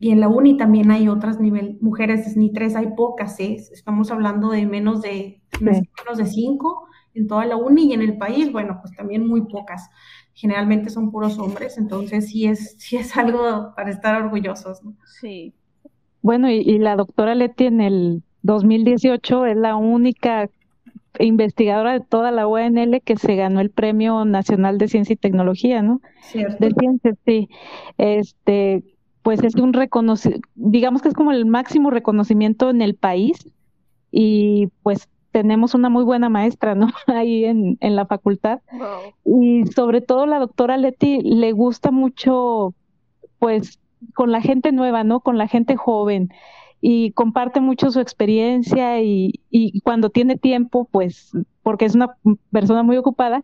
en 0.00 0.18
la 0.18 0.28
UNI 0.28 0.56
también 0.56 0.90
hay 0.90 1.08
otras 1.08 1.38
nivel, 1.38 1.78
mujeres 1.80 2.36
ni 2.36 2.52
3, 2.52 2.74
hay 2.74 2.88
pocas, 2.96 3.38
¿eh? 3.38 3.56
estamos 3.72 4.10
hablando 4.10 4.50
de 4.50 4.66
menos 4.66 5.00
de, 5.00 5.42
menos 5.60 6.18
de 6.18 6.26
5 6.26 6.88
en 7.14 7.28
toda 7.28 7.46
la 7.46 7.56
UNI 7.56 7.90
y 7.90 7.92
en 7.92 8.02
el 8.02 8.18
país, 8.18 8.50
bueno, 8.50 8.78
pues 8.80 8.96
también 8.96 9.28
muy 9.28 9.42
pocas 9.42 9.90
generalmente 10.34 10.90
son 10.90 11.10
puros 11.10 11.38
hombres, 11.38 11.76
entonces 11.78 12.30
sí 12.30 12.46
es, 12.46 12.74
sí 12.78 12.96
es 12.96 13.16
algo 13.16 13.72
para 13.76 13.90
estar 13.90 14.20
orgullosos, 14.20 14.82
¿no? 14.82 14.96
Sí. 15.20 15.54
Bueno, 16.20 16.48
y, 16.50 16.78
la 16.78 16.96
doctora 16.96 17.34
Leti 17.34 17.66
en 17.66 17.80
el 17.80 18.22
2018 18.42 19.46
es 19.46 19.56
la 19.56 19.76
única 19.76 20.48
investigadora 21.18 21.92
de 21.92 22.00
toda 22.00 22.30
la 22.30 22.46
UNL 22.46 23.00
que 23.02 23.16
se 23.16 23.36
ganó 23.36 23.60
el 23.60 23.70
Premio 23.70 24.24
Nacional 24.24 24.78
de 24.78 24.88
Ciencia 24.88 25.14
y 25.14 25.16
Tecnología, 25.16 25.82
¿no? 25.82 26.00
Cierto. 26.22 26.56
De 26.58 26.72
ciencia, 26.78 27.14
sí. 27.24 27.48
Este, 27.98 28.82
pues 29.22 29.42
es 29.44 29.54
un 29.56 29.72
reconocimiento, 29.72 30.48
digamos 30.54 31.02
que 31.02 31.08
es 31.08 31.14
como 31.14 31.32
el 31.32 31.46
máximo 31.46 31.90
reconocimiento 31.90 32.70
en 32.70 32.82
el 32.82 32.94
país 32.94 33.48
y 34.10 34.68
pues 34.82 35.08
tenemos 35.32 35.74
una 35.74 35.88
muy 35.88 36.04
buena 36.04 36.28
maestra, 36.28 36.74
¿no? 36.74 36.88
Ahí 37.06 37.44
en, 37.44 37.78
en 37.80 37.96
la 37.96 38.06
facultad. 38.06 38.60
Y 39.24 39.64
sobre 39.74 40.00
todo 40.00 40.26
la 40.26 40.38
doctora 40.38 40.76
Leti 40.76 41.20
le 41.22 41.52
gusta 41.52 41.90
mucho, 41.90 42.74
pues, 43.38 43.80
con 44.14 44.30
la 44.30 44.40
gente 44.40 44.72
nueva, 44.72 45.04
¿no? 45.04 45.20
Con 45.20 45.38
la 45.38 45.48
gente 45.48 45.76
joven. 45.76 46.30
Y 46.82 47.12
comparte 47.12 47.60
mucho 47.60 47.90
su 47.90 48.00
experiencia 48.00 49.00
y, 49.00 49.40
y 49.50 49.80
cuando 49.80 50.10
tiene 50.10 50.36
tiempo, 50.36 50.88
pues, 50.90 51.30
porque 51.62 51.84
es 51.84 51.94
una 51.94 52.16
persona 52.50 52.82
muy 52.82 52.96
ocupada, 52.96 53.40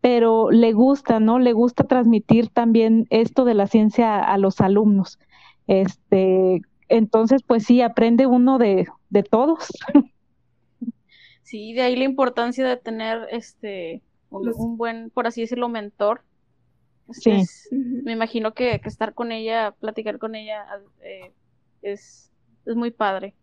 pero 0.00 0.52
le 0.52 0.72
gusta, 0.72 1.18
¿no? 1.18 1.40
Le 1.40 1.52
gusta 1.52 1.84
transmitir 1.84 2.48
también 2.48 3.06
esto 3.10 3.44
de 3.44 3.54
la 3.54 3.66
ciencia 3.66 4.22
a 4.22 4.38
los 4.38 4.60
alumnos. 4.60 5.18
Este, 5.66 6.62
entonces, 6.88 7.42
pues 7.42 7.64
sí, 7.64 7.82
aprende 7.82 8.26
uno 8.26 8.58
de, 8.58 8.86
de 9.10 9.22
todos. 9.22 9.68
Sí, 11.46 11.74
de 11.74 11.82
ahí 11.82 11.94
la 11.94 12.02
importancia 12.02 12.66
de 12.66 12.76
tener 12.76 13.28
este 13.30 14.02
un, 14.30 14.76
buen, 14.76 15.10
por 15.10 15.28
así 15.28 15.42
decirlo, 15.42 15.68
mentor. 15.68 16.22
sí. 17.12 17.44
me 17.70 18.10
imagino 18.10 18.52
que, 18.52 18.80
estar 18.84 19.14
con 19.14 19.30
ella, 19.30 19.72
platicar 19.78 20.18
con 20.18 20.34
ella 20.34 20.66
eh, 21.02 21.32
es, 21.82 22.32
es 22.66 22.76
muy 22.76 22.90
padre. 22.90 23.34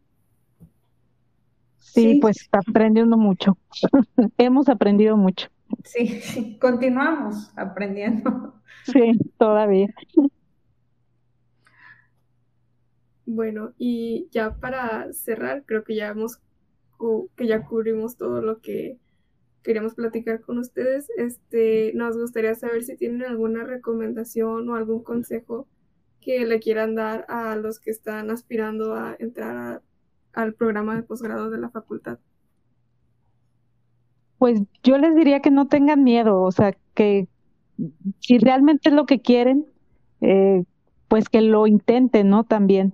Sí, 1.79 2.19
pues 2.21 2.49
aprendiendo 2.51 3.17
mucho. 3.17 3.57
Hemos 4.37 4.69
aprendido 4.69 5.17
mucho. 5.17 5.49
Sí, 5.83 6.07
sí, 6.21 6.57
continuamos 6.59 7.51
aprendiendo. 7.55 8.53
Sí, 8.85 9.13
todavía. 9.37 9.87
Bueno, 13.25 13.73
y 13.77 14.27
ya 14.31 14.55
para 14.55 15.11
cerrar, 15.13 15.63
creo 15.65 15.83
que 15.83 15.95
ya 15.95 16.09
hemos 16.09 16.39
que 17.35 17.47
ya 17.47 17.65
cubrimos 17.65 18.15
todo 18.15 18.41
lo 18.41 18.59
que 18.61 18.97
queríamos 19.61 19.95
platicar 19.95 20.41
con 20.41 20.57
ustedes. 20.57 21.09
Este, 21.17 21.91
nos 21.95 22.17
gustaría 22.17 22.55
saber 22.55 22.83
si 22.83 22.95
tienen 22.95 23.23
alguna 23.23 23.63
recomendación 23.63 24.69
o 24.69 24.75
algún 24.75 25.03
consejo 25.03 25.67
que 26.23 26.45
le 26.45 26.59
quieran 26.59 26.95
dar 26.95 27.25
a 27.27 27.55
los 27.55 27.79
que 27.79 27.91
están 27.91 28.31
aspirando 28.31 28.95
a 28.95 29.15
entrar 29.19 29.81
al 30.33 30.53
programa 30.53 30.95
de 30.95 31.03
posgrado 31.03 31.49
de 31.49 31.57
la 31.57 31.69
facultad. 31.69 32.19
Pues 34.37 34.61
yo 34.83 34.97
les 34.97 35.15
diría 35.15 35.41
que 35.41 35.51
no 35.51 35.67
tengan 35.67 36.03
miedo, 36.03 36.41
o 36.41 36.51
sea, 36.51 36.75
que 36.93 37.27
si 38.19 38.39
realmente 38.39 38.89
es 38.89 38.95
lo 38.95 39.05
que 39.05 39.21
quieren, 39.21 39.65
eh, 40.21 40.63
pues 41.07 41.29
que 41.29 41.41
lo 41.41 41.67
intenten, 41.67 42.29
¿no? 42.29 42.43
También 42.43 42.93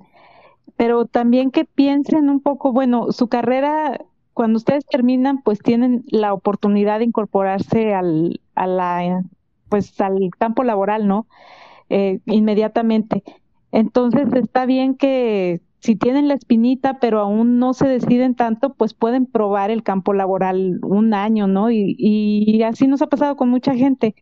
pero 0.79 1.05
también 1.05 1.51
que 1.51 1.65
piensen 1.65 2.29
un 2.29 2.39
poco, 2.39 2.71
bueno, 2.71 3.11
su 3.11 3.27
carrera, 3.27 3.99
cuando 4.33 4.55
ustedes 4.55 4.85
terminan, 4.85 5.41
pues 5.43 5.59
tienen 5.59 6.05
la 6.07 6.33
oportunidad 6.33 6.99
de 6.99 7.03
incorporarse 7.03 7.93
al, 7.93 8.39
a 8.55 8.65
la, 8.65 9.25
pues 9.67 9.99
al 9.99 10.29
campo 10.37 10.63
laboral, 10.63 11.05
¿no? 11.05 11.27
Eh, 11.89 12.19
inmediatamente. 12.25 13.23
Entonces 13.71 14.27
está 14.33 14.65
bien 14.65 14.95
que 14.95 15.61
si 15.79 15.95
tienen 15.95 16.27
la 16.27 16.33
espinita, 16.33 16.99
pero 16.99 17.19
aún 17.19 17.57
no 17.57 17.73
se 17.73 17.87
deciden 17.87 18.35
tanto, 18.35 18.73
pues 18.73 18.93
pueden 18.93 19.25
probar 19.25 19.71
el 19.71 19.83
campo 19.83 20.13
laboral 20.13 20.79
un 20.83 21.13
año, 21.13 21.47
¿no? 21.47 21.71
Y, 21.71 21.95
y 21.97 22.61
así 22.63 22.87
nos 22.87 23.01
ha 23.01 23.07
pasado 23.07 23.35
con 23.35 23.49
mucha 23.49 23.73
gente 23.75 24.15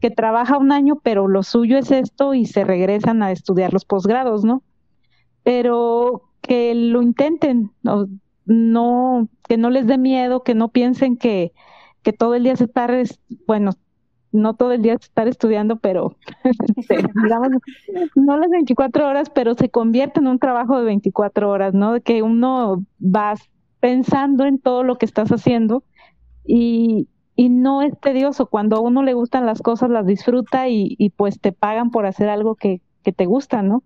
que 0.00 0.10
trabaja 0.10 0.56
un 0.58 0.72
año, 0.72 1.00
pero 1.02 1.28
lo 1.28 1.42
suyo 1.42 1.78
es 1.78 1.90
esto 1.90 2.34
y 2.34 2.46
se 2.46 2.64
regresan 2.64 3.22
a 3.22 3.32
estudiar 3.32 3.72
los 3.72 3.84
posgrados, 3.84 4.44
¿no? 4.44 4.62
pero 5.42 6.30
que 6.40 6.74
lo 6.74 7.02
intenten, 7.02 7.72
no, 7.82 8.08
no 8.46 9.28
que 9.48 9.56
no 9.56 9.70
les 9.70 9.86
dé 9.86 9.98
miedo, 9.98 10.42
que 10.42 10.54
no 10.54 10.68
piensen 10.70 11.16
que, 11.16 11.52
que 12.02 12.12
todo 12.12 12.34
el 12.34 12.44
día 12.44 12.52
es 12.52 12.60
estar, 12.60 12.96
bueno, 13.46 13.72
no 14.32 14.54
todo 14.54 14.72
el 14.72 14.82
día 14.82 14.94
es 14.94 15.02
estar 15.02 15.28
estudiando, 15.28 15.76
pero 15.76 16.16
este, 16.76 16.98
digamos, 17.22 17.48
no 18.14 18.36
las 18.36 18.50
24 18.50 19.08
horas, 19.08 19.30
pero 19.30 19.54
se 19.54 19.68
convierte 19.70 20.20
en 20.20 20.28
un 20.28 20.38
trabajo 20.38 20.78
de 20.78 20.84
24 20.84 21.50
horas, 21.50 21.74
¿no? 21.74 21.94
De 21.94 22.00
que 22.00 22.22
uno 22.22 22.84
va 23.00 23.34
pensando 23.80 24.44
en 24.44 24.58
todo 24.58 24.82
lo 24.82 24.96
que 24.96 25.06
estás 25.06 25.30
haciendo 25.30 25.82
y, 26.44 27.08
y 27.34 27.48
no 27.48 27.82
es 27.82 27.98
tedioso. 28.00 28.46
Cuando 28.46 28.76
a 28.76 28.80
uno 28.80 29.02
le 29.02 29.14
gustan 29.14 29.46
las 29.46 29.62
cosas, 29.62 29.90
las 29.90 30.06
disfruta 30.06 30.68
y, 30.68 30.94
y 30.98 31.10
pues 31.10 31.40
te 31.40 31.52
pagan 31.52 31.90
por 31.90 32.06
hacer 32.06 32.28
algo 32.28 32.54
que, 32.54 32.82
que 33.02 33.12
te 33.12 33.26
gusta, 33.26 33.62
¿no? 33.62 33.82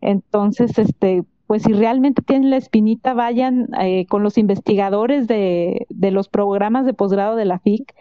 Entonces, 0.00 0.78
este, 0.78 1.24
pues 1.46 1.62
si 1.62 1.72
realmente 1.72 2.22
tienen 2.22 2.50
la 2.50 2.56
espinita, 2.56 3.14
vayan 3.14 3.68
eh, 3.80 4.06
con 4.06 4.22
los 4.22 4.38
investigadores 4.38 5.26
de, 5.26 5.86
de, 5.88 6.10
los 6.10 6.28
programas 6.28 6.84
de 6.84 6.94
posgrado 6.94 7.36
de 7.36 7.46
la 7.46 7.58
FIC. 7.58 7.94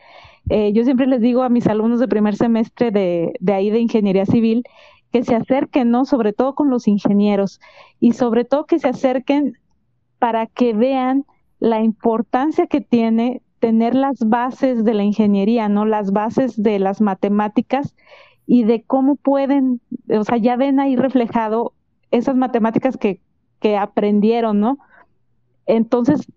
Eh, 0.49 0.71
yo 0.73 0.83
siempre 0.83 1.07
les 1.07 1.21
digo 1.21 1.43
a 1.43 1.49
mis 1.49 1.67
alumnos 1.67 1.99
de 1.99 2.07
primer 2.07 2.35
semestre 2.35 2.91
de, 2.91 3.33
de 3.39 3.53
ahí 3.53 3.69
de 3.69 3.79
ingeniería 3.79 4.25
civil 4.25 4.63
que 5.11 5.23
se 5.23 5.35
acerquen, 5.35 5.91
¿no? 5.91 6.05
Sobre 6.05 6.33
todo 6.33 6.55
con 6.55 6.69
los 6.69 6.87
ingenieros 6.87 7.59
y 7.99 8.13
sobre 8.13 8.45
todo 8.45 8.65
que 8.65 8.79
se 8.79 8.89
acerquen 8.89 9.57
para 10.19 10.47
que 10.47 10.73
vean 10.73 11.25
la 11.59 11.81
importancia 11.81 12.67
que 12.67 12.81
tiene 12.81 13.41
tener 13.59 13.95
las 13.95 14.19
bases 14.19 14.83
de 14.83 14.93
la 14.93 15.03
ingeniería, 15.03 15.69
¿no? 15.69 15.85
Las 15.85 16.11
bases 16.11 16.61
de 16.61 16.79
las 16.79 17.01
matemáticas 17.01 17.95
y 18.45 18.63
de 18.63 18.83
cómo 18.83 19.15
pueden, 19.15 19.81
o 20.09 20.23
sea, 20.23 20.37
ya 20.37 20.55
ven 20.55 20.79
ahí 20.79 20.95
reflejado 20.95 21.73
esas 22.11 22.35
matemáticas 22.35 22.97
que, 22.97 23.19
que 23.59 23.77
aprendieron, 23.77 24.59
¿no? 24.59 24.77
Entonces, 25.65 26.27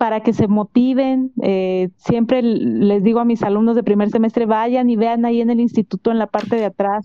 para 0.00 0.20
que 0.20 0.32
se 0.32 0.48
motiven, 0.48 1.30
eh, 1.42 1.90
siempre 1.96 2.40
les 2.40 3.04
digo 3.04 3.20
a 3.20 3.26
mis 3.26 3.42
alumnos 3.42 3.76
de 3.76 3.82
primer 3.82 4.08
semestre, 4.08 4.46
vayan 4.46 4.88
y 4.88 4.96
vean 4.96 5.26
ahí 5.26 5.42
en 5.42 5.50
el 5.50 5.60
instituto, 5.60 6.10
en 6.10 6.18
la 6.18 6.26
parte 6.26 6.56
de 6.56 6.64
atrás, 6.64 7.04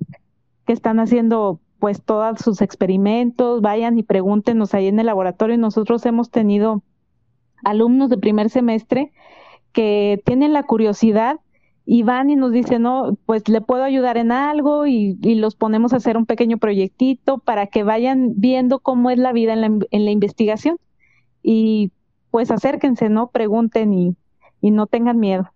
que 0.66 0.72
están 0.72 1.02
haciendo 1.02 1.60
pues 1.80 2.02
todos 2.02 2.40
sus 2.40 2.62
experimentos, 2.62 3.60
vayan 3.60 4.00
y 4.00 4.04
pregúntenos 4.04 4.74
ahí 4.74 4.88
en 4.88 4.98
el 4.98 5.08
laboratorio. 5.08 5.58
Nosotros 5.58 6.06
hemos 6.06 6.30
tenido 6.30 6.84
alumnos 7.66 8.10
de 8.10 8.18
primer 8.18 8.50
semestre 8.50 9.12
que 9.74 10.22
tienen 10.24 10.54
la 10.54 10.64
curiosidad 10.64 11.42
y 11.86 12.04
van 12.04 12.30
y 12.30 12.38
nos 12.38 12.54
dicen, 12.54 12.84
no, 12.84 13.18
pues 13.26 13.50
le 13.50 13.60
puedo 13.60 13.84
ayudar 13.84 14.16
en 14.16 14.32
algo 14.32 14.88
y, 14.88 15.18
los 15.36 15.56
ponemos 15.56 15.92
a 15.92 15.98
hacer 15.98 16.16
un 16.16 16.26
pequeño 16.26 16.60
proyectito 16.60 17.40
para 17.40 17.68
que 17.68 17.84
vayan 17.84 18.36
viendo 18.38 18.80
cómo 18.80 19.10
es 19.10 19.20
la 19.20 19.34
vida 19.34 19.52
en 19.52 19.60
la, 19.60 19.68
en 19.92 20.06
la 20.06 20.12
investigación. 20.12 20.78
Y 21.44 21.92
pues 22.36 22.52
acérquense, 22.52 23.08
¿no? 23.08 23.32
Pregunten 23.32 23.94
y, 23.94 24.18
y 24.60 24.72
no 24.72 24.88
tengan 24.88 25.22
miedo. 25.22 25.54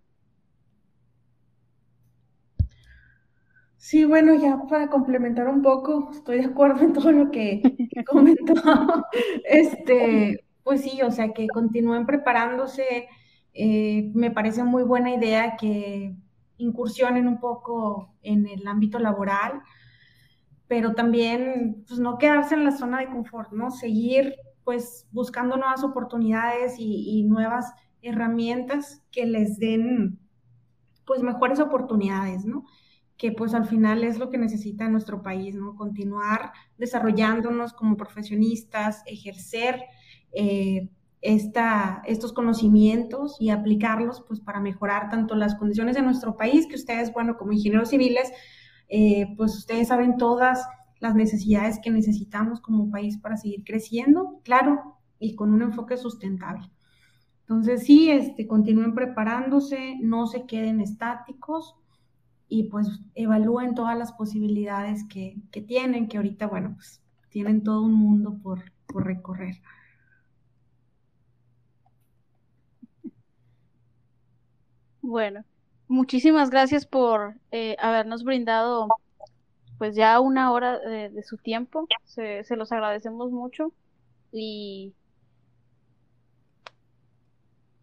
Sí, 3.76 4.06
bueno, 4.06 4.34
ya 4.36 4.58
para 4.70 4.88
complementar 4.88 5.50
un 5.50 5.62
poco, 5.62 6.10
estoy 6.14 6.38
de 6.38 6.46
acuerdo 6.46 6.86
en 6.86 6.94
todo 6.94 7.12
lo 7.12 7.32
que, 7.32 7.62
que 7.92 8.06
comentó. 8.06 8.54
este, 9.44 10.46
pues 10.64 10.84
sí, 10.84 11.02
o 11.02 11.12
sea, 11.12 11.34
que 11.34 11.48
continúen 11.50 12.06
preparándose, 12.06 13.10
eh, 13.54 14.10
me 14.14 14.32
parece 14.32 14.64
muy 14.64 14.84
buena 14.84 15.14
idea 15.14 15.58
que 15.58 16.16
incursionen 16.56 17.28
un 17.28 17.42
poco 17.42 18.16
en 18.22 18.48
el 18.48 18.66
ámbito 18.66 19.00
laboral, 19.00 19.64
pero 20.70 20.94
también 20.96 21.84
pues, 21.86 22.00
no 22.00 22.18
quedarse 22.18 22.56
en 22.56 22.64
la 22.64 22.72
zona 22.72 23.02
de 23.02 23.10
confort, 23.10 23.52
¿no? 23.52 23.70
Seguir 23.70 24.34
pues 24.70 25.08
buscando 25.12 25.58
nuevas 25.58 25.84
oportunidades 25.84 26.76
y, 26.78 27.24
nuevas 27.24 27.74
herramientas 28.04 29.02
que 29.12 29.26
les 29.26 29.58
den 29.58 30.20
pues 31.08 31.24
mejores 31.24 31.60
oportunidades, 31.60 32.46
¿no? 32.46 32.66
que 33.18 33.32
pues 33.32 33.56
al 33.56 33.66
final 33.66 34.04
es 34.04 34.20
lo 34.20 34.30
que 34.30 34.38
necesita 34.38 34.88
nuestro 34.88 35.24
país, 35.24 35.56
¿no? 35.56 35.76
Continuar 35.76 36.52
desarrollándonos 36.78 37.74
como 37.74 37.98
profesionistas, 37.98 39.02
ejercer 39.08 39.86
eh, 40.34 40.88
esta, 41.22 42.04
estos 42.06 42.32
conocimientos 42.32 43.38
y 43.40 43.50
aplicarlos 43.50 44.24
pues 44.28 44.40
para 44.40 44.60
mejorar 44.60 45.10
tanto 45.10 45.34
las 45.34 45.56
condiciones 45.56 45.96
de 45.96 46.04
nuestro 46.04 46.38
país, 46.38 46.68
que 46.68 46.76
ustedes, 46.76 47.12
bueno, 47.12 47.38
como 47.38 47.54
ingenieros 47.54 47.90
civiles, 47.90 48.32
eh, 48.88 49.34
pues 49.36 49.58
ustedes 49.58 49.88
saben 49.88 50.18
todas 50.18 50.64
las 51.00 51.16
necesidades 51.16 51.80
que 51.82 51.92
necesitamos 51.92 52.60
como 52.60 52.92
país 52.92 53.18
para 53.18 53.38
seguir 53.38 53.64
creciendo, 53.64 54.40
claro, 54.44 54.98
y 55.20 55.36
con 55.36 55.54
un 55.54 55.62
enfoque 55.62 55.98
sustentable. 55.98 56.70
Entonces 57.42 57.84
sí, 57.84 58.12
este, 58.12 58.48
continúen 58.48 58.94
preparándose, 58.94 59.96
no 60.02 60.28
se 60.28 60.46
queden 60.46 60.82
estáticos 60.82 61.76
y 62.48 62.66
pues 62.66 63.02
evalúen 63.16 63.76
todas 63.76 63.98
las 63.98 64.12
posibilidades 64.14 65.04
que, 65.06 65.38
que 65.52 65.62
tienen, 65.62 66.08
que 66.08 66.18
ahorita, 66.18 66.48
bueno, 66.48 66.74
pues 66.76 67.02
tienen 67.30 67.64
todo 67.64 67.82
un 67.84 67.94
mundo 67.94 68.38
por, 68.42 68.72
por 68.88 69.06
recorrer. 69.06 69.62
Bueno, 75.02 75.44
muchísimas 75.88 76.50
gracias 76.50 76.86
por 76.86 77.36
eh, 77.52 77.76
habernos 77.80 78.24
brindado 78.24 78.88
pues 79.80 79.96
ya 79.96 80.20
una 80.20 80.52
hora 80.52 80.78
de, 80.78 81.24
su 81.24 81.38
tiempo. 81.38 81.88
Se, 82.04 82.44
se, 82.44 82.56
los 82.56 82.72
agradecemos 82.72 83.32
mucho 83.32 83.74
y 84.32 84.94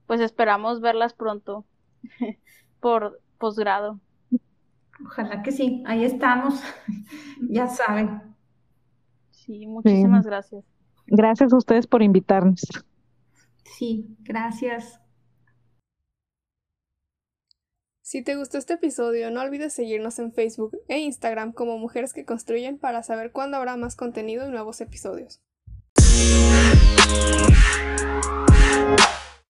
pues 0.07 0.21
esperamos 0.21 0.81
verlas 0.81 1.15
pronto 1.15 1.65
por 2.81 3.21
posgrado. 3.39 3.99
Ojalá 5.05 5.43
que 5.43 5.53
sí, 5.53 5.83
ahí 5.87 6.05
estamos, 6.05 6.63
ya 7.51 7.67
saben. 7.67 8.23
Sí, 9.31 9.67
muchísimas 9.67 10.25
gracias. 10.25 10.65
Gracias 11.07 11.53
a 11.53 11.57
ustedes 11.57 11.87
por 11.87 12.03
invitarnos. 12.03 12.63
Sí, 13.65 14.17
gracias. 14.21 15.01
Si 18.09 18.23
te 18.23 18.37
gustó 18.37 18.57
este 18.57 18.75
episodio, 18.75 19.33
no 19.33 19.41
olvides 19.41 19.73
seguirnos 19.73 20.21
en 20.21 20.33
Facebook 20.33 20.79
e 20.87 21.01
Instagram 21.01 21.53
como 21.53 21.77
Mujeres 21.77 22.13
que 22.13 22.25
Construyen 22.25 22.79
para 22.79 23.03
saber 23.03 23.33
cuándo 23.33 23.57
habrá 23.57 23.77
más 23.77 23.97
contenido 23.97 24.47
y 24.47 24.51
nuevos 24.53 24.81
episodios. 24.81 25.41